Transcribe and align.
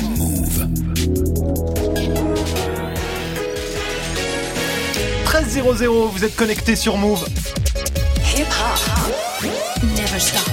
Move. 0.00 0.66
13.00, 5.26 6.10
vous 6.10 6.24
êtes 6.24 6.34
connecté 6.34 6.74
sur 6.74 6.96
Move. 6.96 7.26
Hip 8.34 8.46
hop. 8.46 9.44
Never 9.82 10.18
stop. 10.18 10.48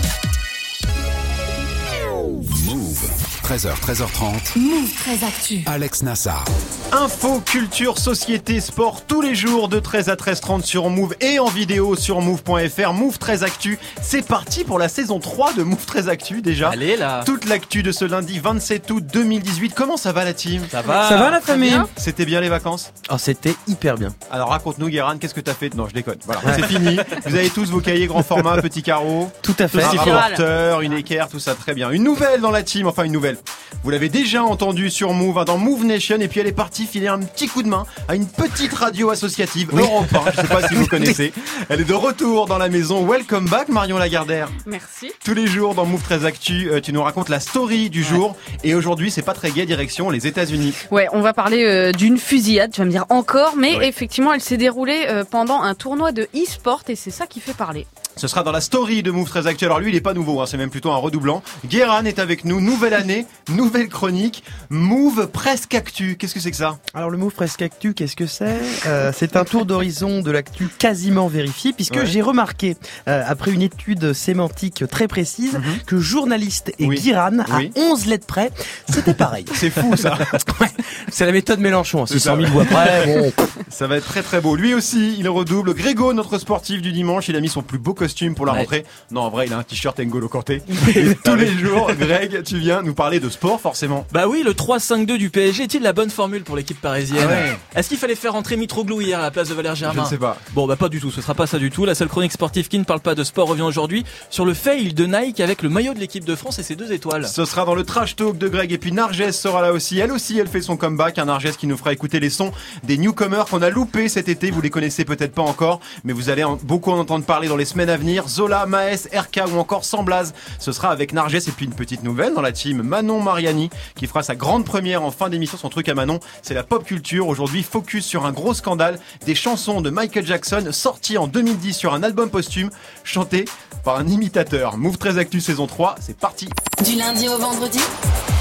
Move. 2.66 3.10
13h, 3.44 3.74
13h30. 3.80 4.60
Move 4.60 4.94
très 4.96 5.26
actu. 5.26 5.62
Alex 5.66 6.04
Nassar. 6.04 6.44
Info, 6.92 7.40
culture, 7.46 8.00
société, 8.00 8.60
sport, 8.60 9.04
tous 9.06 9.22
les 9.22 9.36
jours 9.36 9.70
de 9.70 9.80
13 9.80 10.10
à 10.10 10.16
13h30 10.16 10.64
sur 10.64 10.90
Move 10.90 11.14
et 11.22 11.38
en 11.38 11.46
vidéo 11.46 11.96
sur 11.96 12.20
Move.fr. 12.20 12.94
Move 12.94 13.20
13 13.20 13.44
Actu, 13.44 13.78
c'est 14.02 14.26
parti 14.26 14.64
pour 14.64 14.80
la 14.80 14.90
saison 14.90 15.20
3 15.20 15.54
de 15.54 15.62
Move 15.62 15.86
13 15.86 16.10
Actu 16.10 16.42
déjà. 16.42 16.70
Allez 16.70 16.98
là 16.98 17.22
Toute 17.28 17.46
l'actu 17.46 17.84
de 17.84 17.92
ce 17.92 18.06
lundi 18.06 18.40
27 18.40 18.90
août 18.90 19.04
2018. 19.14 19.76
Comment 19.76 19.98
ça 19.98 20.14
va 20.14 20.24
la 20.24 20.34
team? 20.34 20.64
Ça 20.72 20.82
va 20.82 21.08
Ça 21.08 21.18
va 21.18 21.30
la 21.30 21.40
famille? 21.42 21.80
C'était 21.96 22.26
bien 22.26 22.42
les 22.42 22.50
vacances? 22.50 22.92
Oh, 23.12 23.20
c'était 23.20 23.54
hyper 23.68 23.96
bien. 23.96 24.10
Alors 24.32 24.50
raconte-nous 24.50 24.90
Guérin, 24.90 25.20
qu'est-ce 25.20 25.36
que 25.36 25.42
t'as 25.42 25.54
fait? 25.54 25.76
Non, 25.76 25.88
je 25.88 25.94
déconne. 25.94 26.18
Voilà, 26.26 26.42
c'est 26.56 26.66
fini. 26.66 26.98
Vous 27.24 27.36
avez 27.36 27.52
tous 27.52 27.70
vos 27.70 27.82
cahiers 27.82 28.08
grand 28.08 28.24
format, 28.24 28.60
petit 28.64 28.82
carreau. 28.82 29.30
Tout 29.44 29.56
à 29.60 29.68
fait. 29.68 29.84
Un 29.84 29.90
rapporteur, 29.90 30.82
une 30.82 30.94
équerre, 30.94 31.28
tout 31.30 31.40
ça 31.40 31.54
très 31.54 31.76
bien. 31.76 31.92
Une 31.92 32.04
nouvelle 32.04 32.42
dans 32.42 32.52
la 32.52 32.64
team, 32.64 32.88
enfin 32.88 33.04
une 33.04 33.12
nouvelle. 33.12 33.38
Vous 33.84 33.92
l'avez 33.92 34.10
déjà 34.10 34.44
entendu 34.44 34.90
sur 34.90 35.14
Move, 35.14 35.38
hein, 35.38 35.46
dans 35.46 35.58
Move 35.60 35.86
Nation, 35.86 36.18
et 36.20 36.28
puis 36.28 36.40
elle 36.40 36.48
est 36.48 36.52
partie 36.52 36.79
filer 36.86 37.08
un 37.08 37.20
petit 37.20 37.48
coup 37.48 37.64
de 37.64 37.68
main 37.68 37.86
à 38.08 38.16
une 38.16 38.28
petite 38.28 38.74
radio 38.74 39.10
associative, 39.10 39.70
Europe 39.74 40.08
1, 40.14 40.32
je 40.32 40.42
sais 40.42 40.48
pas 40.48 40.68
si 40.68 40.76
vous 40.76 40.86
connaissez. 40.90 41.34
Elle 41.70 41.82
est 41.82 41.86
de 41.86 41.94
retour 41.94 42.46
dans 42.48 42.58
la 42.58 42.70
maison. 42.70 43.06
Welcome 43.06 43.46
back 43.50 43.70
Marion 43.70 43.98
Lagardère. 43.98 44.50
Merci. 44.66 45.12
Tous 45.24 45.34
les 45.34 45.48
jours 45.48 45.76
dans 45.76 45.86
Move 45.86 46.02
13 46.04 46.26
Actu, 46.26 46.70
euh, 46.72 46.82
tu 46.82 46.94
nous 46.94 47.02
racontes 47.04 47.30
la 47.30 47.40
story 47.40 47.90
du 47.90 48.04
jour, 48.04 48.36
et 48.64 48.76
aujourd'hui 48.76 49.12
c'est 49.12 49.22
pas 49.22 49.34
très 49.34 49.52
gai, 49.52 49.66
direction 49.66 50.10
les 50.10 50.28
États-Unis. 50.28 50.74
Ouais, 50.92 51.08
on 51.14 51.22
va 51.22 51.34
parler 51.34 51.64
euh, 51.66 51.92
d'une 51.92 52.18
fusillade, 52.18 52.72
tu 52.72 52.82
vas 52.82 52.86
me 52.86 52.92
dire 52.92 53.06
encore, 53.10 53.56
mais 53.58 53.76
Oui. 53.78 53.86
effectivement, 53.86 54.34
elle 54.34 54.42
s'est 54.42 54.58
déroulée 54.58 55.06
euh, 55.08 55.24
pendant 55.30 55.62
un 55.62 55.76
tournoi 55.76 56.12
de 56.12 56.28
e-sport 56.36 56.82
et 56.88 56.96
c'est 56.96 57.12
ça 57.12 57.28
qui 57.28 57.40
fait 57.40 57.54
parler. 57.54 57.86
Ce 58.16 58.28
sera 58.28 58.44
dans 58.44 58.52
la 58.52 58.60
story 58.60 59.02
de 59.02 59.12
Move 59.12 59.30
13 59.30 59.48
Actu. 59.48 59.64
Alors 59.66 59.80
lui, 59.80 59.92
il 59.92 59.96
est 59.96 60.02
pas 60.02 60.14
nouveau, 60.14 60.42
hein, 60.42 60.46
c'est 60.46 60.58
même 60.58 60.70
plutôt 60.70 60.92
un 60.92 60.98
redoublant. 60.98 61.42
Guéran 61.66 62.04
est 62.04 62.20
avec 62.20 62.44
nous, 62.44 62.60
nouvelle 62.60 62.94
année, 62.94 63.26
nouvelle 63.48 63.88
chronique, 63.88 64.44
Move 64.70 65.28
presque 65.28 65.74
Actu. 65.74 66.18
Qu'est-ce 66.18 66.34
que 66.34 66.42
c'est 66.42 66.52
que 66.52 66.58
ça? 66.58 66.80
Alors 66.94 67.10
le 67.10 67.18
mot 67.18 67.30
Fresque 67.30 67.62
Actu, 67.62 67.94
qu'est-ce 67.94 68.18
que 68.18 68.26
c'est? 68.26 68.58
Euh, 68.88 69.12
C'est 69.16 69.38
un 69.38 69.46
tour 69.46 69.66
d'horizon 69.66 70.22
de 70.22 70.32
l'actu 70.32 70.68
quasiment 70.80 71.28
vérifié, 71.28 71.72
puisque 71.72 71.96
Ouais. 71.96 72.06
j'ai 72.06 72.22
remarqué, 72.22 72.76
euh, 73.08 73.24
après 73.26 73.52
une 73.52 73.62
étude 73.62 74.12
sémantique 74.14 74.84
très 74.92 75.08
précise, 75.08 75.58
que 75.86 75.98
journaliste 76.00 76.74
et 76.78 76.84
Mhm. 76.84 76.90
Oui. 76.90 77.00
Guiran, 77.00 77.40
à 77.50 77.58
Oui. 77.58 77.72
11 77.78 78.06
lettres 78.08 78.28
près, 78.28 78.52
c'était 78.90 79.14
pareil. 79.14 79.46
C'est 79.54 79.70
fou 79.70 79.96
ça. 79.96 80.18
c'est 81.10 81.26
la 81.26 81.32
méthode 81.32 81.60
Mélenchon, 81.60 82.02
hein, 82.04 82.06
C'est 82.08 82.20
ça. 82.20 82.36
600 82.36 82.38
000 82.42 82.52
voix 82.52 82.66
près, 82.66 83.06
bon. 83.06 83.32
ça 83.70 83.88
va 83.88 83.96
être 83.98 84.06
très 84.06 84.24
très 84.24 84.42
beau. 84.42 84.56
Lui 84.58 84.74
aussi, 84.74 85.16
il 85.18 85.28
redouble. 85.30 85.74
Grégo, 85.74 86.12
notre 86.14 86.38
sportif 86.38 86.82
du 86.82 86.92
dimanche, 86.92 87.30
il 87.30 87.36
a 87.36 87.40
mis 87.40 87.48
son 87.50 87.62
plus 87.62 87.78
beau 87.80 87.94
costume 88.00 88.34
pour 88.36 88.46
la 88.46 88.54
Ouais. 88.54 88.60
rentrée. 88.60 88.86
Non, 89.12 89.22
en 89.22 89.30
vrai, 89.30 89.46
il 89.48 89.54
a 89.54 89.58
un 89.58 89.64
t-shirt 89.64 90.00
N'Golo 90.00 90.28
Kanté. 90.30 90.62
Et 90.96 91.14
tous 91.16 91.36
les 91.36 91.52
jours, 91.58 91.92
Greg, 92.00 92.44
tu 92.44 92.58
viens 92.58 92.82
nous 92.82 92.94
parler 92.96 93.20
de 93.20 93.30
sport 93.30 93.60
forcément. 93.62 94.08
Bah 94.12 94.28
oui, 94.28 94.42
le 94.44 94.54
3-5-2 94.54 95.18
du 95.18 95.30
PSG 95.30 95.64
est-il 95.64 95.84
la 95.84 95.94
bonne 95.94 96.10
formule 96.10 96.44
pour 96.44 96.56
l'équipe 96.56 96.80
parisienne 96.82 97.28
Ah 97.30 97.32
ouais. 97.32 97.58
Est-ce 97.76 97.90
qu'il 97.90 97.98
fallait 97.98 98.16
faire 98.16 98.34
rentrer 98.34 98.56
Mitroglou 98.58 99.02
hier 99.02 99.20
à 99.20 99.24
la 99.24 99.32
place 99.32 99.50
de 99.50 99.54
Valère 99.54 99.76
Je 99.76 99.82
Germain 99.82 100.04
ne 100.04 100.08
sais 100.08 100.18
pas. 100.18 100.38
Bon 100.54 100.66
bah 100.66 100.76
pas 100.78 100.90
du 100.90 101.00
tout, 101.00 101.12
ce 101.12 101.22
sera 101.22 101.34
pas 101.36 101.46
ça 101.48 101.60
du 101.60 101.70
tout. 101.70 101.86
La 101.86 101.94
seule 101.96 102.08
chronique 102.08 102.32
sportive 102.32 102.68
qui 102.70 102.80
ne 102.80 102.84
parle 102.86 103.02
pas 103.02 103.14
de 103.16 103.24
sport 103.24 103.48
revient 103.48 103.62
aujourd'hui 103.64 104.06
sur 104.30 104.46
le 104.46 104.54
fail 104.54 104.94
de 104.94 105.06
Nike 105.06 105.40
avec 105.42 105.62
le 105.62 105.70
maillot 105.70 105.94
de 105.94 106.00
l'équipe 106.00 106.24
de 106.26 106.36
France 106.36 106.58
et 106.60 106.64
ses 106.64 106.76
deux 106.76 106.92
étoiles. 106.94 107.28
Ce 107.28 107.46
sera 107.46 107.66
dans 107.66 107.76
le 107.76 107.84
trash 107.84 108.16
talk 108.16 108.38
de 108.38 108.48
Greg 108.48 108.72
et 108.72 108.78
puis 108.78 108.92
Narges 108.92 109.30
sera 109.32 109.62
là 109.62 109.74
aussi. 109.74 110.00
Elle 110.00 110.12
aussi, 110.12 110.40
elle 110.40 110.48
fait 110.48 110.62
son 110.62 110.78
comeback. 110.78 111.18
Un 111.20 111.26
Narges 111.26 111.52
qui 111.58 111.68
nous 111.68 111.78
fera 111.78 111.92
écouter 111.94 112.20
les 112.20 112.30
sons 112.30 112.52
des 112.84 112.98
newcomers 112.98 113.46
qu'on 113.46 113.62
a 113.62 113.70
loupés 113.70 114.08
cet 114.10 114.30
été. 114.30 114.52
Vous 114.52 114.62
les 114.62 114.70
connaissez 114.70 115.04
peut-être 115.06 115.34
pas 115.34 115.42
encore, 115.42 115.80
mais 116.04 116.14
vous 116.14 116.30
allez 116.30 116.44
en- 116.44 116.58
beaucoup 116.64 116.92
en 116.92 117.00
entendre 117.00 117.26
parler 117.26 117.48
dans 117.48 117.56
les 117.58 117.66
semaines 117.66 117.89
Zola, 118.28 118.66
Maes, 118.66 119.08
RK 119.14 119.42
ou 119.54 119.58
encore 119.58 119.86
Samblaz. 119.86 120.34
Ce 120.60 120.72
sera 120.72 120.90
avec 120.90 121.14
Narges 121.14 121.36
et 121.36 121.52
puis 121.52 121.66
une 121.66 121.74
petite 121.74 122.04
nouvelle 122.04 122.34
dans 122.34 122.42
la 122.42 122.52
team 122.52 122.82
Manon 122.82 123.22
Mariani 123.22 123.70
qui 123.96 124.08
fera 124.08 124.24
sa 124.24 124.36
grande 124.36 124.66
première 124.66 125.04
en 125.04 125.12
fin 125.12 125.30
d'émission. 125.30 125.58
Son 125.58 125.70
truc 125.70 125.90
à 125.90 125.96
Manon, 125.96 126.20
c'est 126.42 126.54
la 126.54 126.64
pop 126.64 126.84
culture. 126.84 127.28
Aujourd'hui, 127.28 127.64
focus 127.64 128.06
sur 128.06 128.26
un 128.26 128.32
gros 128.32 128.54
scandale 128.54 129.00
des 129.26 129.36
chansons 129.36 129.82
de 129.82 129.90
Michael 129.90 130.26
Jackson 130.26 130.68
sorties 130.72 131.18
en 131.18 131.28
2010 131.28 131.74
sur 131.74 131.94
un 131.94 132.04
album 132.04 132.30
posthume 132.30 132.70
chanté 133.04 133.46
par 133.84 133.98
un 133.98 134.08
imitateur. 134.08 134.78
Move 134.78 134.98
13 134.98 135.18
Actu 135.18 135.42
saison 135.42 135.68
3, 135.68 135.96
c'est 136.00 136.18
parti. 136.18 136.50
Du 136.84 136.96
lundi 136.96 137.28
au 137.28 137.38
vendredi. 137.38 137.80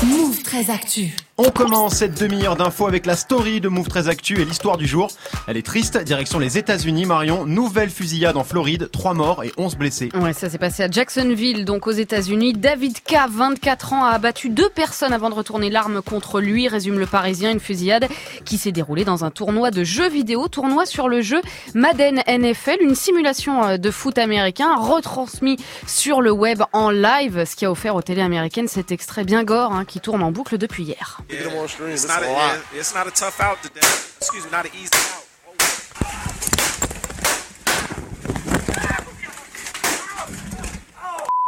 Move 0.03 0.43
très 0.43 0.71
actu. 0.71 1.15
On 1.41 1.51
commence 1.51 1.95
cette 1.95 2.21
demi-heure 2.21 2.57
d'infos 2.57 2.89
avec 2.89 3.07
la 3.07 3.15
story 3.15 3.61
de 3.61 3.69
Move 3.69 3.87
13 3.87 4.09
Actu 4.09 4.41
et 4.41 4.45
l'histoire 4.45 4.77
du 4.77 4.89
jour. 4.89 5.09
Elle 5.47 5.57
est 5.57 5.65
triste, 5.65 5.97
direction 6.03 6.41
les 6.41 6.59
États-Unis, 6.59 7.07
Marion. 7.07 7.47
Nouvelle 7.47 7.91
fusillade 7.91 8.37
en 8.37 8.43
Floride, 8.43 8.91
3 8.91 9.15
morts 9.15 9.45
et 9.45 9.53
11 9.57 9.77
blessés. 9.77 10.09
Ouais, 10.17 10.33
ça 10.33 10.51
s'est 10.51 10.59
passé 10.59 10.83
à 10.83 10.91
Jacksonville, 10.91 11.65
donc 11.65 11.87
aux 11.87 11.93
États-Unis. 11.93 12.55
David 12.55 13.05
K, 13.05 13.29
24 13.31 13.93
ans, 13.93 14.05
a 14.05 14.09
abattu 14.09 14.49
deux 14.49 14.69
personnes 14.69 15.13
avant 15.13 15.31
de 15.31 15.37
retourner 15.37 15.71
l'arme 15.71 16.03
contre 16.03 16.41
lui, 16.41 16.67
résume 16.67 16.99
le 16.99 17.07
Parisien, 17.07 17.53
une 17.53 17.61
fusillade 17.61 18.09
qui 18.45 18.59
s'est 18.59 18.73
déroulée 18.73 19.05
dans 19.05 19.25
un 19.25 19.31
tournoi 19.31 19.71
de 19.71 19.85
jeux 19.85 20.09
vidéo, 20.09 20.49
tournoi 20.49 20.87
sur 20.87 21.09
le 21.09 21.23
jeu 21.23 21.41
Madden 21.73 22.21
NFL, 22.27 22.79
une 22.81 22.97
simulation 22.97 23.63
euh, 23.63 23.77
de 23.77 23.93
foot 23.93 24.19
américain 24.19 24.75
retransmis 24.75 25.57
sur 25.87 26.21
le 26.21 26.33
web 26.33 26.65
en 26.73 26.91
live, 26.91 27.45
ce 27.45 27.55
qui 27.55 27.65
a 27.65 27.71
offert 27.71 27.95
aux 27.95 28.03
télé 28.03 28.23
américaines 28.23 28.67
cet 28.67 28.91
extrait 28.91 29.23
bien 29.23 29.45
gore 29.45 29.73
hein, 29.73 29.85
qui 29.85 30.01
tourne 30.01 30.25
en 30.25 30.33
boucle 30.33 30.59
depuis 30.59 30.83
hier. 30.83 31.21
Get 31.29 31.45
them 31.45 31.59
on 31.59 31.69
stream. 31.69 31.91
It's, 31.91 32.09
not 32.09 32.23
a, 32.23 32.27
yeah, 32.27 32.57
it's 32.73 32.95
not 32.95 33.07
a 33.07 33.11
tough 33.11 33.39
out 33.41 33.63
today. 33.63 33.81
Excuse 34.17 34.45
me, 34.47 34.51
not 34.51 34.65
an 34.65 34.73
easy 34.75 34.89
out. 34.95 35.25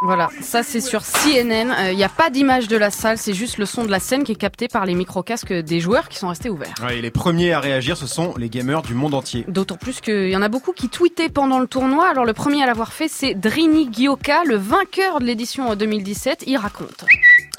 Voilà, 0.03 0.29
ça 0.41 0.63
c'est 0.63 0.81
sur 0.81 1.03
CNN. 1.03 1.75
Il 1.91 1.97
n'y 1.97 2.05
a 2.05 2.09
pas 2.09 2.31
d'image 2.31 2.69
de 2.69 2.77
la 2.77 2.91
salle, 2.91 3.17
c'est 3.19 3.35
juste 3.35 3.59
le 3.59 3.67
son 3.67 3.85
de 3.85 3.91
la 3.91 4.01
scène 4.01 4.25
qui 4.25 4.33
est 4.33 4.37
capté 4.37 4.67
par 4.67 4.87
les 4.87 4.95
micro-casques 4.95 5.53
des 5.53 5.81
joueurs 5.81 6.09
qui 6.09 6.19
sont 6.19 6.29
restés 6.29 6.49
ouverts. 6.49 6.75
Ouais, 6.83 6.99
et 6.99 7.03
les 7.03 7.11
premiers 7.11 7.53
à 7.53 7.61
réagir, 7.61 7.97
ce 7.99 8.07
sont 8.07 8.35
les 8.37 8.49
gamers 8.49 8.83
du 8.83 8.95
monde 8.95 9.15
entier. 9.15 9.45
D'autant 9.47 9.77
plus 9.77 10.01
qu'il 10.01 10.31
y 10.31 10.37
en 10.37 10.43
a 10.43 10.49
beaucoup 10.49 10.73
qui 10.73 10.89
tweetaient 10.89 11.29
pendant 11.29 11.59
le 11.59 11.67
tournoi. 11.67 12.09
Alors 12.09 12.25
le 12.25 12.33
premier 12.33 12.63
à 12.63 12.67
l'avoir 12.67 12.93
fait, 12.93 13.09
c'est 13.09 13.35
Drini 13.35 13.91
Gioka, 13.93 14.45
le 14.45 14.57
vainqueur 14.57 15.21
de 15.21 15.27
l'édition 15.27 15.75
2017. 15.75 16.45
Il 16.47 16.57
raconte. 16.57 17.05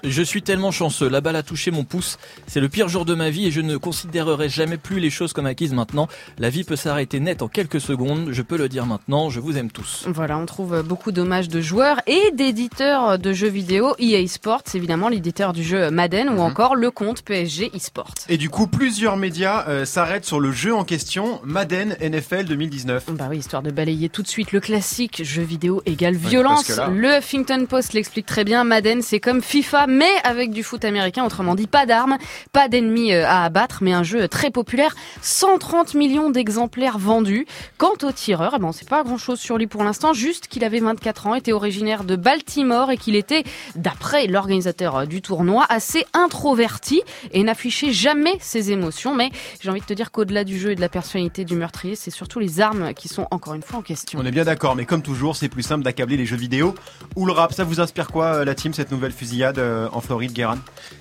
Je 0.04 0.22
suis 0.24 0.42
tellement 0.42 0.72
chanceux, 0.72 1.08
la 1.10 1.22
balle 1.22 1.36
a 1.36 1.44
touché 1.44 1.70
mon 1.72 1.84
pouce, 1.84 2.18
c'est 2.48 2.60
le 2.60 2.70
pire 2.70 2.88
jour 2.90 3.06
de 3.06 3.14
ma 3.14 3.30
vie 3.30 3.46
et 3.48 3.52
je 3.52 3.62
ne 3.62 3.78
considérerai 3.78 4.50
jamais 4.50 4.78
plus 4.78 5.00
les 5.00 5.10
choses 5.12 5.32
comme 5.34 5.46
acquises 5.46 5.74
maintenant. 5.74 6.08
La 6.40 6.50
vie 6.50 6.64
peut 6.64 6.76
s'arrêter 6.76 7.20
net 7.20 7.42
en 7.42 7.48
quelques 7.48 7.80
secondes, 7.80 8.30
je 8.32 8.42
peux 8.42 8.58
le 8.58 8.68
dire 8.68 8.86
maintenant, 8.86 9.30
je 9.30 9.40
vous 9.40 9.58
aime 9.58 9.70
tous. 9.70 10.06
Voilà, 10.08 10.38
on 10.40 10.46
trouve 10.48 10.82
beaucoup 10.84 11.12
d'hommages 11.12 11.50
de 11.50 11.62
joueurs 11.62 12.02
et 12.08 12.32
d'éditeurs 12.34 13.20
de 13.20 13.32
jeux 13.34 13.48
vidéo. 13.50 13.96
EA 14.00 14.26
Sports, 14.28 14.64
évidemment, 14.74 15.08
l'éditeur 15.10 15.54
du 15.54 15.64
jeu 15.64 15.92
Madden 15.92 16.30
ou 16.30 16.40
encore 16.42 16.76
le 16.76 16.90
compte 16.92 17.22
PSG 17.22 17.72
eSports. 17.76 18.14
Et 18.30 18.38
du 18.38 18.50
coup, 18.50 18.68
plusieurs 18.68 19.18
médias 19.18 19.66
euh, 19.68 19.86
s'arrêtent 19.86 20.26
sur 20.26 20.40
le 20.40 20.52
jeu 20.52 20.74
en 20.74 20.84
question, 20.84 21.40
Madden 21.44 21.96
NFL 22.02 22.46
2019. 22.46 23.06
Bah 23.12 23.28
oui, 23.30 23.38
histoire 23.38 23.62
de 23.62 23.72
balayer 23.72 24.10
tout 24.10 24.24
de 24.24 24.28
suite 24.28 24.52
le 24.52 24.60
classique 24.60 25.22
jeu 25.24 25.44
vidéo 25.44 25.82
égale 25.86 26.16
violence. 26.16 26.70
là- 26.70 26.88
Le 26.88 27.18
Huffington 27.20 27.66
Post 27.70 27.94
l'explique 27.94 28.26
très 28.26 28.44
bien. 28.44 28.64
Madden, 28.64 29.02
c'est 29.02 29.20
comme 29.20 29.42
FIFA, 29.42 29.88
mais 29.92 30.12
avec 30.24 30.52
du 30.52 30.64
foot 30.64 30.84
américain. 30.86 31.26
Autrement 31.26 31.56
dit, 31.56 31.68
pas 31.68 31.86
d'armes, 31.86 32.18
pas 32.54 32.68
d'ennemis 32.68 33.14
euh, 33.14 33.28
à 33.28 33.44
abattre, 33.44 33.80
mais 33.82 33.94
un 33.94 34.04
jeu 34.04 34.28
très 34.28 34.50
populaire. 34.50 34.96
130 35.22 35.94
millions 35.94 36.30
d'exemplaires 36.30 36.98
vendus. 36.98 37.46
Quant 37.78 37.94
au 38.04 38.12
tireur, 38.12 38.54
eh 38.56 38.60
ben, 38.60 38.72
sait 38.72 38.86
pas 38.86 39.04
grand 39.04 39.18
chose 39.18 39.40
sur 39.40 39.58
lui 39.58 39.68
pour 39.68 39.84
l'instant. 39.84 40.14
Juste 40.14 40.48
qu'il 40.48 40.64
avait 40.64 40.80
24 40.80 41.28
ans, 41.28 41.36
était 41.36 41.52
originaire 41.52 42.04
de 42.04 42.16
Baltimore 42.16 42.92
et 42.92 42.98
qu'il 42.98 43.16
était, 43.16 43.44
d'après 43.76 44.28
l'organisateur 44.28 44.96
euh, 44.98 45.06
du 45.06 45.22
tournoi, 45.22 45.66
assez 45.70 46.06
introverti 46.14 47.02
et 47.32 47.44
n'affichait 47.44 47.92
jamais 47.92 48.38
ses 48.40 48.72
émotions. 48.72 49.14
Mais 49.14 49.30
j'ai 49.62 49.70
envie 49.70 49.82
de 49.82 49.86
te 49.86 49.94
dire 49.94 50.12
qu'au-delà 50.12 50.44
du 50.44 50.58
jeu 50.58 50.72
et 50.72 50.76
de 50.76 50.82
la 50.82 50.90
personnalité 50.90 51.46
du 51.46 51.56
meurtrier, 51.56 51.96
c'est 51.96 52.12
surtout 52.12 52.40
les 52.40 52.62
armes 52.62 52.94
qui 52.94 53.08
sont 53.08 53.28
encore 53.32 53.54
une 53.54 53.62
fois 53.62 53.80
en 53.80 53.82
question. 53.82 54.20
On 54.20 54.26
est 54.26 54.32
bien 54.32 54.46
d'accord, 54.46 54.76
mais 54.76 54.86
comme 54.86 55.02
toujours, 55.02 55.36
c'est 55.36 55.50
plus 55.50 55.64
simple 55.64 55.84
d'accabler 55.84 56.18
les 56.18 56.26
jeux 56.26 56.38
vidéo 56.38 56.76
ou 57.16 57.26
le 57.26 57.34
rap. 57.34 57.54
Ça 57.54 57.64
vous 57.64 57.80
inspire 57.80 58.08
quoi, 58.08 58.38
euh, 58.38 58.46
la 58.46 58.56
team, 58.56 58.74
cette 58.74 58.92
nouvelle 58.92 59.12
fusillade 59.12 59.60
euh, 59.82 59.88
en 59.92 60.02
Floride, 60.02 60.34
Guérin 60.34 60.58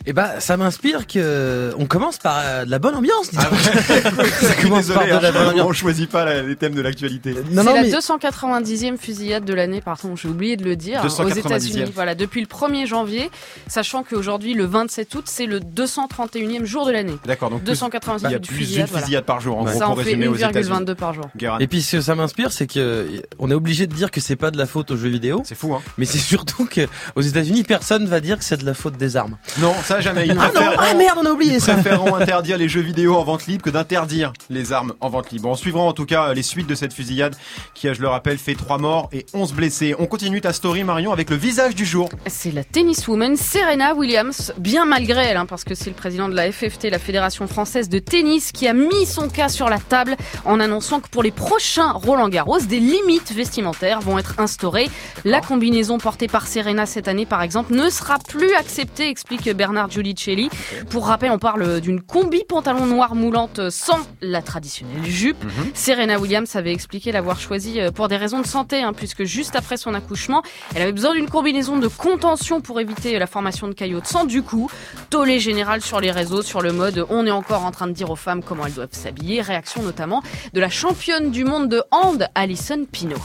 Et 0.07 0.13
bah, 0.13 0.41
ça 0.41 0.57
m'inspire 0.57 1.07
que 1.07 1.73
on 1.79 1.87
commence 1.87 2.19
par 2.19 2.41
euh, 2.45 2.65
de 2.65 2.71
la 2.71 2.79
bonne 2.79 2.95
ambiance. 2.95 3.31
disons. 3.31 3.43
Ça 4.41 4.55
commence 4.61 4.89
par 4.89 5.05
de 5.05 5.11
la 5.11 5.33
bonne 5.33 5.49
ambiance. 5.49 5.67
on 5.69 5.73
choisit 5.73 6.09
pas 6.11 6.25
la- 6.25 6.43
les 6.43 6.57
thèmes 6.57 6.75
de 6.75 6.81
l'actualité. 6.83 7.33
Non, 7.35 7.41
c'est 7.49 7.55
non, 7.65 7.75
la 7.75 7.83
mais 7.83 7.91
290e 7.91 8.97
fusillade 8.99 9.45
de 9.45 9.55
l'année, 9.55 9.81
pardon, 9.81 10.17
j'ai 10.17 10.29
oublié 10.29 10.57
de 10.57 10.65
le 10.65 10.77
dire, 10.77 11.01
hein, 11.03 11.07
aux 11.07 11.09
290e. 11.09 11.39
États-Unis. 11.39 11.93
Voilà, 11.95 12.15
depuis 12.15 12.41
le 12.41 12.47
1er 12.47 12.87
janvier, 12.87 13.31
sachant 13.69 14.03
qu'aujourd'hui, 14.03 14.55
le 14.55 14.65
27 14.65 15.15
août, 15.15 15.25
c'est 15.27 15.47
le 15.47 15.61
231e 15.61 16.65
jour 16.65 16.87
de 16.87 16.93
l'année. 16.93 17.17
D'accord, 17.27 17.51
donc 17.51 17.61
plus- 17.61 17.71
290 17.71 18.25
il 18.29 18.33
y 18.33 18.35
a 18.35 18.39
plus 18.39 18.49
d'une 18.49 18.57
fusillade, 18.59 18.89
voilà. 18.89 19.03
fusillade 19.05 19.25
par 19.25 19.41
jour, 19.41 19.59
en 19.59 19.65
gros, 19.65 19.79
Ça 19.79 19.87
en 19.87 19.95
pour 19.95 19.99
fait 20.03 20.11
résumer 20.11 20.29
aux 20.29 20.35
États-Unis. 20.37 20.69
1,22 20.69 20.95
par 20.95 21.15
jour. 21.15 21.25
Guérin. 21.37 21.59
et 21.59 21.67
puis 21.67 21.83
ce 21.83 21.97
que 21.97 22.03
ça 22.03 22.15
m'inspire, 22.15 22.53
c'est 22.53 22.67
que 22.67 23.07
on 23.39 23.51
est 23.51 23.55
obligé 23.55 23.87
de 23.87 23.95
dire 23.95 24.11
que 24.11 24.21
c'est 24.21 24.37
pas 24.37 24.51
de 24.51 24.59
la 24.59 24.67
faute 24.67 24.91
aux 24.91 24.97
jeux 24.97 25.09
vidéo, 25.09 25.43
C'est 25.45 25.55
fou, 25.55 25.75
hein 25.75 25.81
mais 25.99 26.05
c'est 26.05 26.19
surtout 26.19 26.67
que 26.67 26.87
aux 27.17 27.21
États-Unis, 27.23 27.65
personne 27.65 28.07
va 28.07 28.21
dire 28.21 28.39
que 28.39 28.45
c'est 28.45 28.57
de 28.59 28.67
la 28.67 28.70
faute 28.75 28.97
des 28.97 29.17
armes. 29.17 29.37
Non, 29.59 29.75
ça 29.85 30.01
jamais. 30.01 30.27
Ils 30.27 30.37
Ah 30.39 30.51
non, 30.55 30.61
ah 30.79 30.95
merde, 30.95 31.19
on 31.21 31.27
a 31.27 31.31
oublié 31.31 31.55
Ils 31.55 31.61
ça. 31.61 31.75
préféreront 31.75 32.15
interdire 32.17 32.57
les 32.59 32.69
jeux 32.69 32.81
vidéo 32.81 33.17
en 33.17 33.25
vente 33.25 33.47
libre 33.47 33.63
que 33.63 33.71
d'interdire 33.71 34.33
les 34.49 34.73
armes 34.73 34.93
en 35.01 35.09
vente 35.09 35.31
libre. 35.31 35.49
On 35.49 35.55
suivra 35.55 35.83
en 35.83 35.93
tout 35.93 36.07
cas 36.07 36.33
les 36.35 36.43
suites 36.43 36.67
de 36.67 36.75
cette 36.75 36.93
fusillade 36.93 37.35
qui 37.75 37.89
a, 37.89 37.93
je 37.95 38.01
le 38.01 38.09
rappelle, 38.09 38.39
fait 38.39 38.55
3 38.55 38.79
morts 38.79 39.09
et 39.13 39.27
11 39.35 39.53
blessés. 39.53 39.95
On 39.99 40.07
continue 40.07 40.41
ta 40.41 40.53
story 40.53 40.85
Marion 40.85 41.13
avec 41.13 41.31
le 41.31 41.37
visage 41.37 41.75
du 41.75 41.85
jour. 41.85 42.09
C'est 42.27 42.53
la 42.53 42.65
tenniswoman 42.65 43.37
Serena 43.37 43.95
Williams, 43.95 44.53
bien 44.59 44.85
malgré 44.85 45.23
elle, 45.25 45.37
hein, 45.37 45.47
parce 45.47 45.65
que 45.65 45.75
c'est 45.75 45.91
le 45.91 45.97
président 45.97 46.29
de 46.29 46.35
la 46.35 46.51
FFT, 46.51 46.91
la 46.91 46.99
Fédération 46.99 47.47
française 47.47 47.89
de 47.89 47.99
tennis, 47.99 48.53
qui 48.53 48.67
a 48.69 48.73
mis 48.73 49.07
son 49.07 49.29
cas 49.29 49.49
sur 49.49 49.69
la 49.69 49.79
table 49.79 50.17
en 50.45 50.61
annonçant 50.61 51.01
que 51.01 51.09
pour 51.09 51.23
les 51.23 51.31
prochains 51.31 51.93
Roland 51.93 52.29
Garros, 52.29 52.61
des 52.61 52.81
limites 52.81 53.33
vestimentaires 53.33 54.01
vont 54.01 54.19
être 54.19 54.35
instaurées. 54.39 54.91
La 55.25 55.41
combinaison 55.41 55.99
portée 55.99 56.29
par 56.29 56.47
Serena 56.47 56.87
cette 56.87 57.09
année, 57.09 57.27
par 57.27 57.43
exemple, 57.43 57.75
ne 57.75 57.89
sera 57.91 58.19
plus 58.19 58.55
acceptée, 58.61 59.09
explique 59.09 59.49
Bernard 59.51 59.91
Giulicelli. 59.91 60.51
Pour 60.91 61.07
rappel, 61.07 61.31
on 61.31 61.39
parle 61.39 61.81
d'une 61.81 62.03
combi 62.03 62.45
pantalon 62.45 62.85
noir 62.85 63.15
moulante 63.15 63.71
sans 63.71 63.99
la 64.21 64.43
traditionnelle 64.43 65.05
jupe. 65.05 65.43
Serena 65.73 66.19
Williams 66.19 66.55
avait 66.57 66.73
expliqué 66.73 67.11
l'avoir 67.11 67.41
choisie 67.41 67.81
euh, 67.81 67.91
pour 67.91 68.09
des 68.09 68.19
raisons 68.19 68.41
de 68.41 68.47
santé, 68.47 68.83
hein, 68.83 68.93
puisque 68.93 69.25
juste 69.25 69.57
après 69.57 69.79
son 69.79 69.95
accouchement, 69.95 70.43
elle 70.75 70.83
avait 70.83 70.93
besoin 70.93 71.15
d'une 71.15 71.29
combinaison 71.29 71.79
de 71.79 71.89
contention 71.89 72.61
pour 72.61 72.81
éviter 72.81 73.19
la 73.19 73.27
formation 73.27 73.67
de 73.67 73.73
caillots 73.73 74.03
de 74.03 74.07
sang. 74.07 74.27
Du 74.27 74.43
coup, 74.43 74.71
tollé 75.09 75.41
général 75.41 75.81
sur 75.81 75.99
les 75.99 76.11
réseaux, 76.11 76.43
sur 76.43 76.61
le 76.61 76.73
mode 76.73 77.07
on 77.09 77.27
est 77.27 77.31
encore 77.31 77.65
en 77.65 77.71
train 77.71 77.87
de 77.87 77.93
dire 77.93 78.11
aux 78.11 78.17
femmes 78.17 78.43
comment 78.43 78.67
elles 78.67 78.75
doivent 78.75 78.89
s'habiller. 78.93 79.41
Réaction 79.41 79.83
notamment 79.83 80.23
de 80.53 80.61
la 80.61 80.69
championne 80.69 81.31
du 81.31 81.45
monde 81.45 81.71
de 81.71 81.83
hand, 81.91 82.29
Alison 82.35 82.85
Pino. 82.85 83.17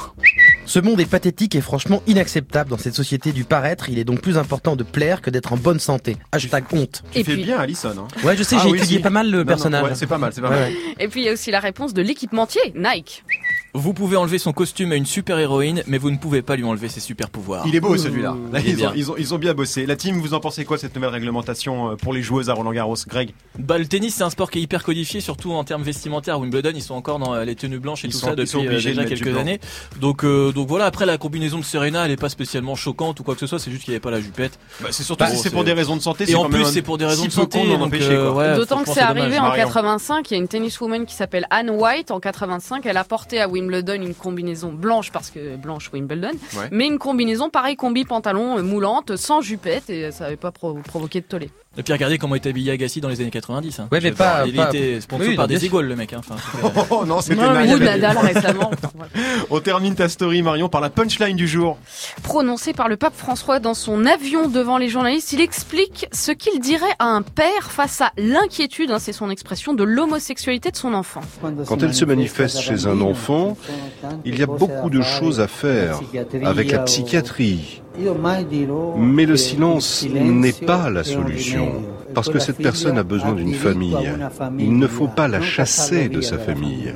Ce 0.65 0.79
monde 0.79 0.99
est 0.99 1.05
pathétique 1.05 1.53
et 1.55 1.61
franchement 1.61 2.01
inacceptable 2.07 2.69
dans 2.71 2.77
cette 2.77 2.95
société 2.95 3.31
du 3.31 3.43
paraître. 3.43 3.87
Il 3.89 3.99
est 3.99 4.03
donc 4.03 4.21
plus 4.21 4.37
important 4.37 4.75
de 4.75 4.83
plaire 4.83 5.21
que 5.21 5.29
d'être 5.29 5.53
en 5.53 5.57
bonne 5.57 5.79
santé. 5.79 6.17
Hashtag 6.31 6.63
honte. 6.73 7.03
Tu 7.11 7.19
Et 7.19 7.23
fais 7.23 7.33
puis- 7.33 7.43
bien 7.43 7.59
Alison. 7.59 7.93
Hein. 7.97 8.07
Ouais, 8.23 8.35
je 8.35 8.41
sais, 8.43 8.55
Ah 8.57 8.61
j'ai 8.63 8.71
oui, 8.71 8.77
étudié 8.79 8.97
si. 8.97 9.03
pas 9.03 9.11
mal 9.11 9.27
le 9.27 9.31
Non, 9.31 9.37
non, 9.39 9.45
personnage. 9.45 9.83
ouais, 9.83 9.95
c'est 9.95 10.07
pas 10.07 10.17
mal, 10.17 10.31
c'est 10.33 10.41
pas 10.41 10.49
Ouais, 10.49 10.59
mal. 10.59 10.71
ouais. 10.71 10.77
Et 10.99 11.07
puis 11.07 11.21
il 11.21 11.25
y 11.25 11.29
a 11.29 11.33
aussi 11.33 11.51
la 11.51 11.59
réponse 11.59 11.93
de 11.93 12.01
l'équipementier, 12.01 12.61
Nike. 12.75 13.23
Vous 13.77 13.93
pouvez 13.93 14.15
enlever 14.15 14.37
son 14.37 14.53
costume 14.53 14.93
à 14.93 14.95
une 14.95 15.05
super 15.05 15.37
héroïne, 15.37 15.83
mais 15.85 15.97
vous 15.97 16.09
ne 16.09 16.15
pouvez 16.17 16.41
pas 16.41 16.55
lui 16.55 16.63
enlever 16.63 16.87
ses 16.87 17.01
super 17.01 17.29
pouvoirs. 17.29 17.65
Il 17.67 17.75
est 17.75 17.81
beau 17.81 17.97
celui-là. 17.97 18.33
Là, 18.53 18.59
Il 18.61 18.69
est 18.69 18.71
ils, 18.73 18.85
ont, 18.85 18.91
ils, 18.95 19.11
ont, 19.11 19.15
ils 19.17 19.33
ont 19.33 19.37
bien 19.37 19.53
bossé. 19.53 19.85
La 19.85 19.97
team, 19.97 20.17
vous 20.21 20.33
en 20.33 20.39
pensez 20.39 20.63
quoi 20.63 20.77
cette 20.77 20.95
nouvelle 20.95 21.09
réglementation 21.09 21.91
euh, 21.91 21.95
pour 21.97 22.13
les 22.13 22.21
joueuses 22.21 22.49
à 22.49 22.53
Roland 22.53 22.71
Garros 22.71 22.95
Greg? 23.07 23.31
Bah, 23.59 23.77
le 23.77 23.85
tennis, 23.85 24.15
c'est 24.15 24.23
un 24.23 24.29
sport 24.29 24.49
qui 24.49 24.59
est 24.59 24.61
hyper 24.61 24.81
codifié, 24.83 25.19
surtout 25.19 25.51
en 25.51 25.65
termes 25.65 25.83
vestimentaires. 25.83 26.39
Wimbledon, 26.39 26.71
ils 26.73 26.81
sont 26.81 26.95
encore 26.95 27.19
dans 27.19 27.33
euh, 27.33 27.43
les 27.43 27.55
tenues 27.55 27.79
blanches 27.79 28.05
et 28.05 28.07
Ils 28.07 28.11
tout 28.13 28.19
sont- 28.19 28.27
ça 28.27 28.35
depuis 28.35 28.59
euh, 28.59 28.69
de 28.69 28.69
déjà 28.69 29.03
du 29.03 29.09
quelques 29.09 29.37
années. 29.37 29.59
Donc, 29.99 30.23
euh, 30.23 30.53
donc 30.53 30.69
voilà. 30.69 30.85
Après, 30.85 31.05
la 31.05 31.17
combinaison 31.17 31.59
de 31.59 31.63
Serena, 31.65 32.05
elle 32.05 32.11
est 32.11 32.15
pas 32.15 32.29
spécialement 32.29 32.75
choquante 32.75 33.19
ou 33.19 33.23
quoi 33.23 33.33
que 33.33 33.41
ce 33.41 33.47
soit. 33.47 33.59
C'est 33.59 33.71
juste 33.71 33.83
qu'il 33.83 33.91
n'y 33.91 33.95
avait 33.95 34.01
pas 34.01 34.11
la 34.11 34.21
jupette. 34.21 34.57
bah, 34.81 34.87
C'est 34.91 35.03
surtout 35.03 35.25
Bah, 35.25 35.29
si 35.31 35.35
c'est 35.35 35.43
c'est- 35.43 35.49
pour 35.49 35.65
des 35.65 35.73
raisons 35.73 35.97
de 35.97 36.01
santé. 36.01 36.23
Et 36.23 36.27
c'est 36.27 36.35
en 36.35 36.49
plus, 36.49 36.63
c'est 36.63 36.81
pour 36.81 36.97
des 36.97 37.05
raisons 37.05 37.23
si 37.23 37.27
de 37.27 37.33
santé. 37.33 37.59
euh, 37.61 38.31
ouais, 38.31 38.55
D'autant 38.55 38.83
que 38.83 38.89
c'est 38.89 39.01
arrivé 39.01 39.37
en 39.37 39.43
Marion. 39.43 39.63
85. 39.65 40.31
Il 40.31 40.33
y 40.33 40.37
a 40.37 40.39
une 40.39 40.47
tenniswoman 40.47 41.05
qui 41.05 41.13
s'appelle 41.13 41.45
Anne 41.49 41.69
White 41.71 42.11
en 42.11 42.21
85. 42.21 42.85
Elle 42.85 42.95
a 42.97 43.03
porté 43.03 43.41
à 43.41 43.49
Wimbledon 43.49 43.64
une 43.73 44.13
combinaison 44.13 44.71
blanche 44.73 45.11
parce 45.11 45.29
que 45.31 45.55
blanche 45.55 45.89
Wimbledon, 45.93 46.31
Ouais. 46.57 46.67
mais 46.71 46.87
une 46.87 46.97
combinaison 46.99 47.49
pareil 47.49 47.75
combi 47.75 48.05
pantalon 48.05 48.57
euh, 48.57 48.61
moulante 48.63 49.15
sans 49.15 49.41
jupette 49.41 49.89
et 49.89 50.11
ça 50.11 50.25
n'avait 50.25 50.35
pas 50.37 50.51
pro- 50.51 50.73
provoqué 50.75 51.21
de 51.21 51.25
tollé. 51.25 51.49
Et 51.77 51.83
puis 51.83 51.91
regardez 51.93 52.17
comment 52.17 52.35
était 52.35 52.49
habillé 52.49 52.71
Agassi 52.71 53.01
dans 53.01 53.09
les 53.09 53.19
années 53.21 53.31
90. 53.31 53.79
Hein. 53.79 53.87
Ouais, 53.91 53.99
mais 54.01 54.09
Je- 54.09 54.13
pas- 54.13 54.43
Il 54.47 54.55
pas- 54.55 54.69
était 54.69 55.01
sponsor 55.01 55.27
Oui, 55.27 55.35
par 55.35 55.47
des 55.47 55.57
sûr. 55.59 55.65
égoules, 55.67 55.85
le 55.85 55.95
mec. 55.95 56.13
Hein. 56.13 56.21
Enfin, 56.27 56.35
Oh 56.89 57.05
non, 57.05 57.21
c'était 57.21 57.35
Nadal. 57.35 58.17
Récemment. 58.17 58.71
On 59.49 59.59
termine 59.59 59.95
ta 59.95 60.07
story 60.09 60.41
Marion 60.41 60.69
par 60.69 60.81
la 60.81 60.89
punchline 60.89 61.35
du 61.35 61.47
jour. 61.47 61.77
Prononcé 62.23 62.73
par 62.73 62.87
le 62.87 62.97
pape 62.97 63.15
François 63.15 63.59
dans 63.59 63.73
son 63.73 64.05
avion 64.05 64.47
devant 64.47 64.77
les 64.77 64.87
journalistes, 64.89 65.33
il 65.33 65.41
explique 65.41 66.07
ce 66.11 66.31
qu'il 66.31 66.59
dirait 66.59 66.85
à 66.99 67.05
un 67.05 67.21
père 67.21 67.71
face 67.71 68.01
à 68.01 68.11
l'inquiétude, 68.17 68.91
hein, 68.91 68.99
c'est 68.99 69.13
son 69.13 69.29
expression, 69.29 69.73
de 69.73 69.83
l'homosexualité 69.83 70.71
de 70.71 70.75
son 70.77 70.93
enfant. 70.93 71.21
Quand 71.67 71.81
elle 71.83 71.93
se 71.93 72.05
manifeste 72.05 72.59
chez 72.59 72.85
un 72.87 73.01
enfant, 73.01 73.57
il 74.25 74.39
y 74.39 74.43
a 74.43 74.47
beaucoup 74.47 74.89
de 74.89 75.01
choses 75.01 75.39
à 75.39 75.47
faire 75.47 75.99
avec 76.43 76.71
la 76.71 76.79
psychiatrie. 76.79 77.81
Mais 78.97 79.25
le 79.25 79.37
silence 79.37 80.05
n'est 80.09 80.51
pas 80.51 80.89
la 80.89 81.03
solution, 81.03 81.83
parce 82.13 82.29
que 82.29 82.39
cette 82.39 82.57
personne 82.57 82.97
a 82.97 83.03
besoin 83.03 83.33
d'une 83.33 83.53
famille. 83.53 83.97
Il 84.59 84.77
ne 84.77 84.87
faut 84.87 85.07
pas 85.07 85.27
la 85.27 85.41
chasser 85.41 86.09
de 86.09 86.21
sa 86.21 86.37
famille. 86.37 86.93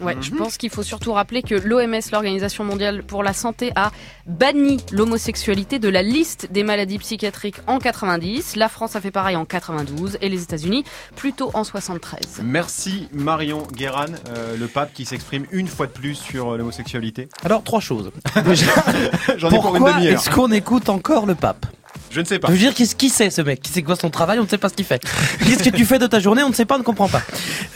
Ouais, 0.00 0.16
je 0.20 0.30
pense 0.34 0.56
qu'il 0.56 0.70
faut 0.70 0.82
surtout 0.82 1.12
rappeler 1.12 1.42
que 1.42 1.54
l'OMS, 1.54 2.00
l'Organisation 2.12 2.64
mondiale 2.64 3.02
pour 3.02 3.22
la 3.22 3.32
santé, 3.32 3.72
a 3.74 3.90
banni 4.26 4.78
l'homosexualité 4.92 5.78
de 5.78 5.88
la 5.88 6.02
liste 6.02 6.48
des 6.52 6.62
maladies 6.62 6.98
psychiatriques 6.98 7.56
en 7.66 7.78
90. 7.78 8.56
La 8.56 8.68
France 8.68 8.96
a 8.96 9.00
fait 9.00 9.10
pareil 9.10 9.36
en 9.36 9.44
92 9.44 10.18
et 10.20 10.28
les 10.28 10.42
États-Unis 10.42 10.84
plutôt 11.16 11.50
en 11.54 11.64
73. 11.64 12.42
Merci 12.44 13.08
Marion 13.12 13.66
Guéran, 13.72 14.06
euh, 14.28 14.56
le 14.56 14.66
pape 14.68 14.92
qui 14.92 15.04
s'exprime 15.04 15.46
une 15.50 15.66
fois 15.68 15.86
de 15.86 15.92
plus 15.92 16.14
sur 16.14 16.50
euh, 16.52 16.56
l'homosexualité. 16.58 17.28
Alors, 17.44 17.62
trois 17.64 17.80
choses. 17.80 18.10
Déjà, 18.44 18.70
J'en 19.36 19.50
ai 19.50 19.56
pour 19.56 19.74
une 19.76 19.82
pourquoi 19.82 19.92
demi-heure. 19.94 20.14
est-ce 20.14 20.30
qu'on 20.30 20.50
écoute 20.52 20.88
encore 20.88 21.26
le 21.26 21.34
pape? 21.34 21.66
Je 22.10 22.20
ne 22.20 22.24
sais 22.24 22.38
pas. 22.38 22.48
Je 22.48 22.52
veux 22.52 22.58
dire, 22.58 22.74
qu'est-ce 22.74 22.94
qu'il 22.96 23.10
sait 23.10 23.30
ce 23.30 23.42
mec? 23.42 23.62
C'est 23.70 23.82
quoi 23.82 23.96
son 23.96 24.10
travail? 24.10 24.38
On 24.38 24.44
ne 24.44 24.48
sait 24.48 24.58
pas 24.58 24.68
ce 24.68 24.74
qu'il 24.74 24.84
fait. 24.84 25.00
Qu'est-ce 25.40 25.62
que 25.62 25.74
tu 25.74 25.84
fais 25.84 25.98
de 25.98 26.06
ta 26.06 26.20
journée? 26.20 26.42
On 26.42 26.48
ne 26.48 26.54
sait 26.54 26.64
pas, 26.64 26.76
on 26.76 26.78
ne 26.78 26.84
comprend 26.84 27.08
pas. 27.08 27.22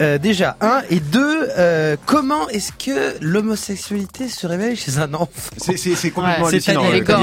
Euh, 0.01 0.19
déjà, 0.19 0.57
un. 0.61 0.83
Et 0.91 1.01
deux, 1.01 1.49
euh, 1.59 1.97
comment 2.07 2.49
est-ce 2.49 2.73
que 2.73 3.17
l'homosexualité 3.21 4.29
se 4.29 4.47
réveille 4.47 4.77
chez 4.77 4.99
un 4.99 5.13
enfant? 5.15 5.29
C'est- 5.59 6.11
complètement 6.11 6.45
Ouais, 6.47 6.49
hallucinant. 6.53 6.83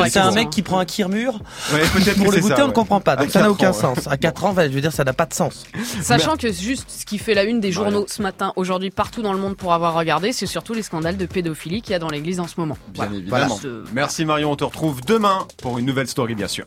C'est 0.10 0.20
un 0.20 0.30
ça. 0.30 0.36
mec 0.36 0.50
qui 0.50 0.62
prend 0.62 0.80
un 0.80 0.86
kir-mur 0.86 1.40
Ouais, 1.74 1.80
pour 2.18 2.32
le 2.32 2.40
goûter, 2.40 2.56
ça, 2.56 2.56
on 2.60 2.62
ne 2.64 2.68
ouais. 2.68 2.74
comprend 2.74 3.00
pas. 3.02 3.16
Donc 3.16 3.30
ça 3.32 3.42
n'a 3.42 3.52
aucun 3.52 3.70
ans, 3.70 3.74
sens. 3.74 4.08
À 4.08 4.18
4 4.18 4.46
ans, 4.46 4.54
je 4.58 4.68
veux 4.68 4.82
dire, 4.82 4.92
ça 4.94 5.04
n'a 5.04 5.14
pas 5.14 5.26
de 5.26 5.34
sens. 5.34 5.66
Sachant 6.02 6.38
que 6.38 6.52
juste 6.52 6.86
ce 6.90 7.06
qui 7.06 7.18
fait 7.18 7.34
la 7.34 7.44
une 7.44 7.60
des 7.60 7.72
journaux 7.72 8.06
ce 8.08 8.22
matin, 8.22 8.54
aujourd'hui, 8.56 8.90
partout 8.92 9.22
dans 9.22 9.34
le 9.34 9.40
monde 9.40 9.56
pour 9.56 9.74
avoir 9.74 9.94
regardé, 9.94 10.32
c'est 10.34 10.46
surtout 10.46 10.74
les 10.74 10.84
scandales 10.84 11.18
de 11.18 11.26
pédophilie 11.26 11.82
qu'il 11.82 11.92
y 11.92 11.96
a 11.96 12.00
dans 12.00 12.10
l'église 12.10 12.40
en 12.40 12.48
ce 12.48 12.56
moment. 12.58 12.78
Bien 12.90 13.06
Voilà. 13.06 13.18
évidemment. 13.18 13.60
Voilà. 13.62 13.76
Merci 13.94 14.26
Marion, 14.26 14.52
on 14.52 14.56
te 14.56 14.64
retrouve 14.64 15.02
demain 15.06 15.48
pour 15.62 15.78
une 15.80 15.86
nouvelle 15.86 16.08
story 16.08 16.36
bien 16.36 16.48
sûr. 16.48 16.66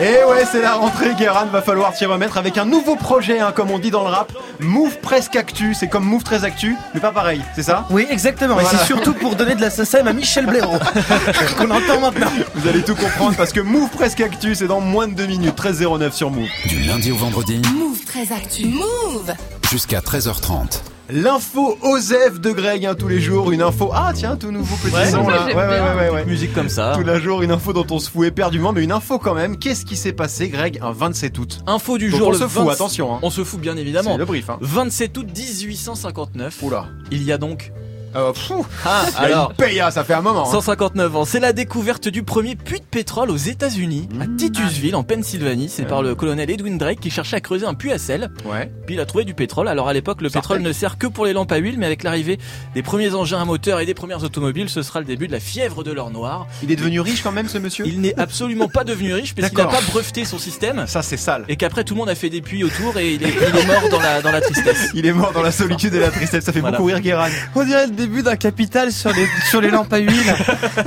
Et 0.00 0.24
ouais, 0.24 0.44
c'est 0.50 0.60
la 0.60 0.74
rentrée, 0.74 1.14
Guérin, 1.14 1.44
va 1.46 1.62
falloir 1.62 1.94
t'y 1.94 2.04
remettre 2.04 2.36
avec 2.36 2.58
un 2.58 2.64
nouveau 2.64 2.96
projet, 2.96 3.38
hein, 3.38 3.52
comme 3.54 3.70
on 3.70 3.78
dit 3.78 3.92
dans 3.92 4.02
le 4.02 4.10
rap. 4.10 4.32
Move 4.58 4.98
presque 4.98 5.36
actu, 5.36 5.72
c'est 5.72 5.88
comme 5.88 6.04
Move 6.04 6.24
très 6.24 6.44
actu, 6.44 6.76
mais 6.92 7.00
pas 7.00 7.12
pareil, 7.12 7.40
c'est 7.54 7.62
ça? 7.62 7.86
Oui, 7.90 8.04
exactement. 8.10 8.54
Voilà. 8.54 8.68
Et 8.68 8.76
c'est 8.76 8.86
surtout 8.86 9.14
pour 9.14 9.36
donner 9.36 9.54
de 9.54 9.60
la 9.60 9.70
SSM 9.70 10.08
à 10.08 10.12
Michel 10.12 10.46
Blaireau. 10.46 10.78
qu'on 11.58 11.70
entend 11.70 12.00
maintenant. 12.00 12.32
Vous 12.56 12.68
allez 12.68 12.82
tout 12.82 12.96
comprendre 12.96 13.36
parce 13.36 13.52
que 13.52 13.60
Move 13.60 13.90
presque 13.90 14.20
actu, 14.20 14.56
c'est 14.56 14.66
dans 14.66 14.80
moins 14.80 15.06
de 15.06 15.14
2 15.14 15.26
minutes, 15.26 15.56
13.09 15.56 16.10
sur 16.10 16.30
Move. 16.30 16.48
Du 16.66 16.80
lundi 16.80 17.12
au 17.12 17.16
vendredi 17.16 17.62
Move 17.74 18.04
très 18.04 18.32
actu. 18.32 18.66
Move 18.66 19.32
jusqu'à 19.70 20.00
13h30. 20.00 20.93
L'info 21.10 21.76
Osef 21.82 22.40
de 22.40 22.50
Greg, 22.52 22.86
hein, 22.86 22.94
tous 22.94 23.08
les 23.08 23.20
jours, 23.20 23.52
une 23.52 23.60
info. 23.60 23.90
Ah 23.92 24.12
tiens, 24.14 24.36
tout 24.36 24.50
nouveau 24.50 24.74
petit 24.76 24.94
Ouais, 24.94 25.10
son 25.10 25.28
là. 25.28 25.44
Ouais, 25.46 25.54
ouais, 25.54 25.66
ouais, 25.66 25.94
ouais, 25.96 26.10
ouais. 26.10 26.24
Musique 26.24 26.54
comme 26.54 26.70
ça. 26.70 26.94
Tous 26.96 27.04
les 27.04 27.20
jours, 27.20 27.42
une 27.42 27.50
info 27.50 27.74
dont 27.74 27.84
on 27.90 27.98
se 27.98 28.08
fout 28.08 28.26
éperdument, 28.26 28.72
mais 28.72 28.82
une 28.82 28.92
info 28.92 29.18
quand 29.18 29.34
même. 29.34 29.58
Qu'est-ce 29.58 29.84
qui 29.84 29.96
s'est 29.96 30.14
passé, 30.14 30.48
Greg, 30.48 30.78
un 30.80 30.92
27 30.92 31.38
août 31.38 31.60
Info 31.66 31.98
du 31.98 32.08
Donc 32.10 32.18
jour. 32.20 32.28
on 32.28 32.32
le 32.32 32.38
se 32.38 32.48
fout, 32.48 32.64
20 32.64 32.72
attention. 32.72 33.14
Hein. 33.14 33.18
On 33.22 33.28
se 33.28 33.44
fout 33.44 33.60
bien 33.60 33.74
C'est 33.74 33.82
évidemment. 33.82 34.16
le 34.16 34.24
brief. 34.24 34.48
Hein. 34.48 34.56
27 34.62 35.18
août 35.18 35.26
1859. 35.36 36.62
Oula. 36.62 36.86
Il 37.10 37.22
y 37.22 37.32
a 37.32 37.38
donc 37.38 37.70
Euh, 38.16 38.32
pfou. 38.32 38.64
ah, 38.84 39.04
Il 39.08 39.12
y 39.12 39.16
a 39.16 39.20
alors 39.20 39.50
une 39.50 39.56
paye, 39.56 39.80
ah, 39.80 39.90
ça 39.90 40.04
fait 40.04 40.14
un 40.14 40.22
moment. 40.22 40.48
hein. 40.48 40.52
159 40.52 41.16
ans. 41.16 41.24
C'est 41.24 41.40
la 41.40 41.52
découverte 41.52 42.08
du 42.08 42.22
premier 42.22 42.54
puits 42.56 42.78
de 42.80 42.84
pétrole 42.84 43.30
aux 43.30 43.36
États-Unis, 43.36 44.08
à 44.20 44.26
Titusville, 44.36 44.94
en 44.96 45.02
Pennsylvanie. 45.02 45.68
C'est 45.68 45.84
par 45.84 46.02
le 46.02 46.14
colonel 46.14 46.50
Edwin 46.50 46.78
Drake 46.78 47.00
qui 47.00 47.10
cherchait 47.10 47.36
à 47.36 47.40
creuser 47.40 47.66
un 47.66 47.74
puits 47.74 47.92
à 47.92 47.98
sel. 47.98 48.30
Ouais. 48.44 48.70
Puis 48.86 48.94
il 48.94 49.00
a 49.00 49.06
trouvé 49.06 49.24
du 49.24 49.34
pétrole. 49.34 49.68
Alors 49.68 49.88
à 49.88 49.92
l'époque, 49.92 50.20
le 50.20 50.30
pétrole 50.30 50.60
ne 50.60 50.72
sert 50.72 50.98
que 50.98 51.06
pour 51.06 51.26
les 51.26 51.32
lampes 51.32 51.50
à 51.52 51.56
huile, 51.56 51.76
mais 51.78 51.86
avec 51.86 52.02
l'arrivée 52.02 52.38
des 52.74 52.82
premiers 52.82 53.14
engins 53.14 53.40
à 53.40 53.44
moteur 53.44 53.80
et 53.80 53.86
des 53.86 53.94
premières 53.94 54.22
automobiles, 54.22 54.68
ce 54.68 54.82
sera 54.82 55.00
le 55.00 55.06
début 55.06 55.26
de 55.26 55.32
la 55.32 55.40
fièvre 55.40 55.82
de 55.82 55.92
l'or 55.92 56.10
noir. 56.10 56.46
Il 56.62 56.70
est 56.70 56.76
devenu 56.76 57.00
riche 57.00 57.22
quand 57.22 57.32
même, 57.32 57.48
ce 57.48 57.58
monsieur? 57.58 57.84
Il 57.86 58.00
n'est 58.00 58.18
absolument 58.18 58.68
pas 58.68 58.84
devenu 58.84 59.12
riche 59.14 59.34
parce 59.34 59.48
qu'il 59.48 59.58
n'a 59.58 59.64
pas 59.66 59.80
breveté 59.80 60.24
son 60.24 60.38
système. 60.38 60.84
Ça, 60.86 61.02
c'est 61.02 61.16
sale. 61.16 61.44
Et 61.48 61.56
qu'après 61.56 61.84
tout 61.84 61.94
le 61.94 61.98
monde 61.98 62.08
a 62.08 62.14
fait 62.14 62.30
des 62.30 62.40
puits 62.40 62.64
autour 62.64 62.96
et 62.98 63.14
il 63.14 63.22
est, 63.22 63.28
il 63.28 63.58
est 63.58 63.66
mort 63.66 63.88
dans 63.90 64.00
la, 64.00 64.22
dans 64.22 64.30
la 64.32 64.40
tristesse. 64.40 64.90
Il 64.94 65.06
est 65.06 65.12
mort 65.12 65.32
dans 65.32 65.42
la 65.42 65.50
solitude 65.52 65.94
et 65.94 65.98
la 66.00 66.10
tristesse. 66.10 66.44
Ça 66.44 66.52
fait 66.52 66.60
Voilà. 66.60 66.76
beaucoup 66.78 66.88
rire, 66.88 67.00
Guérin. 67.00 67.28
On 67.54 67.64
dirait 67.64 67.86
le 67.86 67.92
début 68.04 68.22
d'un 68.22 68.36
capital 68.36 68.92
sur 68.92 69.10
les, 69.12 69.26
sur 69.48 69.62
les 69.62 69.70
lampes 69.70 69.92
à 69.92 69.96
huile. 69.98 70.34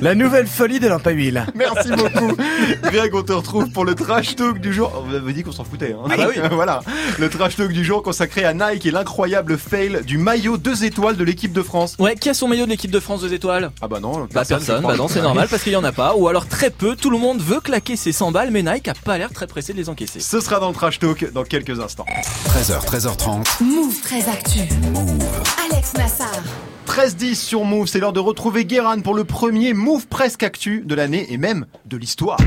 La 0.01 0.13
nouvelle 0.13 0.45
folie 0.45 0.79
des 0.79 0.87
lampes 0.87 1.07
à 1.07 1.11
huile. 1.11 1.45
Merci 1.55 1.89
beaucoup. 1.89 2.31
Greg, 2.83 3.15
on 3.15 3.23
te 3.23 3.33
retrouve 3.33 3.71
pour 3.71 3.85
le 3.85 3.95
trash 3.95 4.35
talk 4.35 4.59
du 4.59 4.71
jour. 4.71 4.91
On 5.09 5.13
avait 5.15 5.33
dit 5.33 5.41
qu'on 5.41 5.51
s'en 5.51 5.63
foutait. 5.63 5.95
Hein. 5.97 6.07
Ah 6.11 6.15
bah 6.15 6.27
oui. 6.29 6.39
voilà. 6.51 6.81
Le 7.17 7.27
trash 7.29 7.55
talk 7.55 7.71
du 7.71 7.83
jour 7.83 8.03
consacré 8.03 8.45
à 8.45 8.53
Nike 8.53 8.85
et 8.85 8.91
l'incroyable 8.91 9.57
fail 9.57 10.01
du 10.05 10.19
maillot 10.19 10.57
2 10.57 10.83
étoiles 10.83 11.17
de 11.17 11.23
l'équipe 11.23 11.51
de 11.53 11.63
France. 11.63 11.95
Ouais, 11.97 12.15
qui 12.15 12.29
a 12.29 12.35
son 12.35 12.47
maillot 12.47 12.65
de 12.65 12.69
l'équipe 12.69 12.91
de 12.91 12.99
France 12.99 13.21
deux 13.21 13.33
étoiles? 13.33 13.71
Ah 13.81 13.87
bah 13.87 13.99
non, 13.99 14.27
Bah 14.31 14.43
je 14.43 14.49
personne, 14.49 14.83
bah 14.83 14.95
non 14.95 15.07
c'est 15.07 15.21
normal 15.21 15.47
parce 15.49 15.63
qu'il 15.63 15.73
y 15.73 15.75
en 15.75 15.83
a 15.83 15.91
pas, 15.91 16.13
ou 16.15 16.27
alors 16.27 16.45
très 16.47 16.69
peu, 16.69 16.95
tout 16.95 17.09
le 17.09 17.17
monde 17.17 17.41
veut 17.41 17.61
claquer 17.61 17.95
ses 17.95 18.11
100 18.11 18.31
balles 18.31 18.51
mais 18.51 18.61
Nike 18.61 18.89
a 18.89 18.93
pas 18.93 19.17
l'air 19.17 19.31
très 19.33 19.47
pressé 19.47 19.73
de 19.73 19.77
les 19.79 19.89
encaisser. 19.89 20.19
Ce 20.19 20.39
sera 20.39 20.59
dans 20.59 20.67
le 20.69 20.75
trash 20.75 20.99
talk 20.99 21.31
dans 21.33 21.43
quelques 21.43 21.79
instants. 21.79 22.05
13h, 22.49 22.85
13h30. 22.85 23.63
Move 23.63 23.99
très 24.03 24.29
actu. 24.29 24.59
Alex 25.71 25.93
Nassar. 25.95 26.27
13-10 27.07 27.35
sur 27.35 27.63
Move, 27.63 27.87
c'est 27.87 27.99
l'heure 27.99 28.11
de 28.11 28.19
retrouver 28.19 28.65
Guéran 28.65 28.99
pour 28.99 29.13
le 29.13 29.23
premier 29.23 29.73
Move 29.73 30.07
presque 30.07 30.43
actu 30.43 30.81
de 30.85 30.93
l'année 30.93 31.31
et 31.31 31.37
même 31.37 31.65
de 31.85 31.95
l'histoire. 31.95 32.37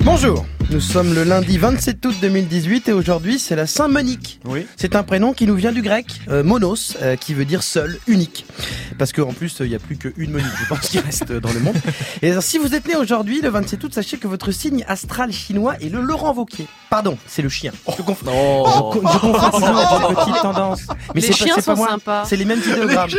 Bonjour, 0.00 0.44
nous 0.70 0.80
sommes 0.80 1.14
le 1.14 1.24
lundi 1.24 1.58
27 1.58 2.06
août 2.06 2.14
2018 2.22 2.88
et 2.88 2.92
aujourd'hui 2.92 3.40
c'est 3.40 3.56
la 3.56 3.66
Saint-Monique. 3.66 4.38
Oui. 4.44 4.66
C'est 4.76 4.94
un 4.94 5.02
prénom 5.02 5.32
qui 5.32 5.46
nous 5.48 5.56
vient 5.56 5.72
du 5.72 5.82
grec, 5.82 6.06
euh, 6.28 6.44
monos, 6.44 6.96
euh, 7.02 7.16
qui 7.16 7.34
veut 7.34 7.44
dire 7.44 7.64
seul, 7.64 7.98
unique. 8.06 8.46
Parce 8.96 9.12
qu'en 9.12 9.32
plus, 9.32 9.56
il 9.60 9.66
n'y 9.70 9.74
a 9.74 9.78
plus 9.80 9.96
qu'une 9.96 10.30
Monique, 10.30 10.46
je 10.60 10.66
pense, 10.68 10.80
qui 10.88 11.00
reste 11.00 11.32
dans 11.32 11.52
le 11.52 11.58
monde. 11.60 11.74
Et 12.22 12.30
alors, 12.30 12.42
si 12.42 12.58
vous 12.58 12.74
êtes 12.74 12.86
né 12.86 12.94
aujourd'hui, 12.94 13.40
le 13.40 13.48
27 13.48 13.82
août, 13.82 13.94
sachez 13.94 14.18
que 14.18 14.28
votre 14.28 14.52
signe 14.52 14.84
astral 14.86 15.32
chinois 15.32 15.74
est 15.80 15.88
le 15.88 16.00
Laurent 16.02 16.32
Vauquier. 16.32 16.66
Pardon, 16.90 17.16
c'est 17.26 17.42
le 17.42 17.48
chien. 17.48 17.72
Je 17.96 18.02
confonds. 18.02 18.26
Oh. 18.32 18.92
Je, 18.94 18.98
co- 19.00 19.08
je 19.12 19.18
confonds 19.18 19.50
toujours 19.50 20.04
avec 20.04 20.18
petite 20.18 20.42
tendance. 20.42 20.82
Mais 21.14 21.20
Les 21.22 21.28
pas- 21.28 21.34
chiens 21.34 21.46
c'est 21.56 21.64
pas 21.64 21.74
sont 21.74 21.76
moi. 21.76 21.88
sympas. 21.88 22.24
C'est 22.26 22.36
les 22.36 22.44
mêmes 22.44 22.60
idéogrammes. 22.60 23.10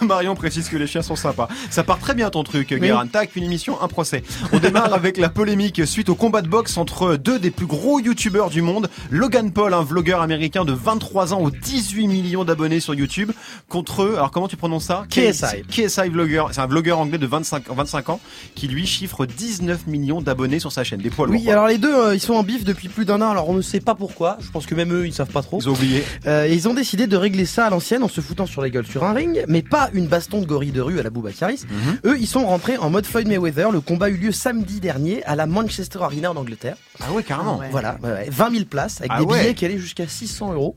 Marion 0.00 0.34
précise 0.34 0.68
que 0.68 0.76
les 0.76 0.86
chiens 0.86 1.02
sont 1.02 1.16
sympas. 1.16 1.48
Ça 1.70 1.84
part 1.84 1.98
très 1.98 2.14
bien 2.14 2.30
ton 2.30 2.42
truc, 2.42 2.72
Guérin. 2.72 3.06
Tac, 3.06 3.36
une 3.36 3.44
émission, 3.44 3.80
un 3.82 3.88
procès. 3.88 4.22
On 4.52 4.58
démarre 4.58 4.92
avec 4.94 5.18
la 5.18 5.28
polémique 5.28 5.86
suite 5.86 6.08
au 6.08 6.14
combat 6.14 6.40
de 6.42 6.48
boxe 6.48 6.76
entre 6.78 6.95
deux 7.16 7.38
des 7.38 7.50
plus 7.50 7.66
gros 7.66 8.00
youtubeurs 8.00 8.50
du 8.50 8.62
monde. 8.62 8.88
Logan 9.10 9.52
Paul, 9.52 9.74
un 9.74 9.82
vlogueur 9.82 10.20
américain 10.22 10.64
de 10.64 10.72
23 10.72 11.34
ans 11.34 11.40
aux 11.40 11.50
18 11.50 12.08
millions 12.08 12.44
d'abonnés 12.44 12.80
sur 12.80 12.94
YouTube, 12.94 13.32
contre 13.68 14.02
eux, 14.02 14.14
alors 14.16 14.30
comment 14.30 14.48
tu 14.48 14.56
prononces 14.56 14.84
ça? 14.84 15.04
KSI. 15.10 15.62
KSI 15.68 16.08
vlogger. 16.08 16.44
C'est 16.52 16.60
un 16.60 16.66
vlogueur 16.66 16.98
anglais 16.98 17.18
de 17.18 17.26
25, 17.26 17.64
25 17.68 18.08
ans 18.10 18.20
qui 18.54 18.68
lui 18.68 18.86
chiffre 18.86 19.26
19 19.26 19.86
millions 19.86 20.20
d'abonnés 20.20 20.58
sur 20.58 20.72
sa 20.72 20.84
chaîne. 20.84 21.00
Des 21.00 21.10
lourds. 21.10 21.26
Oui, 21.28 21.44
quoi. 21.44 21.52
alors 21.52 21.66
les 21.66 21.78
deux, 21.78 21.94
euh, 21.94 22.14
ils 22.14 22.20
sont 22.20 22.34
en 22.34 22.42
bif 22.42 22.64
depuis 22.64 22.88
plus 22.88 23.04
d'un 23.04 23.20
an. 23.20 23.30
Alors 23.30 23.48
on 23.48 23.54
ne 23.54 23.62
sait 23.62 23.80
pas 23.80 23.94
pourquoi. 23.94 24.38
Je 24.40 24.50
pense 24.50 24.66
que 24.66 24.74
même 24.74 24.92
eux, 24.92 25.06
ils 25.06 25.12
savent 25.12 25.30
pas 25.30 25.42
trop. 25.42 25.58
Ils 25.60 25.68
ont 25.68 25.74
oublié. 25.74 26.02
Euh, 26.26 26.46
et 26.46 26.54
ils 26.54 26.68
ont 26.68 26.74
décidé 26.74 27.06
de 27.06 27.16
régler 27.16 27.44
ça 27.44 27.66
à 27.66 27.70
l'ancienne 27.70 28.02
en 28.02 28.08
se 28.08 28.20
foutant 28.20 28.46
sur 28.46 28.62
la 28.62 28.70
gueule 28.70 28.86
sur 28.86 29.04
un 29.04 29.12
ring, 29.12 29.44
mais 29.48 29.62
pas 29.62 29.90
une 29.92 30.06
baston 30.06 30.40
de 30.40 30.46
gorille 30.46 30.72
de 30.72 30.80
rue 30.80 30.98
à 30.98 31.02
la 31.02 31.10
Boubacaris. 31.10 31.64
Mhm. 31.68 31.98
Eux, 32.12 32.16
ils 32.18 32.26
sont 32.26 32.46
rentrés 32.46 32.78
en 32.78 32.90
mode 32.90 33.06
Floyd 33.06 33.28
Mayweather. 33.28 33.70
Le 33.70 33.80
combat 33.80 34.08
eut 34.08 34.16
lieu 34.16 34.32
samedi 34.32 34.80
dernier 34.80 35.22
à 35.24 35.36
la 35.36 35.46
Manchester 35.46 35.98
Arena 36.02 36.30
en 36.30 36.36
Angleterre. 36.36 36.76
Ah 37.00 37.12
ouais, 37.12 37.22
carrément. 37.22 37.60
Voilà, 37.70 37.98
ouais, 38.02 38.10
ouais, 38.10 38.26
20 38.30 38.50
000 38.52 38.64
places 38.64 39.00
avec 39.00 39.10
Ah 39.14 39.20
des 39.20 39.26
ouais. 39.26 39.40
billets 39.42 39.54
qui 39.54 39.64
allaient 39.64 39.78
jusqu'à 39.78 40.08
600 40.08 40.52
euros 40.54 40.76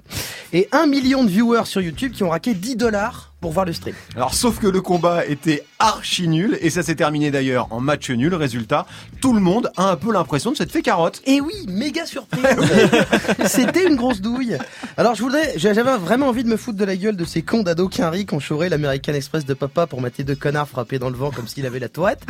et 0.52 0.68
un 0.72 0.86
million 0.86 1.24
de 1.24 1.30
viewers 1.30 1.66
sur 1.66 1.82
YouTube 1.82 2.12
qui 2.14 2.24
ont 2.24 2.30
raqué 2.30 2.54
10 2.54 2.76
dollars 2.76 3.29
pour 3.42 3.52
voir 3.52 3.66
le 3.66 3.74
stream. 3.74 3.96
Alors, 4.16 4.34
sauf 4.34 4.60
que 4.60 4.68
le 4.68 4.82
combat 4.82 5.26
était 5.26 5.64
archi 5.80 6.28
nul, 6.28 6.58
et 6.62 6.70
ça 6.70 6.84
s'est 6.84 6.96
terminé 6.96 7.32
d'ailleurs 7.32 7.68
en 7.72 7.80
match 7.80 8.10
nul. 8.10 8.34
Résultat, 8.36 8.86
tout 9.22 9.34
le 9.34 9.40
monde 9.40 9.72
a 9.78 9.90
un 9.90 9.96
peu 9.96 10.12
l'impression 10.12 10.52
de 10.52 10.58
s'être 10.58 10.72
fait 10.72 10.82
carotte. 10.82 11.22
Et 11.26 11.40
oui, 11.40 11.54
méga 11.68 12.06
surprise. 12.06 12.44
C'était 13.46 13.88
une 13.88 13.96
grosse 13.96 14.22
douille. 14.22 14.58
Alors 14.98 15.16
je 15.16 15.24
voudrais, 15.24 15.54
j'avais 15.56 15.82
vraiment 15.84 16.28
envie 16.28 16.44
de 16.44 16.50
me 16.50 16.58
foutre 16.58 16.78
de 16.78 16.86
la 16.86 16.96
gueule 16.96 17.16
de 17.16 17.26
ces 17.26 17.42
cons 17.42 17.64
qui 17.90 18.34
ont 18.34 18.40
chouré 18.40 18.70
l'American 18.70 19.14
Express 19.14 19.46
de 19.46 19.54
papa 19.54 19.88
pour 19.88 20.02
mater 20.02 20.24
deux 20.24 20.36
connards 20.36 20.68
frappés 20.68 21.00
dans 21.00 21.10
le 21.10 21.16
vent 21.16 21.32
comme 21.32 21.48
s'il 21.48 21.66
avait 21.66 21.80
la 21.80 21.90
tourette. 21.90 22.22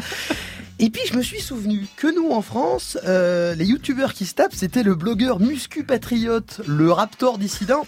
Et 0.82 0.90
puis 0.90 1.02
je 1.06 1.18
me 1.18 1.22
suis 1.22 1.42
souvenu 1.42 1.88
que 1.98 2.08
nous 2.08 2.32
en 2.32 2.42
France, 2.42 2.98
euh, 3.06 3.54
les 3.54 3.66
youtubeurs 3.66 4.14
qui 4.14 4.26
se 4.26 4.34
tapent, 4.34 4.54
c'était 4.56 4.82
le 4.82 4.96
blogueur 4.96 5.40
muscu 5.42 5.84
patriote, 5.84 6.62
le 6.68 6.90
Raptor 6.90 7.38
dissident, 7.38 7.86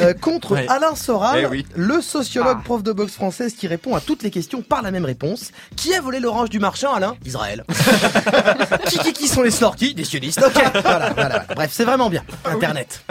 euh, 0.00 0.14
contre. 0.14 0.56
Alain 0.68 0.94
Soral, 0.94 1.40
Eh 1.42 1.46
oui. 1.46 1.66
le 1.74 2.00
sociologue 2.00 2.57
prof 2.58 2.82
de 2.82 2.92
boxe 2.92 3.14
française 3.14 3.54
qui 3.54 3.66
répond 3.66 3.94
à 3.94 4.00
toutes 4.00 4.22
les 4.22 4.30
questions 4.30 4.62
par 4.62 4.82
la 4.82 4.90
même 4.90 5.04
réponse. 5.04 5.50
Qui 5.76 5.94
a 5.94 6.00
volé 6.00 6.20
l'orange 6.20 6.50
du 6.50 6.58
marchand, 6.58 6.94
Alain? 6.94 7.16
Israël. 7.24 7.64
qui, 8.86 8.98
qui, 8.98 9.12
qui 9.12 9.28
sont 9.28 9.42
les 9.42 9.50
slorkies 9.50 9.94
Des 9.94 10.04
sionistes. 10.04 10.42
Ok, 10.44 10.62
voilà, 10.82 11.10
voilà. 11.14 11.44
Bref, 11.54 11.70
c'est 11.72 11.84
vraiment 11.84 12.10
bien. 12.10 12.22
Internet. 12.44 13.04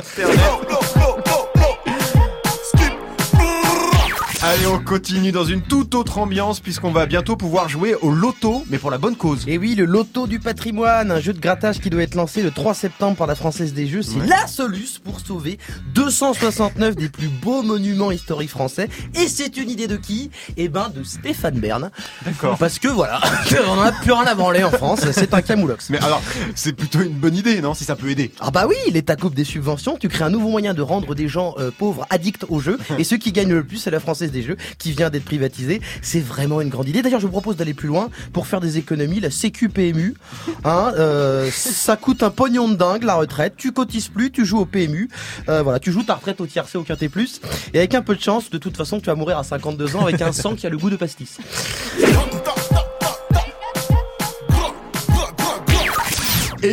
Allez, 4.50 4.66
on 4.68 4.80
continue 4.80 5.34
dans 5.34 5.44
une 5.44 5.62
toute 5.62 5.94
autre 5.94 6.20
ambiance 6.20 6.62
puisqu'on 6.62 6.92
va 6.92 7.06
bientôt 7.06 7.36
pouvoir 7.36 7.68
jouer 7.68 7.96
au 7.96 8.12
loto, 8.12 8.64
mais 8.70 8.78
pour 8.78 8.90
la 8.90 8.98
bonne 8.98 9.18
cause. 9.18 9.44
Et 9.46 9.58
oui, 9.58 9.76
le 9.76 9.84
loto 9.84 10.26
du 10.26 10.40
patrimoine, 10.40 11.12
un 11.12 11.20
jeu 11.20 11.34
de 11.34 11.40
grattage 11.42 11.82
qui 11.82 11.90
doit 11.90 12.02
être 12.02 12.16
lancé 12.16 12.42
le 12.42 12.52
3 12.52 12.74
septembre 12.74 13.18
par 13.18 13.28
la 13.28 13.36
Française 13.36 13.74
des 13.74 13.88
Jeux, 13.88 14.04
c'est 14.04 14.26
la 14.26 14.48
soluce 14.48 15.00
pour 15.00 15.20
sauver 15.20 15.60
269 15.94 16.96
des 16.96 17.10
plus 17.10 17.28
beaux 17.28 17.62
monuments 17.62 18.10
historiques 18.10 18.50
français. 18.50 18.88
Et 19.16 19.28
c'est 19.28 19.58
une 19.58 19.70
idée 19.70 19.88
de 19.88 19.98
qui? 19.98 20.32
Eh 20.56 20.70
ben, 20.70 20.94
de 20.96 21.04
Stéphane 21.04 21.60
Bern. 21.60 21.92
D'accord. 22.24 22.58
Parce 22.58 22.80
que 22.80 22.88
voilà, 22.88 23.20
on 23.68 23.72
en 23.72 23.82
a 23.82 23.92
plus 23.92 24.14
rien 24.14 24.28
à 24.28 24.34
branler 24.34 24.64
en 24.64 24.72
France, 24.72 25.02
c'est 25.12 25.34
un 25.34 25.42
camoulox. 25.42 25.90
Mais 25.90 25.98
alors, 25.98 26.22
c'est 26.56 26.72
plutôt 26.72 27.02
une 27.02 27.20
bonne 27.20 27.36
idée, 27.36 27.60
non 27.60 27.74
Si 27.74 27.84
ça 27.84 27.98
peut 27.98 28.10
aider? 28.10 28.32
Ah 28.40 28.52
bah 28.52 28.66
oui, 28.66 28.78
l'État 28.94 29.18
coupe 29.18 29.36
des 29.36 29.44
subventions, 29.44 29.98
tu 30.00 30.08
crées 30.08 30.24
un 30.24 30.30
nouveau 30.30 30.48
moyen 30.48 30.74
de 30.74 30.82
rendre 30.82 31.16
des 31.16 31.28
gens 31.28 31.54
euh, 31.60 31.70
pauvres 31.78 32.06
addicts 32.10 32.46
au 32.48 32.62
jeu, 32.62 32.80
et 32.98 33.04
ceux 33.04 33.18
qui 33.18 33.34
gagnent 33.34 33.52
le 33.52 33.66
plus, 33.66 33.76
c'est 33.76 33.92
la 33.92 34.00
Française 34.00 34.32
des 34.32 34.37
Jeux, 34.44 34.58
qui 34.78 34.92
vient 34.92 35.10
d'être 35.10 35.26
privatisée. 35.26 35.82
C'est 36.02 36.20
vraiment 36.20 36.62
une 36.62 36.70
grande 36.70 36.88
idée. 36.88 37.02
D'ailleurs, 37.02 37.20
je 37.20 37.26
vous 37.26 37.32
propose 37.32 37.56
d'aller 37.56 37.74
plus 37.74 37.88
loin 37.88 38.10
pour 38.34 38.48
faire 38.48 38.62
des 38.62 38.78
économies. 38.78 39.20
La 39.20 39.32
Sécu 39.32 39.70
PMU, 39.70 40.16
hein, 40.64 40.92
euh, 40.98 41.50
ça 41.52 41.96
coûte 41.96 42.24
un 42.24 42.30
pognon 42.30 42.70
de 42.70 42.76
dingue 42.76 43.04
la 43.04 43.16
retraite. 43.16 43.54
Tu 43.58 43.72
cotises 43.72 44.08
plus, 44.10 44.32
tu 44.32 44.46
joues 44.46 44.60
au 44.60 44.66
PMU. 44.66 45.10
Euh, 45.50 45.62
voilà, 45.64 45.80
tu 45.80 45.92
joues 45.92 46.04
ta 46.04 46.16
retraite 46.16 46.42
au 46.42 46.48
tiercé 46.48 46.78
au 46.78 46.84
quintet 46.84 47.10
plus, 47.10 47.42
et 47.74 47.80
avec 47.80 47.96
un 47.96 48.02
peu 48.02 48.16
de 48.16 48.22
chance, 48.22 48.50
de 48.50 48.58
toute 48.58 48.78
façon, 48.78 49.00
tu 49.00 49.08
vas 49.08 49.16
mourir 49.16 49.38
à 49.38 49.44
52 49.44 49.96
ans 49.96 50.06
avec 50.06 50.22
un 50.22 50.32
sang 50.32 50.56
qui 50.56 50.66
a 50.66 50.70
le 50.70 50.78
goût 50.78 50.90
de 50.90 50.96
pastis. 50.96 51.38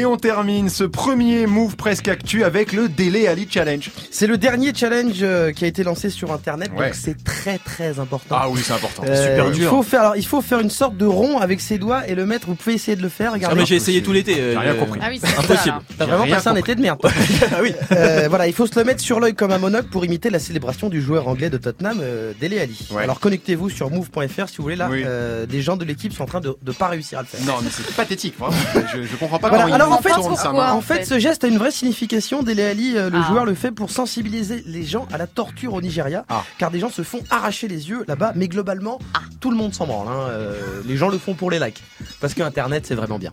Et 0.05 0.07
on 0.07 0.19
termine 0.19 0.69
ce 0.69 0.85
premier 0.85 1.47
move 1.47 1.77
presque 1.77 2.09
actu 2.09 2.45
avec 2.45 2.75
le 2.75 2.91
Délai 2.91 3.27
Ali 3.27 3.49
Challenge. 3.51 3.91
C'est 4.11 4.27
le 4.27 4.37
dernier 4.37 4.75
challenge 4.75 5.15
euh, 5.23 5.51
qui 5.51 5.65
a 5.65 5.67
été 5.67 5.83
lancé 5.83 6.11
sur 6.11 6.31
Internet, 6.31 6.71
Ouais. 6.77 6.89
donc 6.89 6.95
c'est 6.95 7.25
très 7.25 7.57
très 7.57 7.99
important. 7.99 8.37
Ah 8.39 8.51
oui, 8.51 8.61
c'est 8.63 8.75
important. 8.75 9.03
Euh, 9.09 9.51
il 9.55 9.63
faut 9.63 9.83
faire, 9.83 10.01
alors, 10.03 10.17
il 10.17 10.27
faut 10.27 10.43
faire 10.43 10.61
une 10.61 10.69
sorte 10.69 10.99
de 10.99 11.07
rond 11.07 11.39
avec 11.39 11.59
ses 11.63 11.79
doigts 11.79 12.07
et 12.07 12.15
le 12.15 12.27
mettre. 12.27 12.49
Vous 12.49 12.55
pouvez 12.55 12.75
essayer 12.75 12.99
de 12.99 13.03
le 13.03 13.09
faire. 13.09 13.31
Ah, 13.31 13.35
Regardez. 13.37 13.57
mais 13.57 13.65
j'ai 13.65 13.77
essayé 13.77 14.03
tout 14.03 14.13
l'été. 14.13 14.35
euh, 14.39 14.53
J'ai 14.53 14.59
rien 14.59 14.73
euh, 14.75 14.79
compris. 14.79 15.01
Ah 15.03 15.07
oui, 15.09 15.19
c'est 15.25 15.39
Impossible. 15.39 15.77
T'as 15.97 16.05
vraiment 16.05 16.27
passé 16.27 16.49
un 16.49 16.57
été 16.57 16.75
de 16.75 16.83
merde. 16.83 17.01
Ah 17.51 17.61
oui. 17.63 17.73
Euh, 17.93 18.27
voilà, 18.29 18.47
il 18.47 18.53
faut 18.53 18.67
se 18.67 18.79
le 18.79 18.85
mettre 18.85 19.01
sur 19.01 19.21
l'œil 19.21 19.35
comme 19.35 19.53
un 19.53 19.59
monocle 19.59 19.89
pour 19.89 20.05
imiter 20.05 20.29
la 20.29 20.39
célébration 20.39 20.91
du 20.91 21.01
joueur 21.01 21.29
anglais 21.29 21.49
de 21.49 21.57
Tottenham, 21.57 22.01
euh, 22.03 22.35
Dele 22.43 22.59
Ali. 22.59 22.89
Ouais. 22.91 23.05
Alors 23.05 23.21
connectez-vous 23.21 23.71
sur 23.71 23.89
move.fr 23.91 24.49
si 24.51 24.59
vous 24.59 24.65
voulez. 24.65 24.77
Là, 24.77 24.89
Oui. 24.91 25.03
euh, 25.07 25.47
des 25.47 25.63
gens 25.63 25.79
de 25.79 25.85
l'équipe 25.87 26.13
sont 26.13 26.25
en 26.25 26.27
train 26.27 26.41
de, 26.43 26.55
de 26.61 26.73
pas 26.73 26.89
réussir 26.89 27.21
à 27.21 27.23
le 27.23 27.27
faire. 27.29 27.41
Non, 27.47 27.55
mais 27.63 27.71
c'est 27.71 27.87
pathétique, 27.97 28.35
vraiment. 28.39 28.55
Je, 28.95 29.03
je 29.05 29.17
comprends 29.17 29.39
pas 29.39 29.49
Voilà, 29.49 29.65
comment 29.65 29.75
alors 29.77 29.89
en 29.95 30.03
fait, 30.03 30.11
tourne 30.11 30.37
sa 30.37 30.43
pourquoi 30.45 30.67
main. 30.67 30.73
En 30.73 30.81
fait, 30.81 30.97
fait. 30.99 31.05
ce 31.05 31.19
geste 31.19 31.45
a 31.45 31.49
une 31.49 31.59
vraie 31.59 31.71
signification. 31.71 32.43
Dele 32.43 32.61
Ali, 32.61 32.97
euh, 32.97 33.11
le 33.11 33.19
Ah. 33.23 33.27
joueur, 33.29 33.45
le 33.45 33.55
fait 33.55 33.71
pour 33.71 33.91
sensibiliser 33.91 34.63
les 34.67 34.85
gens 34.85 35.07
à 35.13 35.19
la 35.19 35.27
torture 35.27 35.75
au 35.75 35.81
Nigeria, 35.81 36.25
Ah. 36.29 36.43
car 36.59 36.71
des 36.71 36.81
gens 36.81 36.91
se 36.91 37.03
font 37.03 37.21
arracher 37.31 37.69
les 37.69 37.89
yeux 37.89 38.05
là-bas. 38.09 38.33
Mais 38.37 38.49
globalement, 38.49 38.99
tout 39.41 39.51
le 39.51 39.57
monde 39.57 39.75
s'en 39.75 39.87
branle. 39.87 40.09
hein. 40.09 40.29
Euh, 40.31 40.61
les 40.87 40.97
gens 40.97 41.09
le 41.09 41.19
font 41.19 41.35
pour 41.35 41.51
les 41.51 41.59
likes, 41.59 41.83
parce 42.21 42.35
que 42.35 42.43
Internet 42.43 42.85
c'est 42.87 42.95
vraiment 42.95 43.19
bien. 43.19 43.33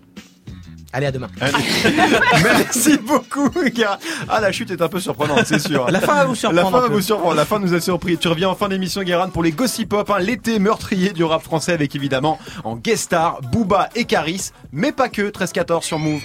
Allez, 0.94 1.06
à 1.06 1.12
demain. 1.12 1.30
Allez. 1.40 1.54
Merci 2.44 2.98
beaucoup, 2.98 3.50
gars. 3.74 3.98
Ah, 4.28 4.42
la 4.42 4.52
chute 4.52 4.72
est 4.72 4.82
un 4.82 4.88
peu 4.90 5.00
surprenante, 5.00 5.46
c'est 5.46 5.60
sûr. 5.60 5.90
La 5.90 6.00
fin 6.02 6.16
va 6.16 6.26
vous 6.26 6.32
La 6.34 6.36
surprendre. 6.38 6.70
fin 6.72 6.78
un 6.78 6.82
va 6.82 6.88
vous 6.90 7.02
surprendre, 7.02 7.36
la 7.36 7.46
fin 7.46 7.60
nous 7.60 7.74
a 7.74 7.80
surpris. 7.80 8.18
Tu 8.18 8.28
reviens 8.28 8.50
en 8.50 8.56
fin 8.56 8.68
d'émission, 8.70 9.02
Guérin, 9.04 9.30
pour 9.30 9.44
les 9.44 9.52
Gossip 9.52 9.90
Pop, 9.90 10.10
hein, 10.10 10.20
l'été 10.20 10.60
meurtrier 10.60 11.12
du 11.14 11.24
rap 11.24 11.42
français 11.44 11.74
avec 11.74 11.96
évidemment 11.96 12.40
en 12.64 12.76
guest 12.76 13.04
star 13.04 13.40
Booba 13.42 13.90
et 13.96 14.06
Caris, 14.06 14.52
mais 14.72 14.92
pas 14.92 15.08
que, 15.10 15.30
13-14 15.30 15.84
sur 15.84 16.00
Move. 16.00 16.22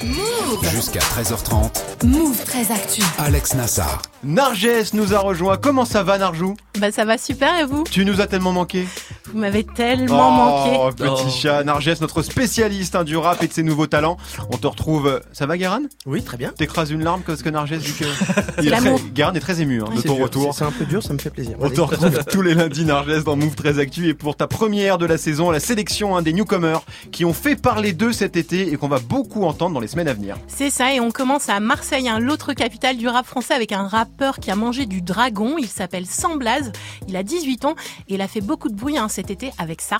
Jusqu'à 0.72 1.00
13h30, 1.00 2.04
Move 2.04 2.44
très 2.44 2.72
actu. 2.72 3.02
Alex 3.18 3.54
Nassar. 3.54 4.02
Narges 4.24 4.92
nous 4.94 5.14
a 5.14 5.18
rejoint. 5.18 5.56
Comment 5.56 5.84
ça 5.84 6.02
va, 6.02 6.18
Narjou? 6.18 6.56
Bah 6.78 6.92
ça 6.92 7.04
va 7.04 7.16
super 7.18 7.58
et 7.58 7.64
vous 7.64 7.84
Tu 7.90 8.04
nous 8.04 8.20
as 8.20 8.26
tellement 8.26 8.52
manqué. 8.52 8.86
Vous 9.32 9.38
m'avez 9.38 9.64
tellement 9.64 10.30
manqué. 10.30 10.76
Oh, 10.78 10.90
petit 10.92 11.24
Oh. 11.26 11.30
chat. 11.30 11.64
Narges, 11.64 12.00
notre 12.00 12.22
spécialiste 12.22 12.94
hein, 12.94 13.04
du 13.04 13.16
rap 13.16 13.42
et 13.42 13.48
de 13.48 13.52
ses 13.52 13.62
nouveaux 13.62 13.86
talents. 13.86 14.16
On 14.52 14.56
te 14.56 14.66
retrouve. 14.66 15.20
Ça 15.32 15.46
va, 15.46 15.56
Guérin 15.56 15.82
Oui, 16.04 16.22
très 16.22 16.36
bien. 16.36 16.50
T'écrases 16.56 16.90
une 16.90 17.02
larme 17.02 17.22
parce 17.26 17.42
que 17.42 17.48
Narges 17.48 17.72
dit 17.78 17.92
que. 17.92 18.04
Il 18.62 18.72
est 18.72 19.12
Guérin 19.14 19.32
est 19.34 19.40
très 19.40 19.60
ému 19.60 19.82
hein, 19.82 19.86
de 19.94 20.00
C'est 20.00 20.08
ton 20.08 20.14
dur, 20.14 20.24
retour. 20.24 20.54
C'est 20.54 20.64
un 20.64 20.70
peu 20.70 20.84
dur, 20.84 21.02
ça 21.02 21.12
me 21.12 21.18
fait 21.18 21.30
plaisir. 21.30 21.56
On 21.60 21.70
te 21.70 21.80
retrouve 21.80 22.24
tous 22.30 22.42
les 22.42 22.54
lundis, 22.54 22.84
Narges, 22.84 23.24
dans 23.24 23.36
Move 23.36 23.54
très 23.54 23.78
Actu. 23.78 24.08
Et 24.08 24.14
pour 24.14 24.36
ta 24.36 24.46
première 24.46 24.98
de 24.98 25.06
la 25.06 25.18
saison, 25.18 25.50
la 25.50 25.60
sélection 25.60 26.16
hein, 26.16 26.22
des 26.22 26.32
newcomers 26.32 26.82
qui 27.10 27.24
ont 27.24 27.32
fait 27.32 27.56
parler 27.56 27.92
d'eux 27.92 28.12
cet 28.12 28.36
été 28.36 28.72
et 28.72 28.76
qu'on 28.76 28.88
va 28.88 28.98
beaucoup 28.98 29.44
entendre 29.44 29.74
dans 29.74 29.80
les 29.80 29.88
semaines 29.88 30.08
à 30.08 30.14
venir. 30.14 30.36
C'est 30.46 30.70
ça 30.70 30.92
et 30.92 31.00
on 31.00 31.10
commence 31.10 31.48
à 31.48 31.58
Marseille, 31.60 32.08
hein, 32.08 32.18
l'autre 32.20 32.52
capitale 32.52 32.96
du 32.96 33.08
rap 33.08 33.26
français 33.26 33.54
avec 33.54 33.72
un 33.72 33.86
rappeur 33.88 34.38
qui 34.40 34.50
a 34.50 34.56
mangé 34.56 34.86
du 34.86 35.02
dragon. 35.02 35.56
Il 35.58 35.68
s'appelle 35.68 36.06
Samblaz. 36.06 36.65
Il 37.08 37.16
a 37.16 37.22
18 37.22 37.64
ans 37.64 37.74
et 38.08 38.14
il 38.14 38.20
a 38.20 38.28
fait 38.28 38.40
beaucoup 38.40 38.68
de 38.68 38.74
bruit 38.74 38.98
hein, 38.98 39.08
cet 39.08 39.30
été 39.30 39.52
avec 39.58 39.80
ça. 39.80 39.98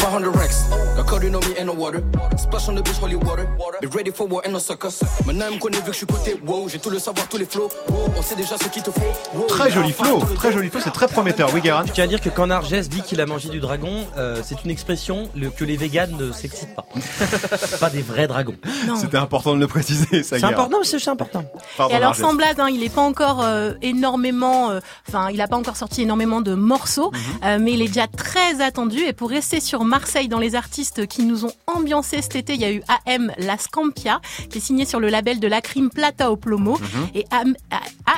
400 0.00 0.32
racks. 0.32 0.96
Got 0.96 1.04
codeine 1.04 1.36
on 1.36 1.40
me 1.40 1.58
in 1.58 1.66
the 1.66 1.74
water. 1.74 2.02
Splash 2.38 2.68
on 2.68 2.74
the 2.74 2.82
bitch, 2.82 2.98
holy 2.98 3.16
water. 3.16 3.46
Be 3.82 3.86
ready 3.94 4.10
for 4.10 4.26
war 4.26 4.42
and 4.46 4.52
no 4.52 4.58
suckers. 4.58 5.02
Maintenant, 5.26 5.46
elle 5.48 5.54
me 5.54 5.60
connaît 5.60 5.76
vu 5.78 5.84
que 5.84 5.92
je 5.92 5.98
suis 5.98 6.06
côté 6.06 6.40
wow. 6.46 6.68
J'ai 6.68 6.78
tout 6.78 6.90
le 6.90 6.98
savoir, 6.98 7.28
tous 7.28 7.36
les 7.36 7.44
flows. 7.44 7.68
Wow, 7.88 8.10
on 8.16 8.22
sait 8.22 8.34
déjà 8.34 8.56
ce 8.56 8.68
qu'il 8.68 8.82
te 8.82 8.90
faut. 8.90 9.00
Wow, 9.34 9.46
Très 9.46 9.70
joli 9.70 9.92
flow, 9.92 10.20
très 10.34 10.52
joli 10.52 10.70
flow, 10.70 10.80
c'est 10.82 10.92
très 10.92 11.06
prometteur. 11.06 11.50
Oui, 11.52 11.60
Guérin 11.60 11.84
Je 11.86 11.92
tiens 11.92 12.04
à 12.04 12.06
dire 12.06 12.20
que 12.20 12.30
quand 12.30 12.46
Narges 12.46 12.70
dit 12.88 13.02
qu'il 13.02 13.20
a 13.20 13.26
mangé 13.26 13.50
du 13.50 13.60
dragon, 13.60 14.06
euh, 14.16 14.40
c'est 14.42 14.64
une 14.64 14.70
expression 14.70 15.28
que 15.56 15.64
les 15.64 15.76
véganes 15.76 16.16
ne 16.16 16.32
s'excitent 16.32 16.74
pas. 16.74 16.86
pas 17.80 17.90
des 17.90 18.02
vrais 18.02 18.26
dragons. 18.26 18.56
C'était 18.96 19.18
important 19.18 19.54
de 19.54 19.60
le 19.60 19.68
préciser, 19.68 20.22
ça 20.22 20.38
C'est 20.38 20.44
important, 20.44 20.78
c'est 20.82 21.08
important. 21.08 21.44
Pardon, 21.76 21.92
Et 21.92 21.96
alors 21.96 22.18
Narges. 22.18 22.58
Hein, 22.58 22.68
il 22.72 22.82
est 22.82 22.94
pas 22.94 23.02
encore 23.02 23.42
euh, 23.42 23.74
énormément, 23.82 24.70
euh, 24.70 24.80
enfin 25.08 25.28
il 25.30 25.39
a 25.42 25.48
pas 25.48 25.56
encore 25.56 25.76
sorti 25.76 26.02
énormément 26.02 26.40
de 26.40 26.54
morceaux, 26.54 27.12
euh, 27.44 27.58
mais 27.60 27.72
il 27.72 27.82
est 27.82 27.88
déjà 27.88 28.06
très 28.06 28.60
attendu. 28.60 28.98
Et 29.00 29.12
pour 29.12 29.30
rester 29.30 29.60
sur 29.60 29.84
Marseille, 29.84 30.28
dans 30.28 30.38
les 30.38 30.54
artistes 30.54 31.06
qui 31.06 31.24
nous 31.24 31.44
ont 31.44 31.52
ambiancé 31.66 32.22
cet 32.22 32.36
été, 32.36 32.54
il 32.54 32.60
y 32.60 32.64
a 32.64 32.72
eu 32.72 32.82
AM 33.06 33.32
La 33.38 33.58
Scampia, 33.58 34.20
qui 34.50 34.58
est 34.58 34.60
signé 34.60 34.84
sur 34.84 35.00
le 35.00 35.08
label 35.08 35.40
de 35.40 35.48
la 35.48 35.60
crime 35.60 35.90
Plata 35.90 36.30
au 36.30 36.36
Plomo. 36.36 36.78
Et 37.14 37.24
AM, 37.30 37.54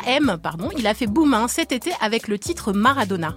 AM, 0.07 0.39
pardon, 0.43 0.69
il 0.77 0.87
a 0.87 0.95
fait 0.95 1.07
boom 1.07 1.35
hein, 1.35 1.47
cet 1.49 1.73
été 1.73 1.93
avec 2.01 2.29
le 2.29 2.39
titre 2.39 2.73
Maradona. 2.73 3.37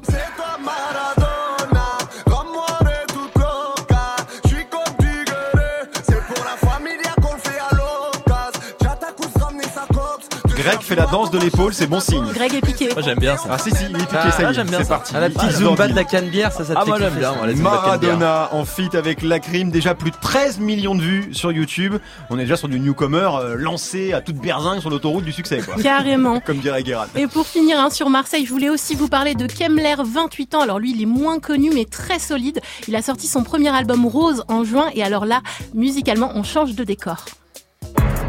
Greg 10.65 10.81
fait 10.81 10.95
la 10.95 11.05
danse 11.05 11.29
de 11.29 11.37
l'épaule, 11.37 11.75
c'est 11.75 11.85
bon 11.85 11.99
signe. 11.99 12.25
Greg 12.33 12.55
est 12.55 12.61
piqué. 12.61 12.89
Moi 12.91 13.03
j'aime 13.03 13.19
bien 13.19 13.37
ça. 13.37 13.49
Ah 13.51 13.59
si 13.59 13.69
si, 13.69 13.85
il 13.87 13.95
est 13.95 13.99
piqué, 13.99 14.15
Ah, 14.15 14.31
ça 14.31 14.41
y 14.41 14.45
est, 14.45 14.53
j'aime 14.55 14.67
bien 14.67 14.79
c'est 14.79 14.87
parti. 14.89 15.13
La 15.13 15.27
Il 15.27 15.33
petite 15.33 15.51
zumba 15.51 15.87
de 15.87 15.93
la 15.93 16.03
canne 16.03 16.27
bière, 16.29 16.51
ça, 16.51 16.65
ça 16.65 16.73
te 16.73 16.79
Ah 16.79 16.81
fait 16.81 16.87
moi 16.89 16.99
j'aime 16.99 17.13
bien. 17.13 17.33
Maradona 17.61 18.49
en 18.51 18.65
feat 18.65 18.95
avec 18.95 19.21
la 19.21 19.39
crime, 19.39 19.69
déjà 19.69 19.93
plus 19.93 20.09
de 20.09 20.15
13 20.19 20.57
millions 20.59 20.95
de 20.95 21.01
vues 21.01 21.29
sur 21.33 21.51
YouTube. 21.51 21.95
On 22.31 22.39
est 22.39 22.43
déjà 22.43 22.55
sur 22.57 22.67
du 22.67 22.79
newcomer 22.79 23.29
euh, 23.39 23.55
lancé 23.55 24.13
à 24.13 24.21
toute 24.21 24.37
berzingue 24.37 24.79
sur 24.79 24.89
l'autoroute 24.89 25.23
du 25.23 25.31
succès 25.31 25.59
quoi. 25.59 25.75
Carrément. 25.81 26.39
Comme 26.39 26.57
dirait 26.57 26.81
Guérin. 26.81 27.05
Et 27.15 27.27
pour 27.27 27.45
finir 27.45 27.79
hein, 27.79 27.91
sur 27.91 28.09
Marseille, 28.09 28.45
je 28.47 28.51
voulais 28.51 28.69
aussi 28.69 28.95
vous 28.95 29.07
parler 29.07 29.35
de 29.35 29.45
Kemler, 29.45 29.95
28 30.03 30.55
ans. 30.55 30.61
Alors 30.61 30.79
lui, 30.79 30.93
il 30.95 31.01
est 31.03 31.05
moins 31.05 31.37
connu 31.39 31.69
mais 31.75 31.85
très 31.85 32.17
solide. 32.17 32.59
Il 32.87 32.95
a 32.95 33.03
sorti 33.03 33.27
son 33.27 33.43
premier 33.43 33.69
album 33.69 34.07
Rose 34.07 34.43
en 34.47 34.63
juin 34.63 34.87
et 34.95 35.03
alors 35.03 35.25
là, 35.27 35.41
musicalement, 35.75 36.31
on 36.33 36.41
change 36.41 36.73
de 36.73 36.83
décor. 36.83 37.17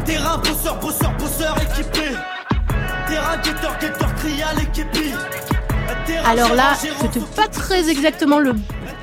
Terrain, 0.07 0.37
bosseur, 0.37 0.79
bosseur, 0.79 1.11
bosseur 1.17 1.57
équipé. 1.61 2.15
Terrain, 3.09 3.37
guetteur, 3.43 3.77
guetteur, 3.77 4.15
crial 4.15 4.55
équipé. 4.61 5.11
Alors 6.25 6.55
là, 6.55 6.75
c'était 6.75 7.19
pas 7.35 7.47
très 7.49 7.89
exactement 7.89 8.39
le. 8.39 8.55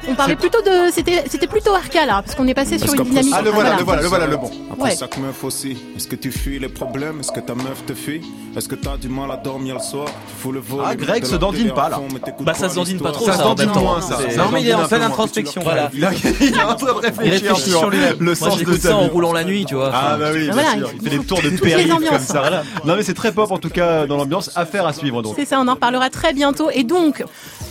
On 0.09 0.15
parlait 0.15 0.37
plutôt 0.37 0.61
de, 0.63 0.91
c'était, 0.93 1.25
c'était 1.29 1.47
plutôt 1.47 1.75
Arca 1.75 2.07
là, 2.07 2.23
parce 2.23 2.35
qu'on 2.35 2.47
est 2.47 2.55
passé 2.55 2.79
sur 2.79 2.93
une 2.95 3.05
dynamique. 3.05 3.33
Ah 3.37 3.43
le 3.43 3.51
voilà, 3.51 3.77
le 3.77 3.85
voilà, 3.85 4.03
le 4.03 4.09
voilà 4.09 4.27
le 4.27 4.37
bon. 4.37 4.47
Ouais. 4.49 4.91
Après 4.91 4.97
chaque 4.97 5.19
meuf 5.19 5.43
aussi. 5.45 5.77
Est-ce 5.97 6.09
que 6.09 6.17
tu 6.17 6.31
fuis 6.31 6.59
les 6.59 6.69
problèmes? 6.69 7.21
Est-ce 7.21 7.33
que 7.33 7.41
ta 7.41 7.55
meuf 7.55 7.85
te 7.87 7.95
fuit? 7.95 8.23
Est-ce 8.57 8.69
que 8.69 8.75
t'as 8.75 8.97
du 8.97 9.09
mal 9.09 9.31
à 9.31 9.37
dormir 9.37 9.77
le 9.77 9.81
soir? 9.81 10.07
Tu 10.07 10.35
fous 10.43 10.53
le 10.53 10.61
vol. 10.61 10.85
Ah, 10.87 10.95
Greg 10.95 11.25
se 11.25 11.37
dandine 11.37 11.73
pas, 11.73 11.89
là. 11.89 12.01
Bah 12.41 12.55
ça 12.55 12.69
se 12.69 12.75
dandine 12.75 12.99
pas 13.01 13.13
trop 13.13 13.25
Ça 13.27 13.33
ça, 13.33 13.39
se 13.39 13.45
dandine 13.45 13.71
moins, 13.71 14.01
ça. 14.01 14.19
C'est- 14.29 14.37
Non, 14.37 14.45
mais 14.53 14.63
il 14.63 14.69
est 14.69 14.75
en 14.75 14.83
un 14.85 14.89
pleine 14.89 15.03
introspection. 15.03 15.63
Voilà. 15.63 15.91
Il, 15.93 16.05
est 16.05 16.63
en 16.63 16.75
train 16.75 16.87
de 16.87 16.99
réfléchir, 16.99 17.57
sur, 17.57 17.91
le 17.91 18.35
sens 18.35 18.59
de 18.59 18.77
ça 18.77 18.97
en 18.97 19.09
roulant 19.09 19.33
la 19.33 19.45
nuit, 19.45 19.65
tu 19.65 19.75
vois. 19.75 19.91
Ah 19.93 20.17
bah 20.19 20.27
oui, 20.33 20.49
Voilà, 20.51 20.71
il- 20.77 21.11
fait 21.11 21.17
des 21.17 21.25
tours 21.25 21.43
de 21.43 21.51
périph' 21.51 21.89
comme 21.89 22.19
ça. 22.19 22.63
Non 22.85 22.97
mais 22.97 23.03
c'est 23.03 23.15
très 23.15 23.33
pop 23.33 23.51
en 23.51 23.59
tout 23.59 23.71
cas 23.71 24.07
dans 24.07 24.17
l'ambiance. 24.17 24.51
Affaire 24.57 24.87
à 24.87 24.93
suivre 24.93 25.23
donc. 25.23 25.35
C'est 25.37 25.45
ça, 25.45 25.59
on 25.61 25.69
en 25.69 25.75
reparlera 25.75 26.11
très 26.11 26.33
bientôt. 26.33 26.71
Et 26.71 26.85
donc, 26.85 27.25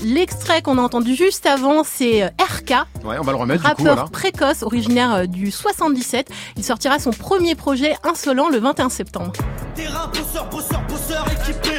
l'extrait 0.04 0.62
qu'on 0.62 0.78
a 0.78 0.82
entendu 0.82 1.16
juste 1.16 1.46
avant, 1.46 1.84
c'est 1.84 2.23
euh, 2.24 2.44
RK, 2.44 2.74
Ouais, 3.04 3.18
on 3.20 3.24
va 3.24 3.32
le 3.32 3.38
remettre 3.38 3.62
du 3.64 3.76
coup 3.76 3.84
rappeur 3.84 3.96
voilà. 3.96 4.10
précoce, 4.10 4.64
originaire 4.64 5.14
euh, 5.14 5.26
du 5.26 5.52
77. 5.52 6.30
Il 6.58 6.64
sortira 6.64 7.00
son 7.00 7.12
premier 7.12 7.56
projet 7.56 7.96
Insolent 8.04 8.50
le 8.50 8.60
21 8.60 8.90
septembre. 8.90 9.34
Terrain, 9.76 10.08
bosseur, 10.08 10.50
bosseur, 10.50 10.82
bosseur 10.88 11.26
équipé. 11.32 11.78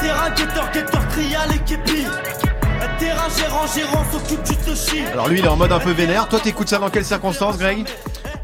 Terrain, 0.00 0.30
guetteur, 0.30 0.70
guetteur, 0.72 1.08
crial 1.08 1.50
équipé. 1.54 2.04
Terrain, 2.98 3.28
gérant, 3.36 3.66
gérant 3.74 4.04
s'occupe 4.10 4.42
du 4.42 4.56
toshi. 4.56 5.00
Alors 5.12 5.28
lui 5.28 5.38
il 5.38 5.44
est 5.44 5.48
en 5.48 5.56
mode 5.56 5.72
un 5.72 5.78
peu 5.78 5.90
vénère. 5.90 6.28
Toi 6.28 6.40
t'écoutes 6.40 6.68
ça 6.68 6.78
dans 6.78 6.88
quelles 6.90 7.04
circonstances 7.04 7.58
Greg? 7.58 7.86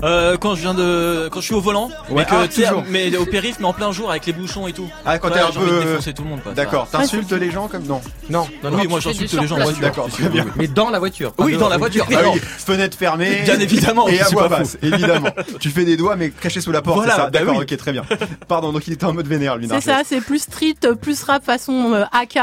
Euh, 0.02 0.36
quand 0.36 0.54
je 0.56 0.62
viens 0.62 0.74
de, 0.74 1.28
quand 1.30 1.40
je 1.40 1.46
suis 1.46 1.54
au 1.54 1.60
volant, 1.60 1.88
Ouais, 2.08 2.16
mais 2.16 2.24
que 2.24 2.30
ah, 2.34 2.48
toujours. 2.48 2.84
mais 2.90 3.16
au 3.16 3.24
périph, 3.24 3.56
mais 3.60 3.66
en 3.66 3.72
plein 3.72 3.92
jour 3.92 4.10
avec 4.10 4.26
les 4.26 4.32
bouchons 4.32 4.66
et 4.66 4.72
tout. 4.72 4.88
Ah 5.04 5.18
quand 5.18 5.28
Ouais, 5.28 5.34
t'es 5.34 5.40
un 5.40 5.50
peu 5.50 5.80
défoncer 5.84 6.12
tout 6.12 6.24
le 6.24 6.28
monde. 6.30 6.42
quoi. 6.42 6.52
D'accord, 6.52 6.88
t'insultes 6.90 7.30
les 7.32 7.50
gens 7.50 7.68
comme 7.68 7.84
non. 7.84 8.00
Non, 8.28 8.48
non, 8.64 8.70
non. 8.70 8.78
Oui, 8.78 8.88
moi 8.88 8.98
j'insulte 9.00 9.32
les 9.40 9.46
gens. 9.46 9.56
D'accord, 9.80 10.08
très 10.08 10.28
bien. 10.28 10.46
Mais 10.56 10.66
dans 10.66 10.90
la 10.90 10.98
voiture. 10.98 11.32
Oui, 11.38 11.56
dans 11.56 11.68
la 11.68 11.76
voiture. 11.78 12.06
Ah 12.12 12.18
fenêtre 12.58 12.96
fermée. 12.96 13.42
Bien 13.44 13.58
évidemment, 13.58 14.08
Et 14.08 14.20
à 14.20 14.28
voix 14.28 14.48
basse, 14.48 14.76
évidemment. 14.82 15.30
tu 15.60 15.70
fais 15.70 15.84
des 15.84 15.96
doigts 15.96 16.16
mais 16.16 16.30
caché 16.30 16.60
sous 16.60 16.72
la 16.72 16.82
porte, 16.82 16.96
Voilà, 16.96 17.16
bah 17.16 17.30
D'accord, 17.30 17.56
ok, 17.58 17.76
très 17.76 17.92
bien. 17.92 18.02
Pardon, 18.48 18.72
donc 18.72 18.86
il 18.86 18.92
était 18.94 19.04
en 19.04 19.12
mode 19.12 19.26
vénère 19.28 19.56
lui. 19.56 19.68
C'est 19.68 19.80
ça, 19.80 20.00
c'est 20.04 20.20
plus 20.20 20.40
street, 20.40 20.74
plus 21.00 21.22
rap 21.22 21.44
façon 21.44 21.92
euh, 21.94 22.04
AK. 22.12 22.38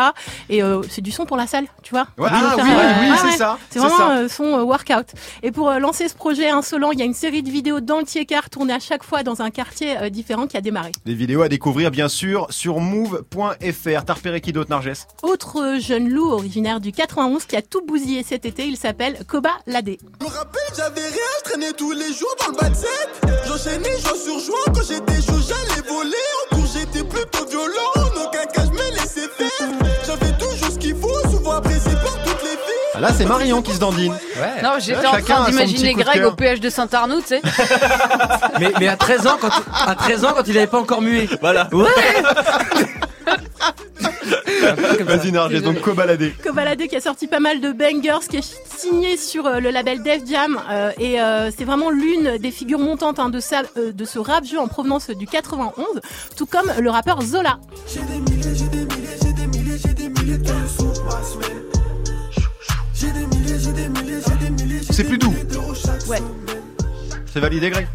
Et 0.50 0.64
euh, 0.64 0.82
c'est 0.90 1.02
du 1.02 1.12
son 1.12 1.26
pour 1.26 1.38
la 1.38 1.48
salle, 1.48 1.66
tu 1.84 1.92
vois. 1.92 2.08
Ah 2.24 2.56
oui, 2.58 2.64
oui, 3.02 3.18
c'est 3.32 3.38
ça. 3.38 3.58
C'est 3.70 3.80
vraiment 3.80 4.28
son 4.30 4.62
workout. 4.64 5.08
Et 5.44 5.52
pour 5.52 5.72
lancer 5.72 6.08
ce 6.08 6.16
projet 6.16 6.50
insolent, 6.50 6.92
il 6.92 7.00
y 7.00 7.02
a 7.02 7.06
une 7.06 7.14
série 7.14 7.44
de 7.44 7.49
vidéos 7.50 7.80
dans 7.80 8.00
le 8.00 8.06
Tiécar 8.06 8.50
tournées 8.50 8.74
à 8.74 8.80
chaque 8.80 9.04
fois 9.04 9.24
dans 9.24 9.42
un 9.42 9.50
quartier 9.50 9.98
euh, 9.98 10.10
différent 10.10 10.48
qui 10.48 10.58
a 10.58 10.62
démarré. 10.62 10.92
Des 11.06 11.14
vidéos 11.14 11.42
à 11.42 11.50
découvrir 11.50 11.92
bien 11.92 12.08
sûr 12.08 12.48
sur 12.50 12.80
move.fr. 12.80 14.06
T'as 14.06 14.14
repéré 14.14 14.42
qui 14.42 14.54
d'autre 14.54 14.70
Narges 14.70 15.06
Autre 15.24 15.78
jeune 15.80 16.10
loup 16.10 16.30
originaire 16.30 16.80
du 16.80 16.92
91 16.92 17.46
qui 17.46 17.56
a 17.56 17.62
tout 17.62 17.86
bousillé 17.86 18.24
cet 18.24 18.46
été, 18.46 18.68
il 18.68 18.78
s'appelle 18.78 19.26
Koba 19.28 19.52
Ladé. 19.68 20.00
Je 20.20 20.26
me 20.26 20.32
rappelle, 20.32 20.62
j'avais 20.76 21.02
rien, 21.02 21.30
je 21.40 21.50
traînais 21.50 21.74
tous 21.74 21.92
les 21.92 22.14
jours 22.14 22.36
dans 22.40 22.52
le 22.52 22.58
bas 22.58 22.70
de 22.70 22.76
set. 22.76 23.10
J'enchaînais 23.48 23.98
jour 24.00 24.16
sur 24.16 24.40
jour, 24.40 24.64
quand 24.68 24.86
j'étais 24.88 25.22
chaud, 25.22 25.40
j'allais 25.48 25.88
voler. 25.88 26.12
En 26.52 26.56
cours, 26.56 26.68
j'étais 26.74 27.04
plutôt 27.04 27.46
violent, 27.46 27.92
en 27.96 28.26
aucun 28.26 28.46
cas, 28.46 28.66
je 28.66 28.72
me 28.72 28.96
laissais 28.96 29.28
faire. 29.28 29.89
Ah, 32.96 33.00
Là 33.02 33.10
c'est 33.16 33.26
Marion 33.26 33.62
qui 33.62 33.72
se 33.74 33.80
dandine. 33.80 34.12
Ouais. 34.14 34.64
Non, 34.64 34.72
j'étais 34.80 35.00
Ouais, 35.00 35.06
en 35.08 35.12
chacun 35.12 35.34
a 35.36 35.38
train 35.38 35.46
son 35.46 35.52
d'imaginer 35.52 35.80
petit 35.90 35.94
coup 35.94 36.00
de 36.00 36.04
Greg 36.06 36.22
cœur. 36.22 36.32
au 36.32 36.36
péage 36.36 36.60
de 36.60 36.70
Saint-Arnoux, 36.70 37.22
tu 37.22 37.28
sais. 37.28 37.42
Mais, 38.60 38.72
mais 38.80 38.88
à 38.90 38.98
13 38.98 39.28
ans, 39.28 39.38
quand, 39.40 39.50
à 39.88 39.96
13 39.96 40.26
ans, 40.26 40.34
quand 40.36 40.46
il 40.48 40.58
avait 40.58 40.68
pas 40.68 40.80
encore 40.80 41.02
mué. 41.02 41.30
Voilà. 41.40 41.70
Ouais. 41.72 41.88
Vas-y 45.02 45.32
Narges, 45.32 45.62
donc 45.62 45.82
cobaladé. 45.82 46.32
Koba 46.44 46.66
Ladé 46.66 46.88
qui 46.88 46.96
a 46.96 47.02
sorti 47.02 47.28
pas 47.28 47.40
mal 47.40 47.62
de 47.62 47.72
bangers, 47.72 48.28
qui 48.30 48.38
est 48.38 48.60
signé 48.78 49.18
sur 49.18 49.46
euh, 49.48 49.60
le 49.60 49.70
label 49.72 50.04
Def 50.04 50.22
Jam. 50.30 50.60
euh, 50.70 50.92
et 51.00 51.20
euh, 51.22 51.50
c'est 51.56 51.66
vraiment 51.66 51.90
l'une 51.90 52.38
des 52.38 52.52
figures 52.52 52.80
montantes 52.80 53.20
hein, 53.20 53.30
de, 53.30 53.40
ça, 53.40 53.62
euh, 53.78 53.92
de 53.92 54.06
ce 54.06 54.20
rap 54.20 54.46
jeu 54.46 54.60
en 54.60 54.68
provenance 54.68 55.10
du 55.10 55.26
91, 55.26 55.86
tout 56.36 56.46
comme 56.46 56.72
le 56.80 56.90
rappeur 56.90 57.22
Zola. 57.22 57.58
J'ai 57.88 58.02
des 58.02 58.20
milliers, 58.32 58.56
j'ai 58.56 58.66
des 58.66 58.78
milliers, 58.86 58.99
C'est 64.92 65.04
plus 65.04 65.18
doux. 65.18 65.34
Ouais. 66.08 66.22
C'est 67.32 67.40
validé 67.40 67.70
Greg 67.70 67.88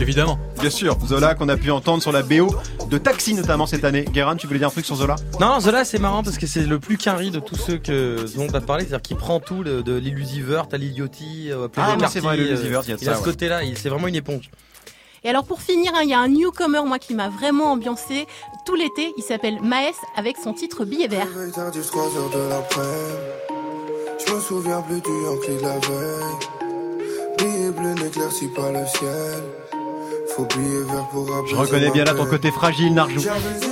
Évidemment. 0.00 0.38
Bien 0.60 0.70
sûr. 0.70 0.96
Zola 1.06 1.34
qu'on 1.34 1.48
a 1.50 1.56
pu 1.58 1.70
entendre 1.70 2.02
sur 2.02 2.10
la 2.10 2.22
BO 2.22 2.54
de 2.90 2.96
Taxi 2.98 3.34
notamment 3.34 3.66
cette 3.66 3.84
année. 3.84 4.04
Guérin, 4.10 4.34
tu 4.34 4.46
voulais 4.46 4.58
dire 4.58 4.68
un 4.68 4.70
truc 4.70 4.86
sur 4.86 4.96
Zola? 4.96 5.16
Non, 5.40 5.60
Zola, 5.60 5.84
c'est 5.84 5.98
marrant 5.98 6.22
parce 6.22 6.38
que 6.38 6.46
c'est 6.46 6.62
le 6.64 6.78
plus 6.78 6.96
qu'un 6.96 7.16
de 7.16 7.38
tous 7.38 7.56
ceux 7.56 7.76
que, 7.76 8.24
dont 8.36 8.46
on 8.50 8.54
a 8.54 8.60
parlé. 8.62 8.84
C'est-à-dire 8.84 9.02
qu'il 9.02 9.16
prend 9.18 9.40
tout, 9.40 9.62
le- 9.62 9.82
de 9.82 9.94
l'illusivert 9.94 10.66
à 10.72 10.78
l'idiotie, 10.78 11.50
euh, 11.52 11.68
Ah, 11.76 11.96
c'est 12.08 12.20
vrai, 12.20 12.38
il 12.38 12.46
y 12.46 12.52
a 12.52 12.56
de 12.56 12.62
Il 12.66 12.76
a 12.76 12.82
ça, 12.82 13.14
ce 13.14 13.18
ouais. 13.18 13.24
côté-là, 13.24 13.62
il- 13.62 13.76
c'est 13.76 13.88
vraiment 13.90 14.08
une 14.08 14.14
éponge. 14.16 14.50
Et 15.24 15.28
alors 15.28 15.44
pour 15.44 15.60
finir, 15.60 15.92
hein, 15.94 16.00
il 16.04 16.08
y 16.08 16.14
a 16.14 16.20
un 16.20 16.28
newcomer 16.28 16.80
moi 16.86 16.98
qui 16.98 17.12
m'a 17.14 17.28
vraiment 17.28 17.72
ambiancé 17.72 18.26
tout 18.64 18.74
l'été. 18.76 19.12
Il 19.18 19.22
s'appelle 19.22 19.60
Maes 19.62 19.92
avec 20.16 20.36
son 20.42 20.54
titre 20.54 20.84
Billet 20.84 21.08
vert. 21.08 21.26
Je 24.26 24.32
me 24.34 24.40
souviens 24.40 24.82
plus 24.82 25.00
du 25.00 25.10
Yankee 25.24 25.56
de 25.56 25.62
la 25.62 25.78
veille. 25.78 26.38
Billet 27.38 27.70
bleu 27.70 27.94
n'éclaircit 27.94 28.48
pas 28.48 28.70
le 28.72 28.86
ciel. 28.86 29.42
Faut 30.34 30.44
billet 30.44 30.82
vert 30.90 31.08
pour 31.10 31.46
Je 31.46 31.54
reconnais 31.54 31.90
bien 31.90 32.04
là 32.04 32.14
ton 32.14 32.26
côté 32.26 32.50
fragile 32.50 32.94
Narjou. 32.94 33.20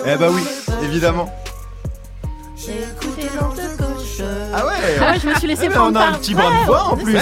Eh 0.06 0.16
bah 0.16 0.28
oui, 0.30 0.42
évidemment. 0.84 1.28
Ah 4.20 4.66
ouais 4.66 4.72
Ah 5.00 5.10
ouais, 5.12 5.18
je 5.22 5.28
me 5.28 5.34
suis 5.34 5.46
laissé 5.48 5.68
prendre 5.68 5.98
on 5.98 6.02
a 6.02 6.06
un 6.06 6.12
petit 6.14 6.34
brin 6.34 6.50
de 6.62 6.66
voix, 6.66 6.84
en 6.92 6.96
plus, 6.96 7.18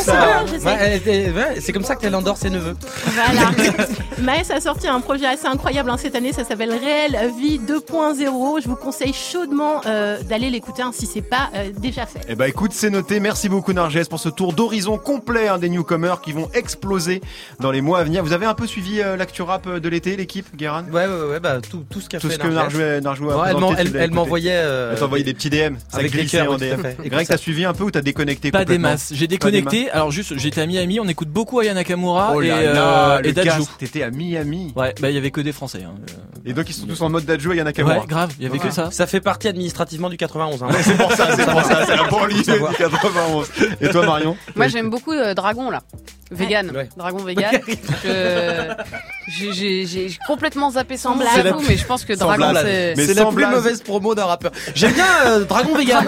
c'est 1.60 1.72
comme 1.72 1.84
ça 1.84 1.96
qu'elle 1.96 2.14
endort 2.14 2.36
ses 2.36 2.50
neveux. 2.50 2.76
Voilà. 3.06 3.50
Maës 4.18 4.50
a 4.50 4.60
sorti 4.60 4.86
un 4.88 5.00
projet 5.00 5.26
assez 5.26 5.46
incroyable 5.46 5.90
hein, 5.90 5.96
cette 5.98 6.14
année, 6.14 6.32
ça 6.32 6.44
s'appelle 6.44 6.70
Réelle 6.72 7.18
Vie 7.40 7.58
2.0. 7.60 8.62
Je 8.62 8.68
vous 8.68 8.76
conseille 8.76 9.12
chaudement 9.12 9.80
euh, 9.86 10.18
d'aller 10.22 10.50
l'écouter 10.50 10.82
hein, 10.82 10.90
si 10.94 11.06
c'est 11.06 11.22
pas 11.22 11.50
euh, 11.54 11.70
déjà 11.76 12.06
fait. 12.06 12.20
Eh 12.28 12.34
bah 12.34 12.48
écoute, 12.48 12.72
c'est 12.74 12.90
noté. 12.90 13.20
Merci 13.20 13.48
beaucoup 13.48 13.72
Narges 13.72 14.04
pour 14.08 14.20
ce 14.20 14.28
tour 14.28 14.52
d'horizon 14.52 14.98
complet 14.98 15.48
hein, 15.48 15.58
des 15.58 15.68
newcomers 15.68 16.20
qui 16.20 16.32
vont 16.32 16.48
exploser 16.54 17.20
dans 17.60 17.70
les 17.70 17.80
mois 17.80 17.98
à 18.00 18.04
venir. 18.04 18.22
Vous 18.24 18.32
avez 18.32 18.46
un 18.46 18.54
peu 18.54 18.66
suivi 18.66 19.00
euh, 19.00 19.16
l'actu 19.16 19.42
rap 19.42 19.68
de 19.68 19.88
l'été, 19.88 20.16
l'équipe, 20.16 20.54
Guérin? 20.56 20.84
Ouais, 20.92 21.06
ouais, 21.06 21.30
ouais, 21.30 21.40
bah 21.40 21.58
tout, 21.68 21.84
tout 21.90 22.00
ce 22.00 22.08
qu'a 22.08 22.18
Tout 22.18 22.28
fait 22.28 22.34
ce 22.34 22.38
que 22.38 22.46
Narges. 22.48 22.76
Narjou, 23.02 23.30
a 23.30 23.36
Ouais, 23.36 23.48
elle 23.50 23.90
présenté, 23.90 24.08
m'envoyait. 24.14 24.52
euh, 24.54 24.92
Elle 24.92 24.98
t'envoyait 25.00 25.24
des 25.24 25.34
petits 25.34 25.50
DM. 25.50 25.74
Ça 25.88 26.02
glissait 26.04 26.40
en 26.42 26.52
tout 26.54 26.58
DM. 26.58 26.83
Et 27.04 27.08
Greg, 27.08 27.26
t'as 27.26 27.36
suivi 27.36 27.64
un 27.64 27.72
peu 27.72 27.84
ou 27.84 27.90
t'as 27.90 28.00
déconnecté 28.00 28.50
Pas 28.50 28.64
des 28.64 28.78
masses. 28.78 29.12
J'ai 29.14 29.26
déconnecté. 29.26 29.90
Alors 29.90 30.10
juste, 30.10 30.36
j'étais 30.38 30.60
à 30.60 30.66
Miami, 30.66 31.00
on 31.00 31.08
écoute 31.08 31.28
beaucoup 31.28 31.60
Aya 31.60 31.74
Nakamura 31.74 32.32
Oh 32.34 32.42
et, 32.42 32.48
là 32.48 33.16
euh, 33.16 33.20
et 33.24 33.32
Dajou. 33.32 33.66
t'étais 33.78 34.02
à 34.02 34.10
Miami. 34.10 34.72
Ouais, 34.76 34.94
bah 35.00 35.10
il 35.10 35.14
y 35.14 35.18
avait 35.18 35.30
que 35.30 35.40
des 35.40 35.52
Français. 35.52 35.82
Hein. 35.84 35.94
Et 36.46 36.52
donc 36.52 36.68
ils 36.68 36.74
sont 36.74 36.86
tous 36.86 37.00
en 37.02 37.08
mode 37.10 37.24
Dajou 37.24 37.52
et 37.52 37.56
Yana 37.56 37.70
Nakamura. 37.70 37.98
Ouais, 38.00 38.06
grave, 38.06 38.32
il 38.38 38.44
y 38.44 38.46
avait 38.46 38.58
que 38.58 38.70
ça. 38.70 38.90
Ça 38.90 39.06
fait 39.06 39.20
partie 39.20 39.48
administrativement 39.48 40.08
du 40.10 40.16
91. 40.16 40.62
Hein. 40.62 40.68
C'est 40.82 40.96
pour 40.96 41.12
ça, 41.12 41.36
c'est 41.36 41.46
pour 41.46 41.62
ça, 41.62 41.86
c'est 41.86 41.96
la 41.96 42.04
banlieue 42.04 42.34
du 42.38 42.44
Savoir. 42.44 42.76
91. 42.76 43.48
Et 43.80 43.88
toi 43.88 44.06
Marion 44.06 44.36
Moi 44.56 44.68
j'aime 44.68 44.90
beaucoup 44.90 45.12
euh, 45.12 45.34
Dragon 45.34 45.70
là. 45.70 45.82
Vegan. 46.30 46.70
Ouais. 46.74 46.88
Dragon 46.96 47.18
vegan. 47.18 47.52
Je- 49.28 49.52
j'ai- 49.86 50.10
complètement 50.26 50.70
zappé 50.70 50.96
sans 50.96 51.16
blague. 51.16 51.54
mais 51.68 51.76
je 51.76 51.84
pense 51.86 52.04
que 52.04 52.12
Dragon 52.12 52.52
c'est. 52.62 52.94
La 52.94 53.14
sans 53.14 53.26
plus 53.32 53.36
blague. 53.36 53.54
mauvaise 53.54 53.82
promo 53.82 54.14
d'un 54.14 54.24
rappeur. 54.26 54.52
J'aime 54.74 54.92
bien 54.92 55.06
euh, 55.26 55.44
Dragon 55.44 55.74
Vegan. 55.76 56.06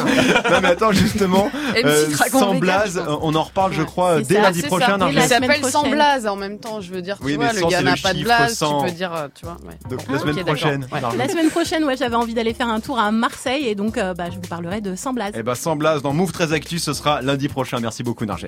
Attends 0.66 0.92
justement, 0.92 1.50
euh, 1.84 2.06
sans 2.30 2.54
blaze, 2.54 3.00
on 3.22 3.34
en 3.34 3.42
reparle 3.42 3.72
je 3.72 3.82
crois 3.82 4.20
dès 4.20 4.34
ça, 4.36 4.42
lundi 4.42 4.62
prochain. 4.62 4.86
ça. 4.86 4.96
Narges. 4.98 5.14
Il 5.14 5.22
s'appelle 5.22 5.64
sans 5.64 5.88
blaze 5.88 6.26
en 6.26 6.36
même 6.36 6.58
temps, 6.58 6.80
je 6.80 6.92
veux 6.92 7.02
dire, 7.02 7.18
tu 7.18 7.24
Oui, 7.24 7.36
vois, 7.36 7.46
mais 7.46 7.52
le 7.54 7.60
sans, 7.60 7.68
gars 7.68 7.82
n'a 7.82 7.94
pas 7.96 8.12
de 8.14 8.22
blaze, 8.22 8.54
100. 8.58 8.80
tu 8.80 8.86
peux 8.86 8.92
dire, 8.92 9.12
euh, 9.14 9.28
tu 9.34 9.44
vois. 9.44 9.56
ouais. 9.66 9.74
Donc 9.90 10.00
Ah, 10.08 10.12
la 10.12 10.18
semaine 10.20 10.44
prochaine. 10.44 10.86
Ouais. 10.92 11.00
La 11.16 11.28
semaine 11.28 11.50
prochaine, 11.50 11.84
ouais, 11.84 11.96
j'avais 11.96 12.16
envie 12.16 12.34
d'aller 12.34 12.54
faire 12.54 12.68
un 12.68 12.80
tour 12.80 12.98
à 12.98 13.10
Marseille 13.10 13.66
et 13.68 13.74
donc 13.74 13.98
euh, 13.98 14.14
bah, 14.14 14.24
je 14.30 14.36
vous 14.36 14.40
parlerai 14.48 14.80
de 14.80 14.94
Sans 14.96 15.12
Blaze. 15.12 15.32
Eh 15.36 15.42
ben 15.42 15.54
sans 15.54 15.76
blaze 15.76 16.02
dans 16.02 16.12
Move 16.12 16.32
13 16.32 16.52
Actu, 16.52 16.78
ce 16.78 16.92
sera 16.92 17.22
lundi 17.22 17.48
prochain. 17.48 17.78
Merci 17.80 18.02
beaucoup 18.02 18.24
Narges. 18.24 18.46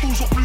toujours 0.00 0.28
plus 0.28 0.44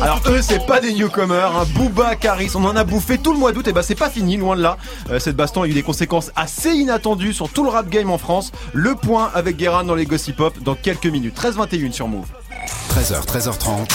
Alors 0.00 0.20
eux 0.26 0.42
c'est 0.42 0.66
pas 0.66 0.80
des 0.80 0.92
newcomers, 0.92 1.56
hein. 1.56 1.66
Booba, 1.74 2.16
Caris, 2.16 2.50
on 2.54 2.64
en 2.64 2.76
a 2.76 2.84
bouffé 2.84 3.18
tout 3.18 3.32
le 3.32 3.38
mois 3.38 3.52
d'août 3.52 3.66
et 3.68 3.72
bah 3.72 3.82
c'est 3.82 3.94
pas 3.94 4.10
fini, 4.10 4.36
loin 4.36 4.56
de 4.56 4.62
là. 4.62 4.76
Euh, 5.10 5.18
cette 5.18 5.36
baston 5.36 5.62
a 5.62 5.66
eu 5.66 5.72
des 5.72 5.82
conséquences 5.82 6.30
assez 6.36 6.70
inattendues 6.70 7.32
sur 7.32 7.48
tout 7.48 7.64
le 7.64 7.70
rap 7.70 7.88
game 7.88 8.10
en 8.10 8.18
France. 8.18 8.52
Le 8.72 8.94
point 8.94 9.30
avec 9.34 9.56
Guérin 9.56 9.84
dans 9.84 9.94
les 9.94 10.04
Gossip 10.04 10.36
Pop 10.36 10.58
dans 10.62 10.74
quelques 10.74 11.06
minutes. 11.06 11.36
13-21 11.36 11.92
sur 11.92 12.08
Move. 12.08 12.26
13h, 12.90 13.24
13h30. 13.26 13.88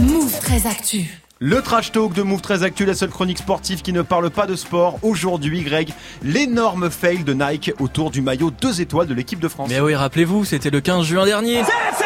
Move 0.00 0.40
très 0.40 0.66
actu. 0.66 1.22
Le 1.38 1.60
trash 1.60 1.90
talk 1.90 2.12
de 2.12 2.22
Move 2.22 2.40
13 2.40 2.62
Actu, 2.62 2.84
la 2.84 2.94
seule 2.94 3.10
chronique 3.10 3.38
sportive 3.38 3.82
qui 3.82 3.92
ne 3.92 4.02
parle 4.02 4.30
pas 4.30 4.46
de 4.46 4.54
sport. 4.54 5.00
Aujourd'hui, 5.02 5.62
Greg, 5.62 5.92
l'énorme 6.22 6.88
fail 6.88 7.24
de 7.24 7.34
Nike 7.34 7.72
autour 7.80 8.12
du 8.12 8.22
maillot 8.22 8.52
2 8.52 8.80
étoiles 8.80 9.08
de 9.08 9.14
l'équipe 9.14 9.40
de 9.40 9.48
France. 9.48 9.68
Mais 9.68 9.80
oui, 9.80 9.96
rappelez-vous, 9.96 10.44
c'était 10.44 10.70
le 10.70 10.80
15 10.80 11.04
juin 11.04 11.26
dernier. 11.26 11.62
C'est 11.98 12.04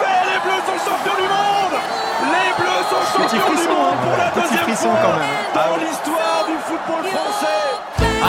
fait, 0.00 0.20
les 0.30 0.38
Bleus 0.44 0.62
sont 0.66 0.78
champions 0.84 1.16
du 1.16 1.28
monde 1.28 1.74
Les 2.32 2.50
Bleus 2.62 2.84
sont 2.90 3.04
champions 3.12 3.32
du 3.32 3.40
frisson, 3.40 3.70
monde 3.70 3.92
hein. 3.92 3.96
pour 4.02 4.16
la 4.16 4.28
Petit 4.30 4.40
deuxième 4.42 4.64
frisson 4.64 4.90
fois 4.90 5.00
quand 5.02 5.16
même. 5.18 5.36
Dans 5.54 5.76
l'histoire 5.76 6.40
du 6.46 6.56
football 6.64 7.04
français 7.12 7.60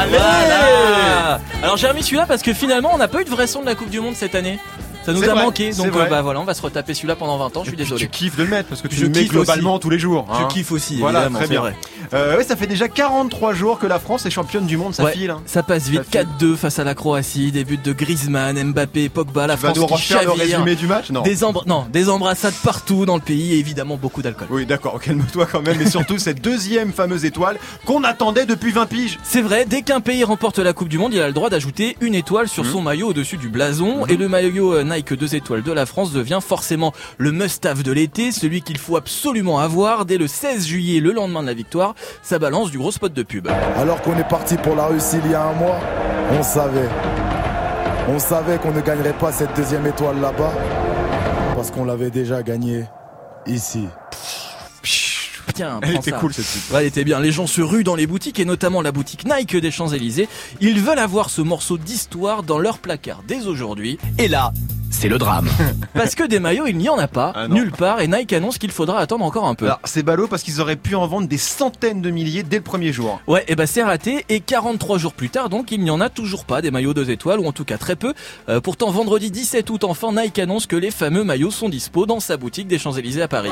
Voilà 0.09 1.39
Alors 1.63 1.77
j'ai 1.77 1.87
remis 1.87 2.03
celui-là 2.03 2.25
parce 2.27 2.41
que 2.41 2.53
finalement 2.53 2.91
on 2.93 2.97
n'a 2.97 3.07
pas 3.07 3.21
eu 3.21 3.25
de 3.25 3.29
vrai 3.29 3.47
son 3.47 3.61
de 3.61 3.65
la 3.65 3.75
Coupe 3.75 3.89
du 3.89 3.99
Monde 3.99 4.15
cette 4.15 4.35
année. 4.35 4.59
Ça 5.05 5.13
nous 5.13 5.23
a 5.23 5.33
vrai, 5.33 5.43
manqué, 5.43 5.71
donc 5.73 5.95
euh, 5.95 6.05
bah 6.09 6.21
voilà, 6.21 6.39
on 6.39 6.45
va 6.45 6.53
se 6.53 6.61
retaper 6.61 6.93
celui-là 6.93 7.15
pendant 7.15 7.37
20 7.37 7.57
ans, 7.57 7.63
je 7.63 7.69
suis 7.69 7.77
désolé. 7.77 8.01
Tu 8.01 8.07
kiffes 8.07 8.35
de 8.37 8.43
le 8.43 8.49
mettre 8.49 8.69
parce 8.69 8.81
que 8.81 8.87
tu 8.87 8.95
Je 8.95 9.03
le 9.03 9.09
mets 9.09 9.25
globalement 9.25 9.73
aussi. 9.75 9.81
tous 9.81 9.89
les 9.89 9.99
jours. 9.99 10.27
hein. 10.31 10.47
Je 10.49 10.53
kiffe 10.53 10.71
aussi, 10.71 10.97
Voilà, 10.97 11.29
très 11.29 11.47
bien. 11.47 11.59
vrai. 11.61 11.75
Euh, 12.13 12.37
ouais, 12.37 12.43
ça 12.43 12.55
fait 12.55 12.67
déjà 12.67 12.87
43 12.87 13.53
jours 13.53 13.79
que 13.79 13.87
la 13.87 13.99
France 13.99 14.25
est 14.25 14.29
championne 14.29 14.65
du 14.65 14.77
monde, 14.77 14.93
ça 14.93 15.03
Ouais, 15.05 15.13
file. 15.13 15.31
hein. 15.31 15.41
Ça 15.45 15.63
passe 15.63 15.87
vite, 15.87 16.01
Ça 16.11 16.19
file. 16.21 16.27
4-2 16.39 16.55
face 16.55 16.79
à 16.79 16.83
la 16.83 16.93
Croatie, 16.95 17.51
des 17.51 17.63
buts 17.63 17.79
de 17.83 17.93
Griezmann, 17.93 18.61
Mbappé, 18.71 19.09
Pogba, 19.09 19.47
la 19.47 19.55
Tu 19.55 19.61
vas 19.63 19.73
France 19.73 19.77
nous 19.79 19.85
qui 19.87 19.93
refaire 19.93 20.21
le 20.21 20.37
chavire. 20.37 20.57
résumé 20.57 20.75
du 20.75 20.87
match 20.87 21.09
Non. 21.11 21.21
Des, 21.23 21.37
non, 21.65 21.85
des 21.91 22.09
embrassades 22.09 22.53
partout 22.63 23.05
dans 23.05 23.15
le 23.15 23.21
pays 23.21 23.53
et 23.53 23.59
évidemment 23.59 23.97
beaucoup 23.97 24.21
d'alcool. 24.21 24.47
Oui, 24.51 24.65
d'accord, 24.65 24.99
calme-toi 25.03 25.47
quand 25.51 25.61
même. 25.61 25.79
Et 25.81 25.89
surtout 25.89 26.17
cette 26.19 26.41
deuxième 26.41 26.93
fameuse 26.93 27.25
étoile 27.25 27.57
qu'on 27.85 28.03
attendait 28.03 28.45
depuis 28.45 28.71
20 28.71 28.85
piges. 28.85 29.19
C'est 29.23 29.41
vrai, 29.41 29.65
dès 29.67 29.81
qu'un 29.81 29.99
pays 30.01 30.23
remporte 30.23 30.59
la 30.59 30.73
Coupe 30.73 30.89
du 30.89 30.97
Monde, 30.97 31.13
il 31.13 31.21
a 31.21 31.27
le 31.27 31.33
droit 31.33 31.49
d'ajouter 31.49 31.97
une 32.01 32.15
étoile 32.15 32.47
sur 32.47 32.63
Mhm. 32.63 32.71
son 32.71 32.81
maillot 32.81 33.07
au-dessus 33.09 33.37
du 33.37 33.49
blason. 33.49 34.05
Et 34.07 34.15
le 34.15 34.27
maillot 34.27 34.73
euh, 34.75 34.83
Nike 34.95 35.13
2 35.13 35.35
étoiles 35.35 35.63
de 35.63 35.71
la 35.71 35.85
France 35.85 36.11
devient 36.13 36.39
forcément 36.45 36.93
le 37.17 37.31
must-have 37.31 37.83
de 37.83 37.91
l'été, 37.91 38.31
celui 38.31 38.61
qu'il 38.61 38.77
faut 38.77 38.95
absolument 38.95 39.59
avoir 39.59 40.05
dès 40.05 40.17
le 40.17 40.27
16 40.27 40.65
juillet, 40.65 40.99
le 40.99 41.11
lendemain 41.11 41.41
de 41.41 41.47
la 41.47 41.53
victoire. 41.53 41.95
Ça 42.23 42.39
balance 42.39 42.71
du 42.71 42.77
gros 42.77 42.91
spot 42.91 43.13
de 43.13 43.23
pub. 43.23 43.47
Alors 43.77 44.01
qu'on 44.01 44.17
est 44.17 44.27
parti 44.27 44.55
pour 44.57 44.75
la 44.75 44.85
Russie 44.87 45.17
il 45.25 45.31
y 45.31 45.33
a 45.35 45.43
un 45.43 45.53
mois, 45.53 45.79
on 46.31 46.43
savait. 46.43 46.89
On 48.07 48.19
savait 48.19 48.57
qu'on 48.57 48.71
ne 48.71 48.81
gagnerait 48.81 49.17
pas 49.17 49.31
cette 49.31 49.55
deuxième 49.55 49.85
étoile 49.87 50.19
là-bas, 50.21 50.53
parce 51.55 51.71
qu'on 51.71 51.85
l'avait 51.85 52.11
déjà 52.11 52.43
gagnée 52.43 52.85
ici. 53.47 53.87
Tiens, 55.53 55.79
Elle 55.83 55.95
était 55.95 56.11
ça. 56.11 56.17
cool 56.17 56.33
cette. 56.33 56.45
Ouais, 56.73 56.81
elle 56.81 56.87
était 56.87 57.03
bien. 57.05 57.19
Les 57.19 57.31
gens 57.31 57.47
se 57.47 57.61
ruent 57.61 57.83
dans 57.83 57.95
les 57.95 58.07
boutiques 58.07 58.39
et 58.39 58.45
notamment 58.45 58.81
la 58.81 58.91
boutique 58.91 59.25
Nike 59.25 59.55
des 59.55 59.71
Champs-Élysées. 59.71 60.27
Ils 60.59 60.81
veulent 60.81 60.99
avoir 60.99 61.29
ce 61.29 61.41
morceau 61.41 61.77
d'histoire 61.77 62.43
dans 62.43 62.57
leur 62.59 62.79
placard 62.79 63.21
dès 63.27 63.45
aujourd'hui. 63.45 63.97
Et 64.17 64.27
là, 64.27 64.51
c'est 64.95 65.09
le 65.09 65.17
drame. 65.17 65.49
Parce 65.93 66.15
que 66.15 66.23
des 66.23 66.39
maillots, 66.39 66.67
il 66.67 66.77
n'y 66.77 66.89
en 66.89 66.97
a 66.97 67.07
pas, 67.07 67.33
Ah 67.35 67.47
nulle 67.47 67.71
part, 67.71 68.01
et 68.01 68.07
Nike 68.07 68.33
annonce 68.33 68.57
qu'il 68.57 68.71
faudra 68.71 68.99
attendre 68.99 69.25
encore 69.25 69.45
un 69.45 69.55
peu. 69.55 69.65
Alors, 69.65 69.79
c'est 69.83 70.03
ballot 70.03 70.27
parce 70.27 70.43
qu'ils 70.43 70.61
auraient 70.61 70.75
pu 70.75 70.95
en 70.95 71.05
vendre 71.07 71.27
des 71.27 71.37
centaines 71.37 72.01
de 72.01 72.09
milliers 72.09 72.43
dès 72.43 72.57
le 72.57 72.63
premier 72.63 72.93
jour. 72.93 73.19
Ouais, 73.27 73.43
et 73.47 73.55
bah 73.55 73.67
c'est 73.67 73.83
raté, 73.83 74.25
et 74.29 74.39
43 74.39 74.97
jours 74.97 75.13
plus 75.13 75.29
tard, 75.29 75.49
donc 75.49 75.71
il 75.71 75.81
n'y 75.81 75.89
en 75.89 76.01
a 76.01 76.09
toujours 76.09 76.45
pas 76.45 76.61
des 76.61 76.71
maillots 76.71 76.93
2 76.93 77.09
étoiles, 77.09 77.39
ou 77.39 77.45
en 77.45 77.51
tout 77.51 77.65
cas 77.65 77.77
très 77.77 77.95
peu. 77.95 78.13
Euh, 78.49 78.61
pourtant, 78.61 78.89
vendredi 78.89 79.31
17 79.31 79.69
août, 79.69 79.83
enfin, 79.83 80.11
Nike 80.13 80.39
annonce 80.39 80.65
que 80.65 80.75
les 80.75 80.91
fameux 80.91 81.23
maillots 81.23 81.51
sont 81.51 81.69
dispo 81.69 82.05
dans 82.05 82.19
sa 82.19 82.37
boutique 82.37 82.67
des 82.67 82.79
Champs-Élysées 82.79 83.21
à 83.21 83.27
Paris. 83.27 83.51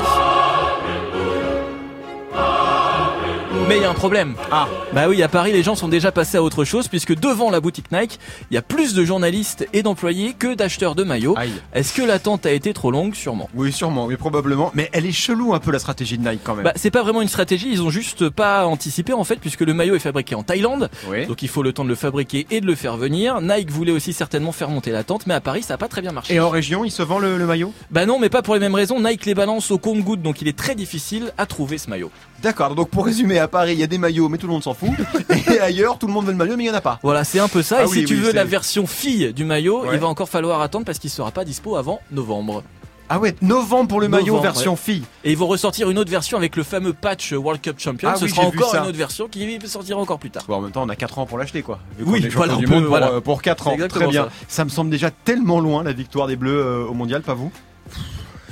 Mais 3.68 3.78
il 3.78 3.82
y 3.82 3.86
a 3.86 3.90
un 3.90 3.94
problème. 3.94 4.36
Ah. 4.52 4.68
Bah 4.92 5.08
oui, 5.08 5.24
à 5.24 5.28
Paris, 5.30 5.52
les 5.54 5.64
gens 5.64 5.76
sont 5.76 5.88
déjà 5.88 6.12
passés 6.12 6.38
à 6.38 6.44
autre 6.44 6.66
chose, 6.66 6.88
puisque 6.90 7.16
devant 7.18 7.50
la 7.50 7.62
boutique 7.62 7.92
Nike, 7.92 8.20
il 8.52 8.56
y 8.56 8.58
a 8.58 8.62
plus 8.62 8.94
de 8.94 9.06
journalistes 9.06 9.66
et 9.74 9.84
d'employés 9.84 10.34
que 10.38 10.54
d'acheteurs 10.54 10.96
de 10.96 11.04
maillots. 11.04 11.36
Aïe. 11.38 11.54
Est-ce 11.74 11.94
que 11.94 12.02
l'attente 12.02 12.46
a 12.46 12.52
été 12.52 12.74
trop 12.74 12.92
longue 12.92 13.16
Sûrement. 13.16 13.50
Oui, 13.56 13.72
sûrement, 13.72 14.06
oui, 14.06 14.18
probablement. 14.18 14.72
Mais 14.76 14.90
elle 14.92 15.06
est 15.06 15.12
chelou 15.14 15.54
un 15.54 15.60
peu 15.60 15.72
la 15.72 15.80
stratégie 15.80 16.18
de 16.18 16.28
Nike 16.30 16.42
quand 16.44 16.56
même. 16.56 16.66
Bah, 16.66 16.74
c'est 16.76 16.92
pas 16.92 17.04
vraiment 17.04 17.22
une 17.22 17.28
stratégie, 17.30 17.70
ils 17.72 17.82
ont 17.82 17.90
juste 17.90 18.30
pas 18.30 18.66
anticipé 18.66 19.14
en 19.14 19.24
fait, 19.24 19.38
puisque 19.38 19.62
le 19.62 19.74
maillot 19.74 19.96
est 19.96 20.00
fabriqué 20.00 20.36
en 20.36 20.44
Thaïlande. 20.44 20.90
oui. 21.10 21.26
Donc 21.26 21.42
il 21.42 21.48
faut 21.48 21.64
le 21.64 21.72
temps 21.72 21.84
de 21.86 21.90
le 21.90 21.96
fabriquer 21.96 22.46
et 22.52 22.60
de 22.60 22.66
le 22.66 22.76
faire 22.76 22.98
venir. 22.98 23.40
Nike 23.42 23.72
voulait 23.72 23.94
aussi 23.94 24.12
certainement 24.14 24.52
faire 24.52 24.70
monter 24.70 24.92
la 24.92 25.04
tente, 25.04 25.26
mais 25.26 25.34
à 25.36 25.42
Paris 25.42 25.64
ça 25.64 25.76
a 25.76 25.78
pas 25.78 25.88
très 25.88 26.02
bien 26.02 26.12
marché. 26.12 26.34
Et 26.34 26.40
en 26.40 26.50
région, 26.50 26.84
il 26.84 26.92
se 26.92 27.02
vend 27.02 27.20
le, 27.20 27.38
le 27.38 27.46
maillot? 27.46 27.74
Bah 27.92 28.06
non, 28.06 28.20
mais 28.20 28.30
pas 28.30 28.42
pour 28.42 28.54
les 28.56 28.60
mêmes 28.60 28.76
raisons. 28.76 29.00
Nike 29.00 29.26
les 29.26 29.34
balance 29.36 29.72
au 29.72 29.78
compte-goutte, 29.78 30.22
donc 30.22 30.42
il 30.42 30.48
est 30.50 30.58
très 30.58 30.76
difficile 30.76 31.32
à 31.38 31.46
trouver 31.46 31.78
ce 31.78 31.90
maillot. 31.90 32.12
D'accord, 32.44 32.76
donc 32.76 32.90
pour 32.90 33.06
résumer, 33.06 33.40
à 33.40 33.48
Paris, 33.48 33.72
il 33.74 33.80
y 33.80 33.84
a 33.84 33.88
des 33.88 33.98
maillots, 33.98 34.28
mais 34.28 34.38
tout 34.38 34.48
le 34.48 34.54
monde 34.54 34.64
s'en 34.64 34.74
fout. 34.74 34.90
Et 35.54 35.60
ailleurs, 35.60 35.98
tout 35.98 36.08
le 36.08 36.14
monde 36.14 36.26
veut 36.26 36.32
le 36.34 36.38
maillot, 36.38 36.58
mais 36.58 36.66
il 36.66 36.68
n'y 36.68 36.74
en 36.74 36.78
a 36.78 36.82
pas. 36.82 37.00
Voilà, 37.02 37.24
c'est 37.24 37.40
un 37.40 37.48
peu 37.48 37.64
ça. 37.64 37.78
Ah 37.80 37.84
et 37.84 37.88
oui, 37.88 38.00
si 38.00 38.06
tu 38.06 38.16
oui, 38.16 38.20
veux 38.20 38.32
la 38.34 38.44
version 38.44 38.86
fille 38.86 39.32
du 39.34 39.46
maillot, 39.46 39.84
Ouais. 39.84 39.90
il 39.94 40.00
va 40.00 40.08
encore 40.08 40.28
falloir 40.30 40.62
attendre 40.62 40.86
parce 40.86 41.00
qu'il 41.00 41.10
sera 41.10 41.32
pas 41.32 41.46
dispo 41.46 41.78
avant 41.78 42.02
novembre. 42.12 42.62
Ah 43.10 43.20
ouais, 43.20 43.36
novembre 43.42 43.88
pour 43.90 44.02
le 44.02 44.08
maillot 44.08 44.40
version 44.40 44.72
ouais. 44.72 44.78
fille. 44.78 45.04
Et 45.24 45.32
ils 45.32 45.38
vont 45.38 45.48
ressortir 45.48 45.90
une 45.90 45.98
autre 46.00 46.10
version 46.12 46.38
avec 46.38 46.56
le 46.56 46.64
fameux 46.64 46.94
patch 46.94 47.32
World 47.32 47.62
Cup 47.62 47.80
Champion. 47.80 48.10
Ah 48.12 48.16
Ce 48.18 48.26
oui, 48.26 48.32
sera 48.32 48.44
encore 48.48 48.76
une 48.76 48.88
autre 48.88 48.98
version 48.98 49.28
qui 49.28 49.60
sortira 49.68 50.00
encore 50.00 50.20
plus 50.20 50.32
tard. 50.32 50.44
Bon, 50.48 50.56
en 50.56 50.62
même 50.62 50.72
temps, 50.72 50.84
on 50.84 50.90
a 50.90 50.96
4 50.96 51.20
ans 51.20 51.26
pour 51.26 51.38
l'acheter, 51.38 51.62
quoi. 51.62 51.80
Vu 51.98 52.06
Oui, 52.08 52.28
voilà, 52.30 52.56
du 52.56 52.66
monde 52.68 52.82
pour, 52.82 52.90
voilà. 52.90 53.12
euh, 53.12 53.22
pour 53.22 53.42
4 53.42 53.68
ans. 53.68 53.78
Très 53.88 54.08
bien. 54.08 54.24
ça. 54.24 54.30
Ça. 54.48 54.66
me 54.66 54.70
semble 54.70 54.90
déjà 54.90 55.12
tellement 55.12 55.60
loin, 55.60 55.84
la 55.84 55.94
victoire 55.94 56.28
des 56.28 56.36
Bleus 56.38 56.52
euh, 56.60 56.86
au 56.86 56.94
mondial, 56.94 57.22
pas 57.22 57.34
vous? 57.36 57.52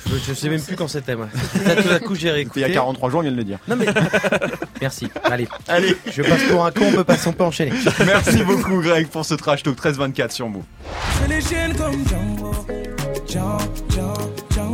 Je, 0.10 0.16
je 0.28 0.34
sais 0.34 0.50
même 0.50 0.62
plus 0.62 0.76
quand 0.76 0.88
c'était 0.88 1.16
moi. 1.16 1.28
Là, 1.66 1.76
tout 1.76 1.90
à 1.90 2.00
coup 2.00 2.16
j'ai 2.16 2.48
Il 2.56 2.62
y 2.62 2.66
a 2.66 2.70
43 2.70 3.10
jours, 3.10 3.20
on 3.20 3.24
vient 3.24 3.32
de 3.32 3.38
le 3.38 3.44
dire. 3.44 3.60
Non 3.68 3.76
mais 3.76 3.86
merci. 4.82 5.10
Allez, 5.24 5.48
Allez, 5.68 5.96
je 6.12 6.22
passe 6.22 6.44
pour 6.50 6.66
un 6.66 6.72
con, 6.72 6.86
on 6.88 6.92
peut 6.92 7.04
pas, 7.04 7.16
on 7.26 7.34
peut 7.34 7.44
enchaîner. 7.44 7.72
merci 8.06 8.44
beaucoup, 8.44 8.82
Greg, 8.82 9.08
pour 9.08 9.26
ce 9.26 9.34
trash 9.36 9.64
talk 9.64 9.78
13-24 9.78 10.32
sur 10.32 10.50
Move. 10.50 10.64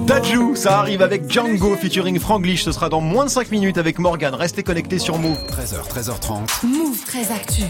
Dajou, 0.06 0.56
ça 0.56 0.80
arrive 0.80 1.02
avec 1.02 1.30
Django 1.30 1.76
featuring 1.76 2.20
Franglish. 2.20 2.64
Ce 2.64 2.72
sera 2.72 2.90
dans 2.90 3.02
moins 3.02 3.26
de 3.26 3.30
5 3.30 3.52
minutes 3.52 3.78
avec 3.78 4.00
Morgan. 4.00 4.34
Restez 4.34 4.64
connectés 4.64 5.00
sur 5.00 5.18
Move. 5.18 5.38
13h, 5.50 5.88
13h30. 5.90 6.66
Move 6.66 7.04
très 7.06 7.32
actu. 7.32 7.64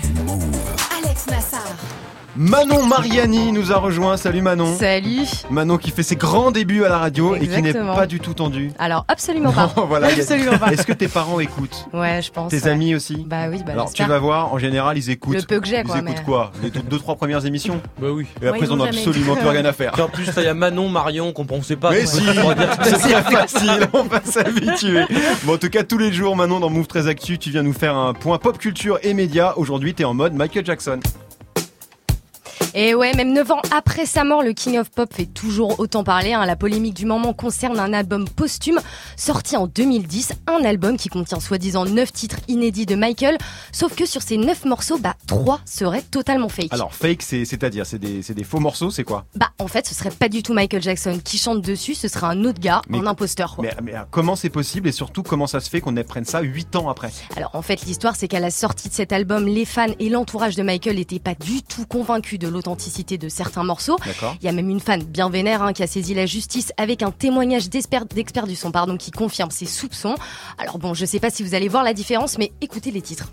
Alex 1.04 1.28
Nassar. 1.28 1.76
Manon 2.38 2.86
Mariani 2.86 3.52
nous 3.52 3.72
a 3.72 3.78
rejoint. 3.78 4.16
Salut 4.16 4.42
Manon. 4.44 4.76
Salut. 4.78 5.26
Manon 5.50 5.78
qui 5.78 5.90
fait 5.90 6.04
ses 6.04 6.16
grands 6.16 6.52
débuts 6.52 6.84
à 6.84 6.90
la 6.90 7.00
radio 7.00 7.36
et 7.36 7.48
qui 7.48 7.62
n'est 7.64 7.74
pas 7.74 8.06
du 8.06 8.20
tout 8.20 8.36
tendue. 8.36 8.72
Alors 8.78 9.06
absolument 9.08 9.52
pas. 9.52 9.74
Voilà, 9.88 10.08
absolument. 10.08 10.52
Est-ce 10.72 10.86
que 10.86 10.94
tes 10.94 11.08
parents 11.08 11.40
écoutent? 11.40 11.88
Ouais, 11.94 12.22
je 12.22 12.32
pense. 12.32 12.52
Tes 12.52 12.62
ouais. 12.64 12.70
amis 12.70 12.94
aussi? 12.94 13.26
Bah 13.28 13.46
oui, 13.50 13.62
bah 13.66 13.72
Alors 13.72 13.92
tu 13.92 14.04
vas 14.04 14.20
voir, 14.20 14.54
en 14.54 14.60
général 14.60 14.98
ils 14.98 15.10
écoutent. 15.10 15.36
Le 15.36 15.42
peu 15.42 15.60
que 15.60 15.68
j'ai, 15.68 15.80
Ils 15.80 15.84
quoi, 15.84 15.98
écoutent 15.98 16.10
mais- 16.18 16.24
quoi? 16.24 16.52
Les 16.62 16.70
deux, 16.70 16.82
deux, 16.82 17.00
trois 17.00 17.16
premières 17.16 17.46
émissions? 17.46 17.82
Bah 18.00 18.10
oui. 18.12 18.28
Et 18.42 18.48
après 18.48 18.52
Ouais, 18.52 18.58
ils 18.62 18.66
ils 18.68 18.72
en 18.72 18.76
ont 18.76 18.78
vont 18.78 18.86
jamais. 18.86 18.98
absolument 19.00 19.36
plus 19.36 19.48
rien 19.48 19.66
à 19.66 19.74
faire. 19.74 19.94
En 20.00 20.08
plus, 20.08 20.30
il 20.38 20.44
y 20.44 20.48
a 20.48 20.54
Manon, 20.54 20.90
Marion 20.90 21.34
qu'on 21.34 21.46
pensait 21.46 21.76
pas. 21.76 21.90
Mais 21.90 22.06
si, 22.06 22.22
c'est 22.24 22.34
très 23.00 23.22
facile, 23.32 23.88
on 23.94 24.04
va 24.04 24.22
s'habituer. 24.24 25.06
Bon, 25.44 25.56
en 25.56 25.58
tout 25.58 25.70
cas, 25.70 25.84
tous 25.84 25.98
les 25.98 26.14
jours, 26.14 26.36
Manon, 26.36 26.60
dans 26.60 26.70
Move 26.70 26.86
13 26.88 27.08
Actu, 27.08 27.40
tu 27.40 27.50
viens 27.50 27.64
nous 27.64 27.74
faire 27.74 27.96
un 27.96 28.14
point 28.14 28.38
pop 28.38 28.58
culture 28.60 29.00
et 29.02 29.14
médias. 29.16 29.54
Aujourd'hui, 29.56 29.96
t'es 29.96 30.04
en 30.04 30.14
mode 30.14 30.34
Michael 30.34 30.66
Jackson. 30.66 31.00
Et 32.74 32.94
ouais, 32.96 33.14
même 33.14 33.34
9 33.34 33.52
ans 33.52 33.62
après 33.76 34.06
sa 34.06 34.24
mort, 34.24 34.44
le 34.44 34.54
King 34.54 34.78
of 34.78 34.90
Pop 34.92 35.12
fait 35.14 35.26
toujours 35.26 35.80
autant 35.80 36.04
parler. 36.04 36.34
hein. 36.34 36.46
La 36.46 36.56
polémique 36.56 36.94
du 36.94 37.06
moment 37.06 37.34
concerne 37.34 37.80
un 37.80 37.94
album 37.94 38.28
posthume 38.28 38.80
sorti 39.16 39.58
en 39.58 39.68
2010, 39.68 40.34
un 40.48 40.64
album 40.64 40.98
qui 40.98 41.10
contient 41.10 41.40
soi-disant 41.40 41.86
9 41.86 42.12
titres 42.14 42.38
inédits 42.48 42.86
de 42.86 42.96
Michael, 42.96 43.38
sauf 43.72 43.96
que 43.96 44.06
sur 44.06 44.22
ces 44.22 44.38
9 44.38 44.66
morceaux, 44.66 44.98
bah 44.98 45.16
3 45.28 45.60
seraient 45.66 46.02
totalement 46.04 46.50
fake. 46.50 46.68
Alors 46.72 46.94
fake, 46.94 47.22
c'est- 47.22 47.46
c'est-à-dire, 47.46 47.86
c'est 47.86 48.00
des, 48.00 48.22
c'est 48.22 48.34
des 48.34 48.44
faux 48.44 48.60
morceaux, 48.60 48.92
c'est 48.92 49.04
quoi? 49.04 49.26
Bah 49.36 49.50
en 49.60 49.68
fait, 49.68 49.88
ce 49.88 49.96
serait 49.96 50.12
pas 50.12 50.30
du 50.30 50.44
tout 50.44 50.54
Michael 50.54 50.82
Jackson 50.82 51.20
qui 51.24 51.38
chante 51.38 51.62
dessus, 51.62 51.96
ce 51.96 52.08
serait 52.08 52.28
un 52.28 52.44
autre 52.46 52.60
gars, 52.60 52.82
Mais- 52.90 53.00
un 53.00 53.08
imposteur. 53.08 53.56
quoi. 53.56 53.64
mais, 53.66 53.74
mais, 53.84 53.96
euh, 53.96 54.02
comment 54.12 54.36
c'est 54.36 54.50
possible 54.50 54.88
et 54.88 54.92
surtout 54.92 55.24
comment 55.24 55.48
ça 55.48 55.60
se 55.60 55.70
fait 55.70 55.82
qu'on 55.82 55.96
apprenne 55.98 56.26
ça 56.26 56.42
8 56.42 56.76
ans 56.76 56.90
après? 56.90 57.10
Alors 57.36 57.52
en 57.56 57.62
fait, 57.62 57.82
l'histoire 57.86 58.16
c'est 58.16 58.28
qu'à 58.28 58.40
la 58.40 58.52
sortie 58.52 58.90
de 58.90 58.94
cet 58.94 59.12
album, 59.12 59.46
les 59.48 59.66
fans 59.66 59.86
et 60.00 60.10
l'entourage 60.10 60.56
de 60.56 60.64
Michael 60.64 60.98
n'étaient 60.98 61.20
pas 61.20 61.34
du 61.36 61.62
tout 61.64 61.86
convaincus 61.86 62.40
de 62.40 62.47
l'authenticité 62.50 63.18
de 63.18 63.30
certains 63.30 63.64
morceaux. 63.64 63.98
Il 64.42 64.46
y 64.46 64.50
a 64.50 64.52
même 64.52 64.70
une 64.70 64.80
fan 64.80 65.04
bien 65.04 65.30
vénère 65.30 65.62
hein, 65.64 65.74
qui 65.74 65.84
a 65.84 65.88
saisi 65.88 66.14
la 66.14 66.26
justice 66.26 66.72
avec 66.78 67.02
un 67.04 67.12
témoignage 67.12 67.70
d'expert 67.70 68.06
d'expert 68.06 68.48
du 68.48 68.56
son 68.56 68.72
pardon, 68.72 68.98
qui 68.98 69.12
confirme 69.12 69.52
ses 69.52 69.66
soupçons. 69.66 70.16
Alors 70.58 70.78
bon, 70.80 70.94
je 70.94 71.06
sais 71.06 71.20
pas 71.20 71.30
si 71.30 71.44
vous 71.44 71.54
allez 71.56 71.68
voir 71.68 71.84
la 71.84 71.94
différence, 71.94 72.38
mais 72.38 72.52
écoutez 72.62 72.92
les 72.92 73.02
titres. 73.02 73.30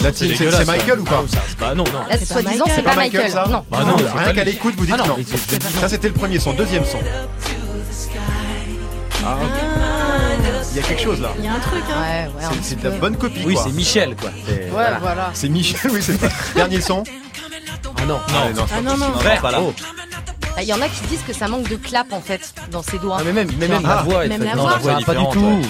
La 0.00 0.12
team, 0.12 0.32
c'est 0.36 0.66
Michael 0.66 1.00
ou 1.00 1.04
pas? 1.04 1.24
Bah 1.58 1.74
non, 1.74 1.84
non. 1.84 2.06
Là, 2.08 2.18
soi-disant, 2.18 2.64
c'est 2.68 2.82
pas 2.82 2.94
Michael. 2.94 3.30
ça? 3.30 3.46
Non. 3.48 3.64
Bah 3.70 3.84
non, 3.84 3.96
c'est 3.98 4.04
rien 4.04 4.24
pas 4.24 4.32
qu'à 4.32 4.44
l'écoute, 4.44 4.74
vous 4.76 4.84
dites 4.86 4.94
Ah 4.94 5.02
non, 5.02 5.06
non. 5.08 5.14
mais 5.18 5.24
c'est- 5.24 5.62
Ça, 5.80 5.88
c'était 5.88 6.08
le 6.08 6.14
premier 6.14 6.38
son. 6.38 6.52
Deuxième 6.52 6.84
son. 6.84 6.98
Ah, 9.26 9.36
Il 10.74 10.80
y 10.80 10.80
a 10.80 10.88
quelque 10.88 11.02
chose 11.02 11.20
là. 11.20 11.28
Il 11.38 11.44
y 11.44 11.48
a 11.48 11.52
un 11.54 11.60
truc, 11.60 11.84
hein. 11.88 12.26
Ouais, 12.36 12.48
C'est- 12.62 12.74
de 12.82 12.88
la 12.88 12.96
bonne 12.96 13.16
copie. 13.16 13.42
Oui, 13.46 13.54
quoi. 13.54 13.62
c'est 13.64 13.72
Michel, 13.72 14.16
quoi. 14.16 14.30
C'est- 14.44 14.70
Ouais, 14.72 14.86
voilà. 15.00 15.30
C'est 15.32 15.48
Michel, 15.48 15.88
oui, 15.92 16.02
c'est 16.02 16.18
ça. 16.20 16.26
Dernier 16.56 16.80
son. 16.80 17.04
Ah 17.96 18.04
non. 18.06 18.18
Ah, 18.28 18.50
non, 18.52 18.66
Ah 18.76 18.80
non, 18.80 18.96
non. 18.96 19.12
Pas 19.40 19.50
là. 19.52 19.60
Bah, 19.60 20.62
Il 20.62 20.64
y 20.68 20.72
en 20.72 20.80
a 20.80 20.88
qui 20.88 21.00
disent 21.08 21.22
que 21.26 21.32
ça 21.32 21.46
manque 21.46 21.68
de 21.68 21.76
clap 21.76 22.12
en 22.12 22.20
fait 22.20 22.52
dans 22.72 22.82
ses 22.82 22.98
doigts. 22.98 23.18
Ah 23.20 23.22
mais 23.24 23.32
même, 23.32 23.48
mais 23.58 23.68
même 23.68 23.82
La 23.82 23.96
la 23.96 24.02
voix 24.02 24.24
est 24.24 24.28
Même 24.28 24.42
la 24.42 24.54
non, 24.56 24.62
voix. 24.62 24.72
la 24.72 24.78
voix 24.78 24.98
pas 25.06 25.14
du 25.14 25.24
tout. 25.32 25.60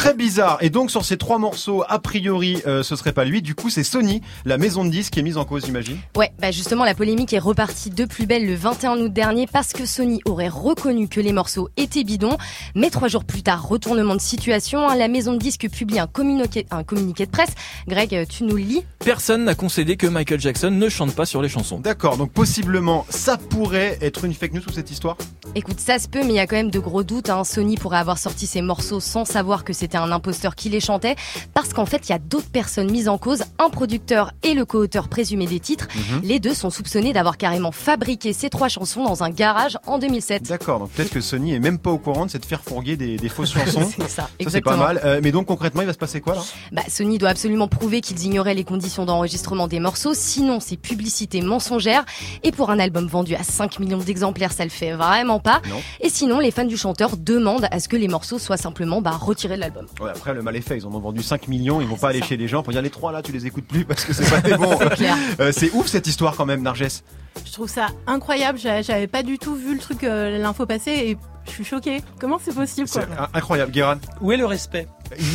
Très 0.00 0.14
bizarre. 0.14 0.56
Et 0.62 0.70
donc 0.70 0.90
sur 0.90 1.04
ces 1.04 1.18
trois 1.18 1.36
morceaux, 1.36 1.84
a 1.86 1.98
priori, 1.98 2.62
euh, 2.66 2.82
ce 2.82 2.96
serait 2.96 3.12
pas 3.12 3.26
lui. 3.26 3.42
Du 3.42 3.54
coup, 3.54 3.68
c'est 3.68 3.84
Sony, 3.84 4.22
la 4.46 4.56
maison 4.56 4.82
de 4.82 4.88
disques, 4.88 5.12
qui 5.12 5.20
est 5.20 5.22
mise 5.22 5.36
en 5.36 5.44
cause, 5.44 5.66
j'imagine. 5.66 5.98
Ouais, 6.16 6.32
bah 6.40 6.50
justement, 6.50 6.86
la 6.86 6.94
polémique 6.94 7.34
est 7.34 7.38
repartie 7.38 7.90
de 7.90 8.06
plus 8.06 8.24
belle 8.24 8.46
le 8.46 8.54
21 8.54 8.96
août 8.98 9.12
dernier 9.12 9.46
parce 9.46 9.74
que 9.74 9.84
Sony 9.84 10.22
aurait 10.24 10.48
reconnu 10.48 11.06
que 11.06 11.20
les 11.20 11.34
morceaux 11.34 11.68
étaient 11.76 12.02
bidons. 12.02 12.38
Mais 12.74 12.88
trois 12.88 13.08
jours 13.08 13.24
plus 13.26 13.42
tard, 13.42 13.68
retournement 13.68 14.14
de 14.14 14.22
situation, 14.22 14.88
hein, 14.88 14.96
la 14.96 15.06
maison 15.06 15.34
de 15.34 15.38
disques 15.38 15.68
publie 15.70 15.98
un 15.98 16.06
communiqué, 16.06 16.64
un 16.70 16.82
communiqué 16.82 17.26
de 17.26 17.30
presse. 17.30 17.50
Greg, 17.86 18.14
euh, 18.14 18.24
tu 18.26 18.44
nous 18.44 18.56
le 18.56 18.62
lis? 18.62 18.82
Personne 19.00 19.44
n'a 19.44 19.54
concédé 19.54 19.98
que 19.98 20.06
Michael 20.06 20.40
Jackson 20.40 20.70
ne 20.70 20.88
chante 20.88 21.14
pas 21.14 21.26
sur 21.26 21.42
les 21.42 21.50
chansons. 21.50 21.78
D'accord. 21.78 22.16
Donc 22.16 22.32
possiblement, 22.32 23.04
ça 23.10 23.36
pourrait 23.36 23.98
être 24.00 24.24
une 24.24 24.32
fake 24.32 24.54
news 24.54 24.62
sous 24.62 24.72
cette 24.72 24.90
histoire? 24.90 25.18
Écoute, 25.54 25.78
ça 25.78 25.98
se 25.98 26.08
peut, 26.08 26.20
mais 26.20 26.30
il 26.30 26.36
y 26.36 26.38
a 26.38 26.46
quand 26.46 26.56
même 26.56 26.70
de 26.70 26.78
gros 26.78 27.02
doutes. 27.02 27.28
hein. 27.28 27.44
Sony 27.44 27.76
pourrait 27.76 27.98
avoir 27.98 28.16
sorti 28.16 28.46
ces 28.46 28.62
morceaux 28.62 29.00
sans 29.00 29.26
savoir 29.26 29.62
que 29.62 29.74
c'était 29.74 29.89
un 29.98 30.12
imposteur 30.12 30.54
qui 30.54 30.68
les 30.68 30.80
chantait, 30.80 31.16
parce 31.54 31.72
qu'en 31.72 31.86
fait, 31.86 32.08
il 32.08 32.12
y 32.12 32.14
a 32.14 32.18
d'autres 32.18 32.50
personnes 32.50 32.90
mises 32.90 33.08
en 33.08 33.18
cause, 33.18 33.42
un 33.58 33.70
producteur 33.70 34.32
et 34.42 34.54
le 34.54 34.64
co-auteur 34.64 35.08
présumé 35.08 35.46
des 35.46 35.60
titres. 35.60 35.88
Mhm. 35.94 36.20
Les 36.24 36.40
deux 36.40 36.54
sont 36.54 36.70
soupçonnés 36.70 37.12
d'avoir 37.12 37.36
carrément 37.36 37.72
fabriqué 37.72 38.32
ces 38.32 38.50
trois 38.50 38.68
chansons 38.68 39.04
dans 39.04 39.22
un 39.22 39.30
garage 39.30 39.78
en 39.86 39.98
2007. 39.98 40.44
D'accord. 40.44 40.80
Donc 40.80 40.90
peut-être 40.90 41.10
que 41.10 41.20
Sony 41.20 41.54
est 41.54 41.60
même 41.60 41.78
pas 41.78 41.90
au 41.90 41.98
courant 41.98 42.26
de 42.26 42.30
cette 42.30 42.46
faire 42.46 42.62
fourguer 42.62 42.96
des, 42.96 43.16
des 43.16 43.28
fausses 43.28 43.52
chansons. 43.52 43.90
C'est 43.96 44.08
ça, 44.08 44.28
Ça 44.42 44.50
c'est 44.50 44.60
pas 44.60 44.76
mal. 44.76 45.00
Euh, 45.04 45.20
mais 45.22 45.32
donc 45.32 45.46
concrètement, 45.46 45.82
il 45.82 45.86
va 45.86 45.92
se 45.92 45.98
passer 45.98 46.20
quoi 46.20 46.34
là? 46.34 46.42
Bah, 46.72 46.82
Sony 46.88 47.18
doit 47.18 47.30
absolument 47.30 47.68
prouver 47.68 48.00
qu'ils 48.00 48.22
ignoraient 48.24 48.54
les 48.54 48.64
conditions 48.64 49.04
d'enregistrement 49.04 49.68
des 49.68 49.80
morceaux, 49.80 50.14
sinon 50.14 50.60
c'est 50.60 50.76
publicité 50.76 51.40
mensongère. 51.40 52.04
Et 52.42 52.52
pour 52.52 52.70
un 52.70 52.78
album 52.78 53.06
vendu 53.06 53.34
à 53.34 53.42
5 53.42 53.78
millions 53.80 53.98
d'exemplaires, 53.98 54.52
ça 54.52 54.64
le 54.64 54.70
fait 54.70 54.92
vraiment 54.92 55.40
pas. 55.40 55.60
Non. 55.68 55.80
Et 56.00 56.08
sinon, 56.08 56.38
les 56.38 56.50
fans 56.50 56.64
du 56.64 56.76
chanteur 56.76 57.16
demandent 57.16 57.68
à 57.70 57.80
ce 57.80 57.88
que 57.88 57.96
les 57.96 58.08
morceaux 58.08 58.38
soient 58.38 58.56
simplement 58.56 59.00
bah, 59.00 59.10
retirés 59.10 59.56
de 59.56 59.60
l'album. 59.60 59.79
Ouais, 60.00 60.10
après 60.10 60.34
le 60.34 60.42
mal 60.42 60.56
est 60.56 60.60
fait. 60.60 60.76
Ils 60.78 60.86
en 60.86 60.92
ont 60.94 60.98
vendu 61.00 61.22
5 61.22 61.48
millions. 61.48 61.80
Ils 61.80 61.86
vont 61.86 61.96
pas 61.96 62.08
aller 62.08 62.22
chez 62.22 62.36
les 62.36 62.48
gens 62.48 62.62
pour 62.62 62.72
dire 62.72 62.82
les 62.82 62.90
trois 62.90 63.12
là, 63.12 63.22
tu 63.22 63.32
les 63.32 63.46
écoutes 63.46 63.66
plus 63.66 63.84
parce 63.84 64.04
que 64.04 64.12
c'est 64.12 64.28
pas 64.28 64.40
des 64.40 64.56
bons. 64.56 64.78
C'est. 64.96 65.10
Euh, 65.40 65.52
c'est 65.52 65.70
ouf 65.72 65.86
cette 65.86 66.06
histoire 66.06 66.36
quand 66.36 66.46
même, 66.46 66.62
Narges. 66.62 66.86
Je 67.44 67.52
trouve 67.52 67.68
ça 67.68 67.88
incroyable. 68.06 68.58
J'a- 68.58 68.82
J'avais 68.82 69.06
pas 69.06 69.22
du 69.22 69.38
tout 69.38 69.54
vu 69.54 69.74
le 69.74 69.80
truc, 69.80 70.04
euh, 70.04 70.38
l'info 70.38 70.66
passer 70.66 70.90
et 70.90 71.18
je 71.46 71.50
suis 71.50 71.64
choquée. 71.64 72.02
Comment 72.20 72.38
c'est 72.42 72.54
possible, 72.54 72.88
quoi? 72.88 73.02
incroyable, 73.34 73.72
Guéran. 73.72 73.96
Où 74.20 74.32
est 74.32 74.36
le 74.36 74.46
respect? 74.46 74.86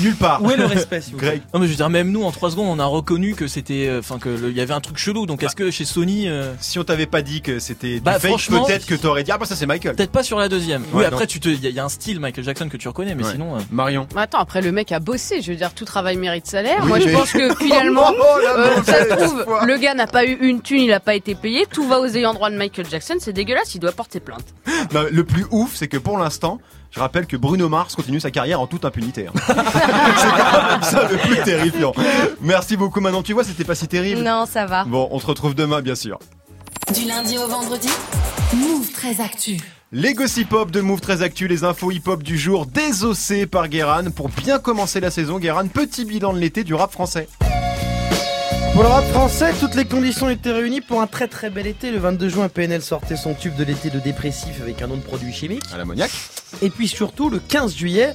Nulle 0.02 0.16
part. 0.16 0.42
Où 0.42 0.52
est 0.52 0.58
le 0.58 0.66
respect, 0.66 1.02
vous 1.12 1.18
Greg. 1.18 1.42
Non 1.54 1.60
mais 1.60 1.66
je 1.68 1.72
veux 1.72 1.78
dire 1.78 1.90
même 1.90 2.12
nous 2.12 2.24
en 2.24 2.32
3 2.32 2.52
secondes 2.52 2.68
on 2.70 2.80
a 2.82 2.86
reconnu 2.86 3.36
que 3.36 3.48
c'était 3.48 3.88
euh, 3.88 4.00
enfin 4.00 4.20
que 4.20 4.30
le- 4.30 4.50
il 4.50 4.56
y 4.56 4.62
avait 4.62 4.74
un 4.74 4.80
truc 4.80 4.98
chelou 4.98 5.26
donc 5.26 5.44
est-ce 5.44 5.56
que 5.56 5.70
chez 5.72 5.86
Sony 5.86 6.28
euh, 6.30 6.54
Si 6.60 6.80
on 6.80 6.84
t'avait 6.84 7.06
pas 7.06 7.22
dit 7.22 7.42
que 7.42 7.60
c'était 7.60 8.00
Bah, 8.00 8.14
fake, 8.20 8.30
franchement- 8.32 8.64
peut-être 8.66 8.86
que 8.86 8.96
t'aurais 8.96 9.24
dit 9.24 9.32
ah 9.32 9.38
bah 9.38 9.46
ça 9.46 9.56
c'est 9.56 9.66
Michael. 9.66 9.96
peut-être 9.96 10.12
pas 10.12 10.24
sur 10.24 10.38
la 10.40 10.48
deuxième. 10.50 10.82
Ouais, 10.84 10.88
oui 10.94 11.02
non. 11.02 11.08
après 11.08 11.28
tu 11.28 11.40
te 11.40 11.50
il 11.50 11.60
y, 11.62 11.68
a- 11.68 11.70
il 11.70 11.76
y 11.76 11.80
a 11.80 11.86
un 11.86 11.90
style 11.90 12.20
Michael 12.20 12.44
Jackson 12.46 12.70
que 12.70 12.78
tu 12.78 12.88
reconnais 12.88 13.16
mais 13.16 13.24
Ouais. 13.26 13.32
sinon 13.32 13.56
euh, 13.56 13.60
Marion. 13.72 14.08
Mais 14.16 14.22
attends, 14.22 14.40
après 14.40 14.62
le 14.62 14.72
mec 14.72 14.92
a 14.92 15.00
bossé, 15.00 15.42
je 15.42 15.52
veux 15.52 15.58
dire, 15.58 15.74
tout 15.74 15.86
travail 15.86 16.16
mérite 16.18 16.48
salaire. 16.48 16.80
Oui, 16.84 16.88
Moi, 16.90 17.00
je 17.00 17.10
pense 17.10 17.32
que 17.32 17.54
finalement, 17.64 18.12
Oh, 18.18 18.40
la 18.44 18.58
euh, 18.58 18.84
ça 18.84 19.04
se 19.04 19.14
trouve, 19.14 19.46
le 19.66 19.78
gars 19.78 19.94
n'a 19.94 20.08
pas 20.08 20.26
eu 20.26 20.38
une 20.42 20.62
thune, 20.62 20.82
il 20.82 20.94
a 20.94 21.00
pas 21.00 21.16
été 21.16 21.36
payé, 21.36 21.66
tout 21.72 21.88
va 21.88 22.00
aux 22.00 22.08
ayants 22.08 22.34
droit 22.34 22.50
de 22.50 22.56
Michael 22.58 22.86
Jackson, 22.90 23.16
c'est 23.20 23.34
dégueulasse, 23.34 23.76
il 23.76 23.80
doit 23.80 23.92
porter 23.92 24.20
plainte. 24.20 24.46
Non, 24.94 25.04
le 25.12 25.24
plus 25.24 25.46
ouf, 25.52 25.72
c'est 25.76 25.88
que 25.88 25.98
pour 25.98 26.18
l'instant, 26.18 26.60
je 26.96 27.00
rappelle 27.02 27.26
que 27.28 27.36
Bruno 27.36 27.68
Mars 27.68 27.94
continue 27.96 28.22
sa 28.22 28.32
carrière 28.32 28.62
en 28.62 28.68
toute 28.68 28.86
impunité. 28.86 29.28
hein. 29.28 29.32
c'est 29.48 29.54
quand 30.30 30.70
même 30.70 30.82
ça 30.82 31.08
le 31.12 31.18
plus 31.18 31.44
terrifiant. 31.44 31.92
Merci 32.42 32.78
beaucoup. 32.78 33.02
Maintenant, 33.02 33.22
tu 33.22 33.34
vois, 33.34 33.44
c'était 33.44 33.66
pas 33.66 33.76
si 33.76 33.88
terrible. 33.88 34.22
Non, 34.22 34.46
ça 34.46 34.66
va. 34.66 34.86
Bon, 34.86 35.10
on 35.12 35.20
se 35.20 35.26
retrouve 35.26 35.56
demain, 35.56 35.82
bien 35.82 35.96
sûr. 35.96 36.20
Du 36.94 37.06
lundi 37.06 37.38
au 37.38 37.48
vendredi, 37.48 37.90
Move 38.54 38.92
très 38.94 39.20
actu. 39.20 39.58
Les 39.92 40.14
gossip 40.14 40.54
hop 40.54 40.72
de 40.72 40.82
Move 40.82 41.00
très 41.02 41.22
Actu, 41.22 41.48
les 41.48 41.64
infos 41.64 41.92
hip 41.92 42.04
hop 42.08 42.24
du 42.24 42.38
jour, 42.38 42.66
désossés 42.66 43.46
par 43.46 43.68
Guéran. 43.68 44.10
Pour 44.16 44.30
bien 44.30 44.60
commencer 44.60 45.00
la 45.00 45.12
saison, 45.12 45.38
Guéran, 45.38 45.68
petit 45.68 46.06
bilan 46.06 46.34
de 46.34 46.40
l'été 46.40 46.64
du 46.64 46.74
rap 46.74 46.92
français. 46.92 47.28
Pour 48.76 48.84
le 48.84 48.90
rap 48.90 49.06
français, 49.12 49.54
toutes 49.58 49.76
les 49.76 49.86
conditions 49.86 50.30
étaient 50.30 50.52
réunies 50.52 50.82
pour 50.82 51.02
un 51.02 51.08
très 51.08 51.28
très 51.30 51.50
bel 51.50 51.66
été. 51.66 51.92
Le 51.92 51.98
22 52.00 52.28
juin, 52.28 52.50
PNL 52.50 52.82
sortait 52.82 53.16
son 53.16 53.34
tube 53.34 53.56
de 53.56 53.64
l'été 53.64 53.90
de 53.90 54.00
dépressif 54.00 54.62
avec 54.62 54.82
un 54.82 54.88
nom 54.88 54.98
de 54.98 55.02
produit 55.02 55.32
chimique. 55.32 55.64
À 55.74 55.78
l'ammoniac. 55.78 56.12
Et 56.62 56.70
puis 56.70 56.90
surtout, 56.90 57.30
le 57.30 57.40
15 57.40 57.74
juillet, 57.74 58.14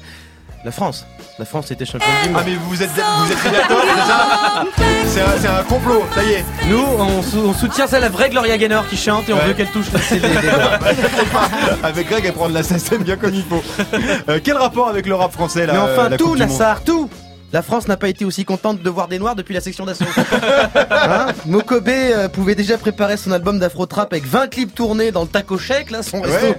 la 0.67 0.71
France. 0.71 1.07
La 1.39 1.47
France 1.47 1.71
était 1.71 1.87
championne 1.87 2.11
du 2.25 2.29
Ah, 2.29 2.33
monde. 2.33 2.43
mais 2.45 2.57
vous 2.57 2.83
êtes, 2.83 2.91
vous 2.91 3.33
êtes 3.33 3.53
d'accord, 3.55 3.83
c'est 3.83 4.07
ça 4.07 4.65
C'est 5.07 5.21
un, 5.23 5.41
c'est 5.41 5.49
un 5.49 5.63
complot, 5.63 6.05
ça 6.15 6.23
y 6.23 6.33
est. 6.33 6.45
Nous, 6.69 6.85
on, 6.99 7.23
sou- 7.23 7.43
on 7.47 7.55
soutient 7.55 7.87
ça 7.87 7.99
la 7.99 8.11
vraie 8.11 8.29
Gloria 8.29 8.59
Gaynor 8.59 8.87
qui 8.87 8.99
chante 8.99 9.31
et 9.31 9.33
on 9.33 9.37
Ouais. 9.39 9.47
veut 9.47 9.55
qu'elle 9.55 9.71
touche 9.71 9.91
le 9.91 9.99
CD. 10.03 10.29
Avec 11.83 12.07
Greg, 12.11 12.27
à 12.27 12.33
prendre 12.33 12.53
la 12.53 12.63
SSM 12.63 13.03
bien 13.03 13.17
comme 13.17 13.33
il 13.33 13.45
faut. 13.45 13.63
Euh, 14.29 14.39
quel 14.45 14.59
rapport 14.59 14.89
avec 14.89 15.07
le 15.07 15.15
rap 15.15 15.33
français 15.33 15.65
là 15.65 15.73
Mais 15.73 15.79
enfin, 15.79 16.11
la 16.11 16.19
tout, 16.19 16.37
Nassar, 16.37 16.85
tout 16.85 17.09
la 17.53 17.63
France 17.63 17.89
n'a 17.89 17.97
pas 17.97 18.09
été 18.09 18.25
aussi 18.25 18.45
contente 18.45 18.83
de 18.83 18.91
voir 18.91 19.09
des 19.09 19.19
noirs 19.19 19.35
depuis 19.35 19.55
la 19.55 19.61
section 19.61 19.85
d'assaut. 19.85 20.05
Hein 20.91 21.29
Mokobe 21.47 21.89
euh, 21.89 22.29
pouvait 22.29 22.55
déjà 22.55 22.77
préparer 22.79 23.17
son 23.17 23.33
album 23.33 23.59
d'afro-trap 23.59 24.13
avec 24.13 24.25
20 24.27 24.49
clips 24.49 24.75
tournés 24.75 25.11
dans 25.11 25.23
le 25.23 25.29
Taco 25.29 25.59
Shake, 25.59 25.91
là, 25.91 26.03
son 26.03 26.21
resto 26.21 26.55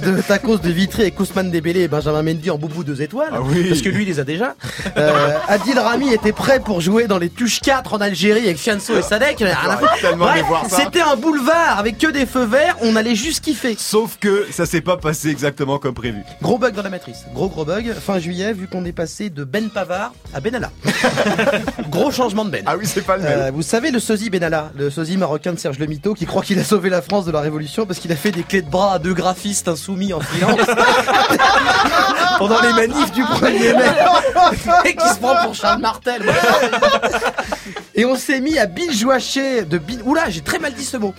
de 0.00 0.20
tacos 0.20 0.58
de 0.58 0.70
Vitry 0.70 1.02
avec 1.02 1.18
Ousmane 1.18 1.50
Dembélé 1.50 1.80
et 1.82 1.88
Benjamin 1.88 2.22
Mendy 2.22 2.50
en 2.50 2.58
boubou 2.58 2.84
deux 2.84 3.02
étoiles. 3.02 3.30
Ah 3.32 3.40
oui. 3.42 3.68
Parce 3.68 3.80
que 3.82 3.88
lui, 3.88 4.02
il 4.02 4.08
les 4.08 4.20
a 4.20 4.24
déjà. 4.24 4.54
Euh, 4.96 5.32
Adil 5.48 5.78
Rami 5.78 6.12
était 6.12 6.32
prêt 6.32 6.60
pour 6.60 6.80
jouer 6.80 7.06
dans 7.06 7.18
les 7.18 7.30
Tuches 7.30 7.60
4 7.60 7.94
en 7.94 8.00
Algérie 8.00 8.44
avec 8.44 8.58
Fianso 8.58 8.96
et 8.96 9.02
Sadek. 9.02 9.40
Il 9.40 9.46
en 9.46 9.50
a 9.50 9.54
rien 9.54 9.70
à 9.70 9.76
foutre. 9.78 10.00
tellement 10.00 10.24
Bref, 10.26 10.36
aimé 10.38 10.48
voir 10.48 10.66
ça. 10.68 10.76
C'était 10.84 11.02
un 11.02 11.16
boulevard 11.16 11.78
avec 11.78 11.98
que 11.98 12.08
des 12.08 12.26
feux 12.26 12.46
verts, 12.46 12.76
on 12.82 12.96
allait 12.96 13.14
juste 13.14 13.44
kiffer. 13.44 13.76
Sauf 13.78 14.18
que 14.20 14.46
ça 14.50 14.66
s'est 14.66 14.80
pas 14.80 14.96
passé 14.96 15.28
exactement 15.28 15.78
comme 15.78 15.94
prévu. 15.94 16.22
Gros 16.42 16.58
bug 16.58 16.74
dans 16.74 16.82
la 16.82 16.90
matrice. 16.90 17.24
Gros 17.34 17.48
gros 17.48 17.64
bug. 17.64 17.92
Fin 17.94 18.18
juillet, 18.18 18.52
vu 18.52 18.68
qu'on 18.68 18.84
est 18.84 18.92
passé 18.92 19.30
de 19.30 19.44
Ben 19.44 19.70
Pavard 19.70 20.12
à 20.36 20.40
Benalla. 20.40 20.70
gros 21.88 22.10
changement 22.10 22.44
de 22.44 22.50
Ben. 22.50 22.62
Ah 22.66 22.76
oui, 22.76 22.84
c'est 22.86 23.00
pas 23.00 23.16
le 23.16 23.22
même. 23.22 23.38
Euh, 23.38 23.50
vous 23.50 23.62
savez 23.62 23.90
le 23.90 23.98
sosie 23.98 24.28
Benalla, 24.28 24.70
le 24.76 24.90
sosie 24.90 25.16
marocain 25.16 25.54
de 25.54 25.58
Serge 25.58 25.78
Le 25.78 25.86
Mito 25.86 26.12
qui 26.12 26.26
croit 26.26 26.42
qu'il 26.42 26.58
a 26.58 26.64
sauvé 26.64 26.90
la 26.90 27.00
France 27.00 27.24
de 27.24 27.32
la 27.32 27.40
Révolution 27.40 27.86
parce 27.86 27.98
qu'il 27.98 28.12
a 28.12 28.16
fait 28.16 28.32
des 28.32 28.42
clés 28.42 28.60
de 28.60 28.68
bras 28.68 28.94
à 28.94 28.98
deux 28.98 29.14
graphistes 29.14 29.66
insoumis 29.66 30.12
en 30.12 30.20
freelance 30.20 30.60
pendant 32.38 32.60
les 32.60 32.72
manifs 32.74 33.12
du 33.12 33.22
1er 33.22 33.76
mai 33.76 33.84
et 34.84 34.94
qui 34.94 35.08
se 35.08 35.18
prend 35.18 35.36
pour 35.42 35.54
Charles 35.54 35.80
Martel. 35.80 36.22
Et 37.94 38.04
on 38.04 38.14
s'est 38.14 38.40
mis 38.40 38.58
à 38.58 38.66
binge-watcher 38.66 39.64
de 39.64 39.78
bin... 39.78 39.96
Oula, 40.04 40.28
j'ai 40.28 40.42
très 40.42 40.58
mal 40.58 40.74
dit 40.74 40.84
ce 40.84 40.98
mot. 40.98 41.14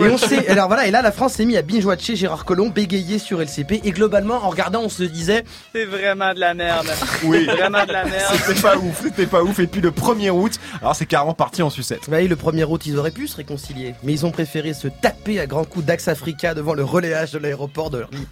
Et 0.00 0.08
on 0.08 0.18
s'est... 0.18 0.48
Alors 0.48 0.66
voilà, 0.66 0.88
et 0.88 0.90
là 0.90 1.00
la 1.00 1.12
France 1.12 1.34
s'est 1.34 1.44
mis 1.44 1.56
à 1.56 1.62
binge-watcher 1.62 2.16
Gérard 2.16 2.44
Collomb 2.44 2.70
bégayer 2.70 3.20
sur 3.20 3.40
LCP 3.40 3.80
et 3.84 3.92
globalement 3.92 4.44
en 4.44 4.48
regardant 4.48 4.80
on 4.82 4.88
se 4.88 5.04
disait 5.04 5.44
C'est 5.72 5.84
vraiment 5.84 6.34
de 6.34 6.40
la 6.40 6.54
merde. 6.54 6.90
Oui. 7.22 7.44
Vraiment 7.46 7.86
de 7.86 7.92
la 7.92 8.04
merde. 8.04 8.34
C'était 8.56 8.68
pas 8.68 8.78
ouf, 8.78 9.02
c'était 9.02 9.26
pas 9.26 9.42
ouf. 9.42 9.58
Et 9.58 9.66
puis 9.66 9.80
le 9.80 9.90
1er 9.90 10.30
août, 10.30 10.58
alors 10.80 10.96
c'est 10.96 11.04
carrément 11.06 11.34
parti 11.34 11.62
en 11.62 11.68
sucette. 11.70 12.08
Bah 12.08 12.16
oui, 12.20 12.28
le 12.28 12.36
1er 12.36 12.64
août, 12.64 12.86
ils 12.86 12.96
auraient 12.98 13.10
pu 13.10 13.28
se 13.28 13.36
réconcilier. 13.36 13.94
Mais 14.02 14.12
ils 14.12 14.24
ont 14.24 14.30
préféré 14.30 14.72
se 14.72 14.88
taper 14.88 15.38
à 15.40 15.46
grands 15.46 15.64
coups 15.64 15.84
d'Axe 15.84 16.08
Africa 16.08 16.54
devant 16.54 16.72
le 16.74 16.82
relayage 16.82 17.32
de 17.32 17.38
l'aéroport 17.38 17.90
de 17.90 18.02
Orly. 18.02 18.26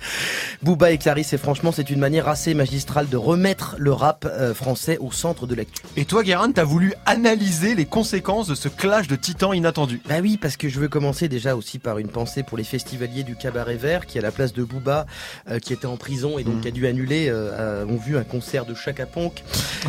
Booba 0.63 0.93
et 0.93 0.99
Clarisse, 0.99 1.33
et 1.35 1.39
franchement, 1.39 1.73
c'est 1.73 1.91
une 1.91 1.99
manière 1.99 2.29
assez 2.29 2.55
magistrale 2.55 3.09
de 3.09 3.17
remettre 3.17 3.77
le 3.79 3.93
rap 3.93 4.27
euh, 4.27 4.55
français 4.55 4.97
au 4.99 5.13
centre 5.13 5.47
de 5.47 5.55
l'actu. 5.55 5.83
Et 5.97 6.05
toi, 6.07 6.23
Guérin, 6.23 6.51
t'as 6.53 6.65
voulu 6.65 6.95
analyser 7.07 7.75
les 7.75 7.85
conséquences 7.85 8.47
de 8.49 8.55
ce 8.55 8.69
clash 8.69 9.09
de 9.09 9.17
titans 9.17 9.55
inattendu 9.55 10.01
Bah 10.09 10.17
oui, 10.23 10.39
parce 10.41 10.57
que 10.57 10.69
je 10.71 10.81
veux 10.81 10.89
commencer 10.89 11.29
déjà 11.29 11.55
aussi 11.55 11.79
par 11.79 11.99
une 11.99 12.09
pensée 12.09 12.43
pour 12.43 12.57
les 12.57 12.65
festivaliers 12.65 13.25
du 13.25 13.37
Cabaret 13.37 13.77
Vert 13.77 14.07
qui, 14.07 14.19
à 14.19 14.23
la 14.23 14.31
place 14.33 14.55
de 14.55 14.65
Booba, 14.65 15.07
euh, 15.51 15.59
qui 15.59 15.73
était 15.75 15.87
en 15.87 15.97
prison 15.97 16.39
et 16.39 16.45
donc 16.45 16.65
Mm. 16.65 16.69
a 16.69 16.71
dû 16.71 16.87
annuler, 16.87 17.29
euh, 17.29 17.51
euh, 17.53 17.87
ont 17.87 17.97
vu 17.99 18.17
un 18.17 18.25
concert 18.25 18.65
de 18.65 18.75
Chaka 18.75 19.07
Ponk. 19.07 19.43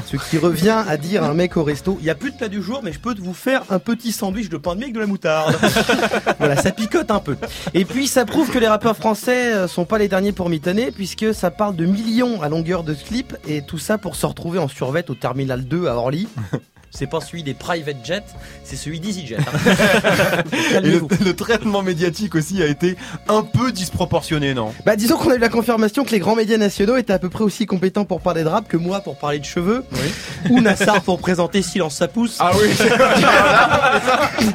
Ce 0.06 0.17
qui 0.17 0.24
revient 0.33 0.83
à 0.88 0.97
dire 0.97 1.23
à 1.23 1.27
un 1.27 1.33
mec 1.33 1.55
au 1.57 1.63
resto, 1.63 1.97
il 1.99 2.05
y 2.05 2.09
a 2.09 2.15
plus 2.15 2.31
de 2.31 2.38
plat 2.38 2.47
du 2.47 2.61
jour, 2.61 2.81
mais 2.83 2.91
je 2.91 2.99
peux 2.99 3.15
vous 3.19 3.33
faire 3.33 3.63
un 3.69 3.79
petit 3.79 4.11
sandwich 4.11 4.49
de 4.49 4.57
pain 4.57 4.73
de 4.73 4.79
mie 4.79 4.83
avec 4.85 4.95
de 4.95 4.99
la 4.99 5.07
moutarde. 5.07 5.55
voilà, 6.39 6.55
ça 6.57 6.71
picote 6.71 7.11
un 7.11 7.19
peu. 7.19 7.38
Et 7.73 7.85
puis 7.85 8.07
ça 8.07 8.25
prouve 8.25 8.51
que 8.51 8.59
les 8.59 8.67
rappeurs 8.67 8.97
français 8.97 9.53
euh, 9.53 9.67
sont 9.67 9.85
pas 9.85 9.97
les 9.97 10.07
derniers 10.07 10.31
pour 10.31 10.49
mitonner, 10.49 10.91
puisque 10.91 11.33
ça 11.33 11.51
parle 11.51 11.75
de 11.75 11.85
millions 11.85 12.41
à 12.41 12.49
longueur 12.49 12.83
de 12.83 12.93
clip, 12.93 13.35
et 13.47 13.61
tout 13.61 13.77
ça 13.77 13.97
pour 13.97 14.15
se 14.15 14.25
retrouver 14.25 14.59
en 14.59 14.67
survette 14.67 15.09
au 15.09 15.15
Terminal 15.15 15.65
2 15.65 15.88
à 15.88 15.95
Orly. 15.95 16.27
C'est 16.95 17.08
pas 17.08 17.19
celui 17.21 17.43
des 17.43 17.53
private 17.53 17.97
jets, 18.03 18.23
c'est 18.63 18.75
celui 18.77 18.99
d'EasyJet. 18.99 19.38
hein. 19.38 20.43
Et 20.77 20.79
le, 20.79 21.01
le 21.23 21.36
traitement 21.36 21.84
médiatique 21.84 22.36
aussi 22.36 22.63
a 22.63 22.67
été 22.67 22.95
un 23.27 23.43
peu 23.43 23.71
disproportionné, 23.71 24.53
non? 24.53 24.73
Bah 24.86 24.95
disons 24.95 25.17
qu'on 25.17 25.31
a 25.31 25.36
eu 25.36 25.39
la 25.39 25.49
confirmation 25.49 26.03
que 26.05 26.12
les 26.12 26.19
grands 26.19 26.36
médias 26.36 26.58
nationaux 26.58 26.95
étaient 26.95 27.13
à 27.13 27.19
peu 27.19 27.29
près 27.29 27.43
aussi 27.43 27.65
compétents 27.65 28.05
pour 28.05 28.21
parler 28.21 28.43
de 28.43 28.47
rap 28.49 28.67
que 28.67 28.77
moi 28.77 29.01
pour 29.01 29.17
parler 29.17 29.39
de 29.39 29.45
cheveux. 29.45 29.84
Ou 30.49 30.62
Nassar 30.62 31.01
pour 31.01 31.19
présenter 31.19 31.62
Silence 31.62 31.95
ça 31.95 32.08
pousse. 32.08 32.38
Ah 32.39 32.51
oui 32.60 32.69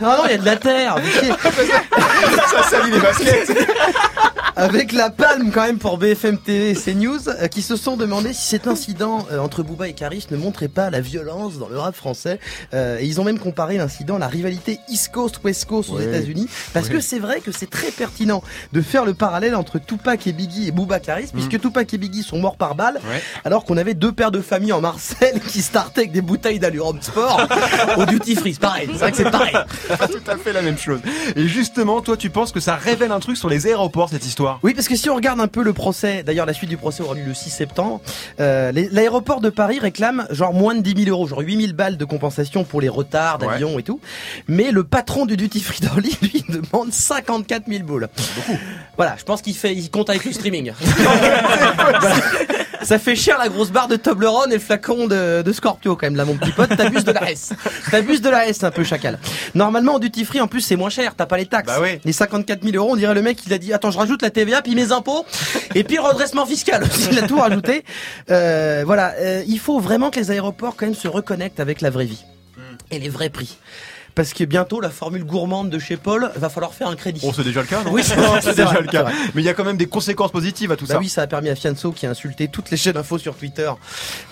Ah 0.02 0.16
non, 0.18 0.22
il 0.26 0.30
y 0.30 0.34
a 0.34 0.38
de 0.38 0.44
la 0.44 0.56
terre. 0.56 0.96
Ça 2.50 2.62
salit 2.64 2.90
les 2.90 3.00
baskets 3.00 3.52
Avec 4.56 4.92
la 4.92 5.08
palme 5.10 5.50
quand 5.52 5.62
même 5.62 5.78
pour 5.78 5.96
BFM 5.96 6.36
TV 6.36 6.70
et 6.70 6.74
CNews 6.74 7.28
euh, 7.28 7.46
qui 7.46 7.62
se 7.62 7.76
sont 7.76 7.96
demandé 7.96 8.34
si 8.34 8.42
cet 8.46 8.66
incident 8.66 9.26
euh, 9.32 9.38
entre 9.38 9.62
Booba 9.62 9.88
et 9.88 9.94
Karis 9.94 10.26
ne 10.30 10.36
montrait 10.36 10.68
pas 10.68 10.90
la 10.90 11.00
violence 11.00 11.56
dans 11.56 11.68
le 11.68 11.78
rap 11.78 11.94
français. 11.94 12.29
Euh, 12.74 12.98
et 13.00 13.06
ils 13.06 13.20
ont 13.20 13.24
même 13.24 13.38
comparé 13.38 13.76
l'incident 13.76 14.16
à 14.16 14.18
la 14.18 14.28
rivalité 14.28 14.78
East 14.88 15.10
Coast 15.12 15.40
West 15.44 15.64
Coast 15.66 15.90
aux 15.90 15.96
Ouais. 15.96 16.04
États-Unis 16.04 16.48
parce 16.72 16.86
Ouais. 16.88 16.94
que 16.94 17.00
c'est 17.00 17.18
vrai 17.18 17.40
que 17.40 17.52
c'est 17.52 17.68
très 17.70 17.90
pertinent 17.90 18.42
de 18.72 18.80
faire 18.80 19.04
le 19.04 19.14
parallèle 19.14 19.54
entre 19.54 19.78
Tupac 19.78 20.26
et 20.26 20.32
Biggie 20.32 20.68
et 20.68 20.72
Booba 20.72 21.00
Karis 21.00 21.30
puisque 21.32 21.60
Tupac 21.60 21.92
et 21.94 21.98
Biggie 21.98 22.22
sont 22.22 22.38
morts 22.38 22.56
par 22.56 22.74
balle 22.74 22.94
Ouais. 23.10 23.22
alors 23.44 23.64
qu'on 23.64 23.76
avait 23.76 23.94
deux 23.94 24.12
pères 24.12 24.30
de 24.30 24.40
famille 24.40 24.72
en 24.72 24.80
Marseille 24.80 25.40
qui 25.48 25.62
startaient 25.62 26.00
avec 26.02 26.12
des 26.12 26.22
bouteilles 26.22 26.58
d'Allurum 26.58 27.00
Sport 27.00 27.40
au 27.96 28.04
duty 28.06 28.34
free. 28.36 28.54
C'est 28.54 28.60
pareil, 28.60 28.88
c'est 28.92 28.98
vrai 28.98 29.10
que 29.10 29.16
c'est 29.16 29.30
pareil. 29.30 29.56
Pas 29.98 30.08
tout 30.08 30.20
à 30.30 30.36
fait 30.36 30.52
la 30.52 30.62
même 30.62 30.78
chose. 30.78 31.00
Et 31.36 31.46
justement, 31.48 32.00
toi, 32.00 32.16
tu 32.16 32.30
penses 32.30 32.52
que 32.52 32.60
ça 32.60 32.76
révèle 32.76 33.12
un 33.12 33.20
truc 33.20 33.36
sur 33.36 33.48
les 33.48 33.66
aéroports, 33.66 34.08
cette 34.10 34.26
histoire? 34.26 34.58
Oui, 34.62 34.74
parce 34.74 34.88
que 34.88 34.96
si 34.96 35.08
on 35.10 35.14
regarde 35.14 35.40
un 35.40 35.46
peu 35.48 35.62
le 35.62 35.72
procès, 35.72 36.22
d'ailleurs 36.22 36.46
la 36.46 36.52
suite 36.52 36.70
du 36.70 36.76
procès 36.76 37.02
aura 37.02 37.14
lieu 37.14 37.22
le 37.26 37.34
6 37.34 37.50
septembre, 37.50 38.00
euh, 38.40 38.72
l'aéroport 38.92 39.40
de 39.40 39.50
Paris 39.50 39.78
réclame 39.78 40.26
genre 40.30 40.52
moins 40.52 40.74
de 40.74 40.80
10 40.80 41.04
000 41.04 41.10
euros, 41.16 41.26
genre 41.26 41.40
8 41.40 41.60
000 41.60 41.72
balles 41.74 41.96
de 41.96 42.04
compensation 42.04 42.19
pour 42.68 42.80
les 42.80 42.88
retards 42.88 43.38
d'avion 43.38 43.78
et 43.78 43.82
tout. 43.82 44.00
Mais 44.48 44.70
le 44.70 44.84
patron 44.84 45.26
du 45.26 45.36
duty 45.36 45.60
free 45.60 45.80
d'Orly, 45.80 46.16
lui, 46.22 46.44
demande 46.48 46.92
54 46.92 47.64
000 47.68 47.84
boules. 47.84 48.08
Voilà, 48.96 49.16
je 49.18 49.24
pense 49.24 49.42
qu'il 49.42 49.54
fait, 49.54 49.74
il 49.74 49.90
compte 49.90 50.10
avec 50.10 50.24
le 50.24 50.32
streaming. 50.32 50.72
Ça 52.82 52.98
fait 52.98 53.16
cher 53.16 53.38
la 53.38 53.48
grosse 53.48 53.70
barre 53.70 53.88
de 53.88 53.96
Toblerone 53.96 54.50
et 54.50 54.54
le 54.54 54.60
flacon 54.60 55.06
de, 55.06 55.42
de 55.42 55.52
Scorpio 55.52 55.96
quand 55.96 56.06
même 56.06 56.16
là 56.16 56.24
mon 56.24 56.36
petit 56.36 56.52
pote, 56.52 56.74
t'abuses 56.76 57.04
de 57.04 57.12
la 57.12 57.30
S. 57.30 57.52
T'abuses 57.90 58.22
de 58.22 58.30
la 58.30 58.48
S 58.48 58.64
un 58.64 58.70
peu 58.70 58.84
chacal. 58.84 59.18
Normalement 59.54 59.94
en 59.94 59.98
duty 59.98 60.24
free 60.24 60.40
en 60.40 60.48
plus 60.48 60.60
c'est 60.60 60.76
moins 60.76 60.90
cher, 60.90 61.14
t'as 61.16 61.26
pas 61.26 61.36
les 61.36 61.46
taxes. 61.46 61.66
Bah 61.66 61.78
oui. 61.82 62.00
Les 62.04 62.12
54 62.12 62.62
000 62.62 62.76
euros, 62.76 62.92
on 62.92 62.96
dirait 62.96 63.14
le 63.14 63.22
mec 63.22 63.38
il 63.46 63.52
a 63.52 63.58
dit 63.58 63.72
attends 63.72 63.90
je 63.90 63.98
rajoute 63.98 64.22
la 64.22 64.30
TVA 64.30 64.62
puis 64.62 64.74
mes 64.74 64.92
impôts 64.92 65.24
et 65.74 65.84
puis 65.84 65.96
le 65.96 66.02
redressement 66.02 66.46
fiscal. 66.46 66.84
il 67.12 67.18
a 67.18 67.26
tout 67.26 67.38
rajouté. 67.38 67.84
Euh, 68.30 68.82
voilà, 68.86 69.14
euh, 69.18 69.42
il 69.46 69.58
faut 69.58 69.78
vraiment 69.80 70.10
que 70.10 70.18
les 70.18 70.30
aéroports 70.30 70.76
quand 70.76 70.86
même 70.86 70.94
se 70.94 71.08
reconnectent 71.08 71.60
avec 71.60 71.80
la 71.80 71.90
vraie 71.90 72.06
vie 72.06 72.24
et 72.90 72.98
les 72.98 73.08
vrais 73.08 73.28
prix. 73.28 73.58
Parce 74.14 74.32
que 74.32 74.44
bientôt 74.44 74.80
la 74.80 74.90
formule 74.90 75.24
gourmande 75.24 75.70
de 75.70 75.78
chez 75.78 75.96
Paul 75.96 76.30
va 76.36 76.48
falloir 76.48 76.74
faire 76.74 76.88
un 76.88 76.96
crédit. 76.96 77.20
Bon, 77.20 77.32
c'est 77.32 77.44
déjà 77.44 77.60
le 77.60 77.66
cas, 77.66 77.82
non 77.84 77.92
Oui, 77.92 78.02
c'est 78.04 78.16
déjà 78.56 78.80
le 78.80 78.86
cas. 78.86 79.06
Mais 79.34 79.42
il 79.42 79.44
y 79.44 79.48
a 79.48 79.54
quand 79.54 79.64
même 79.64 79.76
des 79.76 79.86
conséquences 79.86 80.32
positives 80.32 80.72
à 80.72 80.76
tout 80.76 80.86
Bah 80.86 80.94
ça. 80.94 80.98
oui, 81.00 81.08
ça 81.08 81.22
a 81.22 81.26
permis 81.26 81.48
à 81.48 81.54
Fianso, 81.54 81.92
qui 81.92 82.06
a 82.06 82.10
insulté 82.10 82.48
toutes 82.48 82.70
les 82.70 82.76
chaînes 82.76 82.94
d'infos 82.94 83.18
sur 83.18 83.34
Twitter, 83.36 83.70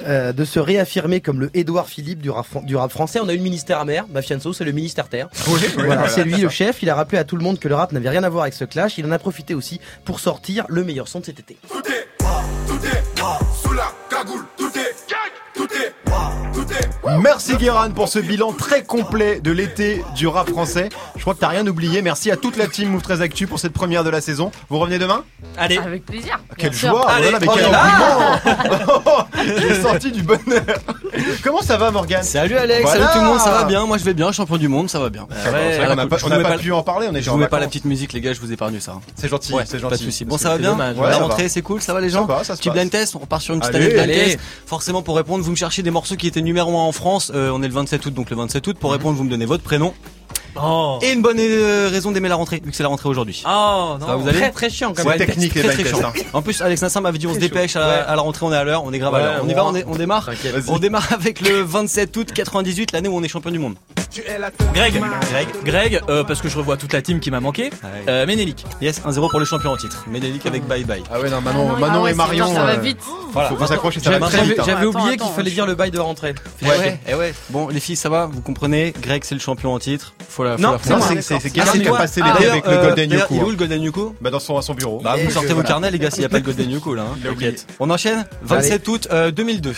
euh, 0.06 0.32
de 0.32 0.44
se 0.44 0.58
réaffirmer 0.58 1.20
comme 1.20 1.40
le 1.40 1.50
Édouard 1.54 1.86
Philippe 1.88 2.20
du 2.20 2.30
rap, 2.30 2.46
du 2.64 2.76
rap 2.76 2.90
français. 2.90 3.20
On 3.22 3.28
a 3.28 3.32
eu 3.34 3.36
le 3.38 3.42
ministère 3.42 3.78
amer, 3.80 4.04
bah 4.08 4.22
Fianso, 4.22 4.52
c'est 4.52 4.64
le 4.64 4.72
ministère 4.72 5.08
terre. 5.08 5.28
Oui, 5.46 5.54
oui, 5.62 5.68
Voilà, 5.74 5.94
voilà, 5.94 6.08
c'est 6.08 6.24
lui 6.24 6.36
le 6.36 6.48
ça. 6.48 6.54
chef. 6.54 6.82
Il 6.82 6.90
a 6.90 6.94
rappelé 6.94 7.18
à 7.18 7.24
tout 7.24 7.36
le 7.36 7.42
monde 7.42 7.58
que 7.58 7.68
le 7.68 7.74
rap 7.74 7.92
n'avait 7.92 8.08
rien 8.10 8.24
à 8.24 8.28
voir 8.28 8.42
avec 8.42 8.54
ce 8.54 8.64
clash. 8.64 8.98
Il 8.98 9.06
en 9.06 9.12
a 9.12 9.18
profité 9.18 9.54
aussi 9.54 9.80
pour 10.04 10.20
sortir 10.20 10.64
le 10.68 10.84
meilleur 10.84 11.08
son 11.08 11.20
de 11.20 11.24
cet 11.26 11.38
été. 11.40 11.56
Tout 11.68 11.78
est 11.90 12.08
tout 12.66 12.78
est 12.84 13.20
sous 13.62 13.72
la 13.72 13.92
cagoule, 14.10 14.44
tout 14.56 14.70
est 14.76 14.94
tout 15.54 15.64
est 15.74 15.92
tout 16.52 16.72
est 16.72 16.87
Merci 17.16 17.56
Guéran 17.56 17.90
pour 17.90 18.08
ce 18.08 18.18
bilan 18.18 18.52
très 18.52 18.82
complet 18.84 19.40
de 19.40 19.50
l'été 19.50 20.04
du 20.14 20.26
rap 20.26 20.48
français. 20.50 20.88
Je 21.16 21.22
crois 21.22 21.34
que 21.34 21.40
t'as 21.40 21.48
rien 21.48 21.66
oublié. 21.66 22.02
Merci 22.02 22.30
à 22.30 22.36
toute 22.36 22.56
la 22.56 22.66
team 22.66 22.90
Move 22.90 23.02
13 23.02 23.22
Actu 23.22 23.46
pour 23.46 23.58
cette 23.58 23.72
première 23.72 24.04
de 24.04 24.10
la 24.10 24.20
saison. 24.20 24.50
Vous 24.68 24.78
revenez 24.78 24.98
demain? 24.98 25.24
Allez. 25.56 25.78
Avec 25.78 26.04
plaisir. 26.04 26.38
Quelle 26.56 26.70
Bien 26.70 26.78
sûr. 26.78 26.90
joie 26.90 27.08
Allez, 27.10 27.28
oh 27.28 27.32
là 27.32 27.38
là, 27.38 27.38
mais 27.40 27.48
on 27.48 27.54
quel 27.54 27.66
engouement 27.66 29.26
J'ai 29.58 29.80
sorti 29.80 30.12
du 30.12 30.22
bonheur 30.22 30.62
Comment 31.42 31.62
ça 31.62 31.76
va 31.76 31.90
Morgane? 31.90 32.22
Salut 32.22 32.56
Alex, 32.56 32.82
Voilà. 32.82 33.00
salut 33.06 33.12
tout 33.14 33.20
le 33.20 33.26
monde, 33.26 33.40
ça 33.40 33.50
va 33.50 33.64
bien 33.64 33.86
Moi 33.86 33.98
je 33.98 34.04
vais 34.04 34.14
bien, 34.14 34.30
champion 34.32 34.56
du 34.56 34.68
monde, 34.68 34.90
ça 34.90 34.98
va 34.98 35.08
bien. 35.08 35.26
N'a 35.30 36.06
pas, 36.06 36.16
on 36.24 36.28
n'a 36.28 36.40
pas 36.40 36.58
pu 36.58 36.72
en 36.72 36.82
parler, 36.82 37.08
on 37.10 37.14
est 37.14 37.22
Je 37.22 37.30
vous 37.30 37.36
mets 37.38 37.48
pas 37.48 37.58
la 37.60 37.66
petite 37.66 37.84
musique 37.86 38.12
les 38.12 38.20
gars, 38.20 38.32
je 38.32 38.40
vous 38.40 38.52
épargne 38.52 38.78
ça. 38.80 38.94
C'est 39.16 39.28
gentil, 39.28 39.52
Ouais, 39.54 39.64
c'est 39.66 39.80
Pas 39.80 39.90
gentil. 39.90 40.04
de 40.04 40.10
soucis. 40.10 40.24
Bon 40.24 40.36
ça 40.38 40.50
va 40.50 40.58
bien 40.58 40.76
La 40.76 41.16
rentrée 41.18 41.48
c'est 41.48 41.62
cool, 41.62 41.80
ça 41.80 41.94
va 41.94 42.00
les 42.00 42.10
gens 42.10 42.26
Ça 42.26 42.34
va, 42.34 42.44
ça 42.44 42.54
se 42.54 42.60
Petit 42.60 42.70
blind 42.70 42.90
test, 42.90 43.16
on 43.16 43.20
part 43.26 43.40
sur 43.40 43.54
une 43.54 43.60
petite 43.60 43.74
Allez, 43.74 43.86
année 43.86 43.94
de 43.94 44.02
blind 44.12 44.24
test. 44.24 44.38
Forcément 44.66 45.02
pour 45.02 45.16
répondre, 45.16 45.42
vous 45.44 45.50
me 45.50 45.56
cherchez 45.56 45.82
des 45.82 45.90
morceaux 45.90 46.16
qui 46.16 46.26
étaient 46.26 46.42
numéro 46.42 46.70
1 46.76 46.80
en 46.82 46.92
France, 46.98 47.30
Euh, 47.32 47.50
on 47.54 47.62
est 47.62 47.68
le 47.68 47.74
27 47.74 48.04
août 48.06 48.12
donc 48.14 48.28
le 48.30 48.36
27 48.36 48.66
août. 48.66 48.76
Pour 48.78 48.90
répondre, 48.92 49.16
vous 49.16 49.22
me 49.24 49.30
donnez 49.30 49.46
votre 49.46 49.62
prénom. 49.62 49.94
Oh. 50.62 50.98
Et 51.02 51.12
une 51.12 51.22
bonne 51.22 51.38
euh, 51.40 51.88
raison 51.90 52.10
d'aimer 52.12 52.28
la 52.28 52.34
rentrée, 52.36 52.60
vu 52.64 52.70
que 52.70 52.76
c'est 52.76 52.82
la 52.82 52.88
rentrée 52.88 53.08
aujourd'hui. 53.08 53.42
Oh 53.46 53.96
Ça 54.00 54.06
va, 54.06 54.12
non. 54.14 54.18
vous 54.18 54.28
allez 54.28 54.38
Très 54.38 54.50
très 54.50 54.70
chiant 54.70 54.92
quand 54.96 55.04
même. 55.04 55.18
technique 55.18 55.54
les 55.54 55.62
Très, 55.62 55.82
très 55.84 56.02
hein. 56.04 56.12
En 56.32 56.42
plus, 56.42 56.60
Alex 56.62 56.82
Nassim 56.82 57.00
m'avait 57.00 57.18
dit 57.18 57.26
on 57.26 57.34
se 57.34 57.38
dépêche 57.38 57.76
à, 57.76 57.80
la, 57.80 57.86
Ouais. 57.88 57.94
à 58.08 58.16
la 58.16 58.22
rentrée, 58.22 58.44
on 58.46 58.52
est 58.52 58.56
à 58.56 58.64
l'heure, 58.64 58.84
on 58.84 58.92
est 58.92 58.98
grave 58.98 59.14
à 59.14 59.18
l'heure. 59.20 59.40
On 59.44 59.48
y 59.48 59.52
on 59.52 59.56
va, 59.56 59.62
va. 59.62 59.68
on, 59.68 59.74
est- 59.74 59.84
on 59.86 59.94
démarre. 59.96 60.30
On 60.68 60.78
démarre 60.78 61.08
avec 61.12 61.40
le 61.40 61.62
27 61.62 62.16
août 62.16 62.32
98, 62.32 62.92
l'année 62.92 63.08
où 63.08 63.16
on 63.16 63.22
est 63.22 63.28
champion 63.28 63.50
du 63.50 63.58
monde. 63.58 63.74
Greg, 64.74 65.00
Greg, 65.30 65.48
Greg, 65.64 66.00
euh, 66.08 66.24
parce 66.24 66.40
que 66.40 66.48
je 66.48 66.56
revois 66.56 66.76
toute 66.76 66.92
la 66.92 67.02
team 67.02 67.20
qui 67.20 67.30
m'a 67.30 67.40
manqué. 67.40 67.70
Euh, 68.08 68.26
Ménélique. 68.26 68.64
Yes, 68.80 69.00
1-0 69.04 69.28
pour 69.30 69.38
le 69.38 69.44
champion 69.44 69.70
en 69.72 69.76
titre. 69.76 70.04
Ménélique 70.08 70.44
avec 70.46 70.66
bye 70.66 70.82
bye. 70.84 71.02
Ah 71.12 71.20
ouais 71.20 71.30
non 71.30 71.40
Manon, 71.40 71.72
Ah 71.76 71.78
Manon 71.78 72.02
ouais, 72.02 72.12
et 72.12 72.14
Marion. 72.14 72.46
ça 72.52 72.64
va 72.64 72.72
euh, 72.72 72.76
vite. 72.78 72.98
Voilà. 73.32 73.50
Faut, 73.50 73.56
faut 73.56 73.66
s'accrocher, 73.66 74.00
ça 74.00 74.10
va 74.10 74.18
J'avais- 74.18 74.30
très 74.38 74.44
vite. 74.46 74.58
hein. 74.58 74.62
J'avais 74.66 74.86
oublié 74.86 75.16
qu'il 75.18 75.30
fallait 75.30 75.50
dire 75.50 75.66
le 75.66 75.74
bail 75.74 75.90
de 75.90 75.98
rentrée. 76.00 76.34
Ouais. 76.62 76.68
Ouais, 76.68 77.00
eh 77.08 77.14
ouais. 77.14 77.34
Bon, 77.50 77.68
les 77.68 77.80
filles, 77.80 77.96
ça 77.96 78.08
va 78.08 78.26
Vous 78.26 78.40
comprenez 78.40 78.92
Greg, 79.00 79.22
c'est 79.24 79.34
le 79.34 79.40
champion 79.40 79.72
en 79.74 79.78
titre. 79.78 80.14
Faut 80.28 80.42
la, 80.56 80.56
Non, 80.56 80.76
c'est 80.82 81.22
c'est 81.22 81.34
Ah, 81.34 81.48
Guérin 81.48 81.70
c'est 81.72 81.80
qui 81.80 81.88
a 81.88 81.92
passé 81.92 82.20
Ah, 82.22 82.26
l'été 82.28 82.38
d'ailleurs, 82.38 82.52
avec 82.52 82.66
le 82.66 82.72
euh, 82.72 82.82
Golden 82.86 83.10
Yoko. 83.12 83.26
Il 83.30 83.36
est 83.36 83.40
où 83.42 83.46
hein. 83.46 83.50
le 83.50 83.56
Golden 83.56 83.82
Yoko 83.82 84.14
Bah 84.20 84.30
dans 84.30 84.40
son 84.40 84.56
à 84.58 84.62
son 84.62 84.74
bureau. 84.74 85.00
Bah, 85.02 85.16
vous 85.22 85.30
sortez 85.30 85.52
vos 85.52 85.62
carnets, 85.62 85.90
les 85.90 85.98
gars, 85.98 86.10
s'il 86.10 86.20
n'y 86.20 86.26
a 86.26 86.28
pas 86.28 86.38
le 86.38 86.44
Golden 86.44 86.70
Yoko 86.70 86.94
là. 86.94 87.02
hein. 87.02 87.50
On 87.80 87.90
enchaîne 87.90 88.24
27 88.42 88.88
août 88.88 89.08
euh, 89.10 89.30
2002. 89.30 89.74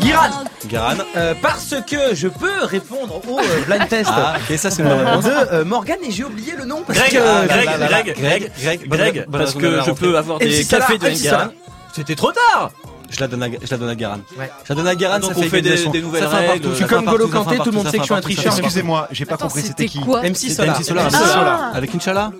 Guiran, 0.00 0.30
Garan. 0.68 0.94
euh, 1.16 1.34
parce 1.40 1.74
que 1.88 2.14
je 2.14 2.26
peux 2.26 2.64
répondre 2.64 3.20
au 3.28 3.38
euh, 3.38 3.42
blind 3.66 3.88
test 3.88 4.10
Ah, 4.12 4.34
ok, 4.50 4.58
ça 4.58 4.70
c'est 4.70 4.82
une 4.82 4.88
bonne 4.88 4.98
euh, 4.98 5.10
réponse. 5.10 5.24
de 5.24 5.30
euh, 5.54 5.64
Morgan 5.64 5.96
et 6.04 6.10
j'ai 6.10 6.24
oublié 6.24 6.54
le 6.58 6.64
nom 6.64 6.82
parce 6.84 6.98
Greg, 6.98 7.12
que 7.12 7.18
ah, 7.24 7.46
Greg, 7.46 7.66
là, 7.66 7.76
là, 7.78 7.88
là. 7.88 8.02
Greg, 8.02 8.16
Greg, 8.18 8.50
Greg, 8.60 8.88
Greg, 8.88 9.26
parce 9.30 9.54
que 9.54 9.80
je 9.86 9.90
peux 9.92 10.16
avoir 10.18 10.38
des 10.38 10.64
cafés 10.64 10.98
de. 10.98 11.08
Garan. 11.22 11.48
C'était 11.94 12.14
trop 12.16 12.32
tard. 12.32 12.70
Je 13.14 13.20
la 13.20 13.28
donne 13.28 13.42
à, 13.42 13.46
je 13.48 13.70
la 13.70 13.76
donne 13.76 13.88
à 13.90 13.94
Garan. 13.94 14.18
Ouais. 14.38 14.50
Je 14.64 14.68
la 14.70 14.74
donne 14.74 14.86
à 14.88 14.94
Garan, 14.94 15.14
Ah, 15.16 15.20
donc 15.20 15.32
ça 15.34 15.38
on 15.38 15.42
fait 15.42 15.60
des- 15.62 16.00
nouvelles 16.00 16.22
Ça 16.22 16.28
fait 16.30 16.48
règles. 16.48 16.68
Je 16.70 16.74
suis 16.76 16.84
comme 16.86 17.04
Golo 17.04 17.28
Kanté, 17.28 17.56
tout 17.58 17.64
le 17.66 17.72
monde 17.72 17.86
sait 17.86 17.92
que 17.98 17.98
je 17.98 18.04
suis 18.04 18.14
un 18.14 18.20
tricheur. 18.20 18.52
Excusez-moi, 18.58 19.08
j'ai 19.12 19.24
pas 19.26 19.36
compris 19.36 19.62
c'était 19.62 19.86
qui. 19.86 20.00
quoi 20.00 20.22
MC 20.22 20.50
Solar. 20.50 20.78
MC 20.80 20.84
Solar. 20.84 21.10
Solar. 21.10 21.60
Avec 21.76 21.94
Inch'Allah 21.94 22.32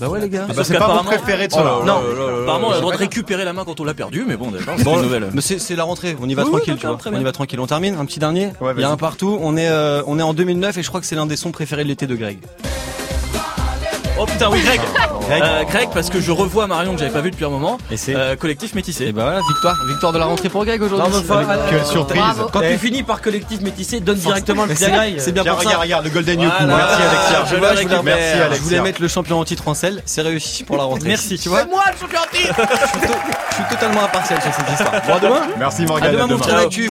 Bah 0.00 0.08
ouais 0.08 0.20
les 0.20 0.28
gars. 0.28 0.46
Ah 0.48 0.52
bah, 0.54 0.62
c'est 0.64 0.78
pas 0.78 0.92
mon 0.94 1.04
préféré 1.04 1.48
de 1.48 1.52
Oh 1.54 1.58
Solar. 1.58 1.78
là 1.80 1.84
Non. 1.86 2.42
Apparemment, 2.42 2.68
on 2.68 2.72
a 2.72 2.74
le 2.74 2.80
droit 2.80 2.92
de 2.92 2.98
récupérer 2.98 3.44
la 3.44 3.52
main 3.52 3.64
quand 3.64 3.78
on 3.80 3.84
l'a 3.84 3.94
perdu, 3.94 4.24
mais 4.26 4.36
bon, 4.36 4.50
d'accord, 4.50 4.74
c'est 4.76 4.84
une 4.92 5.02
nouvelle. 5.02 5.30
mais 5.32 5.40
c'est 5.40 5.76
la 5.76 5.84
rentrée, 5.84 6.16
on 6.20 6.28
y 6.28 6.34
va 6.34 6.44
tranquille, 6.44 6.76
tu 6.78 6.86
vois. 6.86 6.98
On 7.06 7.20
y 7.20 7.24
va 7.24 7.32
tranquille, 7.32 7.60
on 7.60 7.66
termine. 7.66 7.96
Un 7.96 8.04
petit 8.06 8.18
dernier. 8.18 8.50
Il 8.76 8.80
y 8.80 8.84
a 8.84 8.90
un 8.90 8.96
partout. 8.96 9.38
On 9.40 9.56
est, 9.56 9.68
euh, 9.68 10.02
on 10.06 10.18
est 10.18 10.22
en 10.22 10.34
2009 10.34 10.76
et 10.78 10.82
je 10.82 10.88
crois 10.88 11.00
que 11.00 11.06
c'est 11.06 11.14
l'un 11.16 11.26
des 11.26 11.36
sons 11.36 11.52
préférés 11.52 11.84
de 11.84 11.88
l'été 11.88 12.06
de 12.06 12.14
Greg. 12.16 12.38
Oh 14.18 14.24
putain, 14.24 14.48
oui, 14.50 14.60
Greg. 14.62 14.80
Greg. 15.28 15.42
Euh, 15.42 15.64
Greg, 15.64 15.88
parce 15.92 16.08
que 16.08 16.20
je 16.20 16.30
revois 16.30 16.66
Marion 16.66 16.92
que 16.94 16.98
j'avais 17.00 17.10
pas 17.10 17.20
vu 17.20 17.30
depuis 17.30 17.44
un 17.44 17.50
moment. 17.50 17.76
Et 17.90 17.96
c'est. 17.96 18.14
Euh, 18.16 18.34
collectif 18.36 18.74
métissé. 18.74 19.06
Et 19.06 19.12
bah 19.12 19.24
voilà, 19.24 19.40
victoire, 19.46 19.76
victoire 19.88 20.12
de 20.12 20.18
la 20.18 20.24
rentrée 20.24 20.48
pour 20.48 20.64
Greg 20.64 20.80
aujourd'hui. 20.82 21.12
Non, 21.12 21.36
euh, 21.36 21.84
surprise. 21.84 22.20
Bravo. 22.20 22.48
Quand 22.52 22.60
Eh. 22.62 22.72
tu 22.72 22.78
finis 22.78 23.02
par 23.02 23.20
collectif 23.20 23.60
métissé, 23.60 24.00
donne 24.00 24.16
directement 24.16 24.64
le 24.64 24.72
à 24.72 24.74
Greg. 24.74 25.16
C'est 25.18 25.32
bien 25.32 25.44
pour 25.44 25.60
ça. 25.62 25.68
regarde, 25.68 25.82
regarde, 25.82 26.04
le 26.04 26.10
Golden. 26.10 26.36
Voilà. 26.38 26.66
Merci 26.76 27.02
Alexia. 27.02 27.44
Je 27.50 27.56
voulais, 27.56 27.68
récupère. 27.70 28.02
Merci, 28.02 28.22
Alex. 28.40 28.56
je 28.56 28.62
voulais 28.62 28.80
mettre 28.80 29.02
le 29.02 29.08
champion 29.08 29.38
en 29.40 29.44
titre 29.44 29.68
en 29.68 29.74
selle, 29.74 30.02
c'est 30.06 30.22
réussi 30.22 30.64
pour 30.64 30.76
la 30.78 30.84
rentrée. 30.84 31.08
Merci, 31.08 31.38
tu 31.38 31.48
vois. 31.48 31.60
C'est 31.62 31.70
moi 31.70 31.84
le 31.92 31.98
champion 31.98 32.20
en 32.20 32.36
titre 32.36 32.54
Je 33.50 33.54
suis, 33.54 33.64
totalement 33.68 34.02
impartial 34.04 34.40
sur 34.40 34.52
cette 34.54 34.70
histoire. 34.70 34.92
Bon, 35.06 35.14
à 35.14 35.20
demain. 35.20 35.40
Merci 35.58 35.82
À 35.82 35.86
Morgane. 35.86 36.12
demain, 36.12 36.24
à 36.24 36.26
mon 36.26 36.34
demain. 36.34 36.42
frère. 36.44 36.68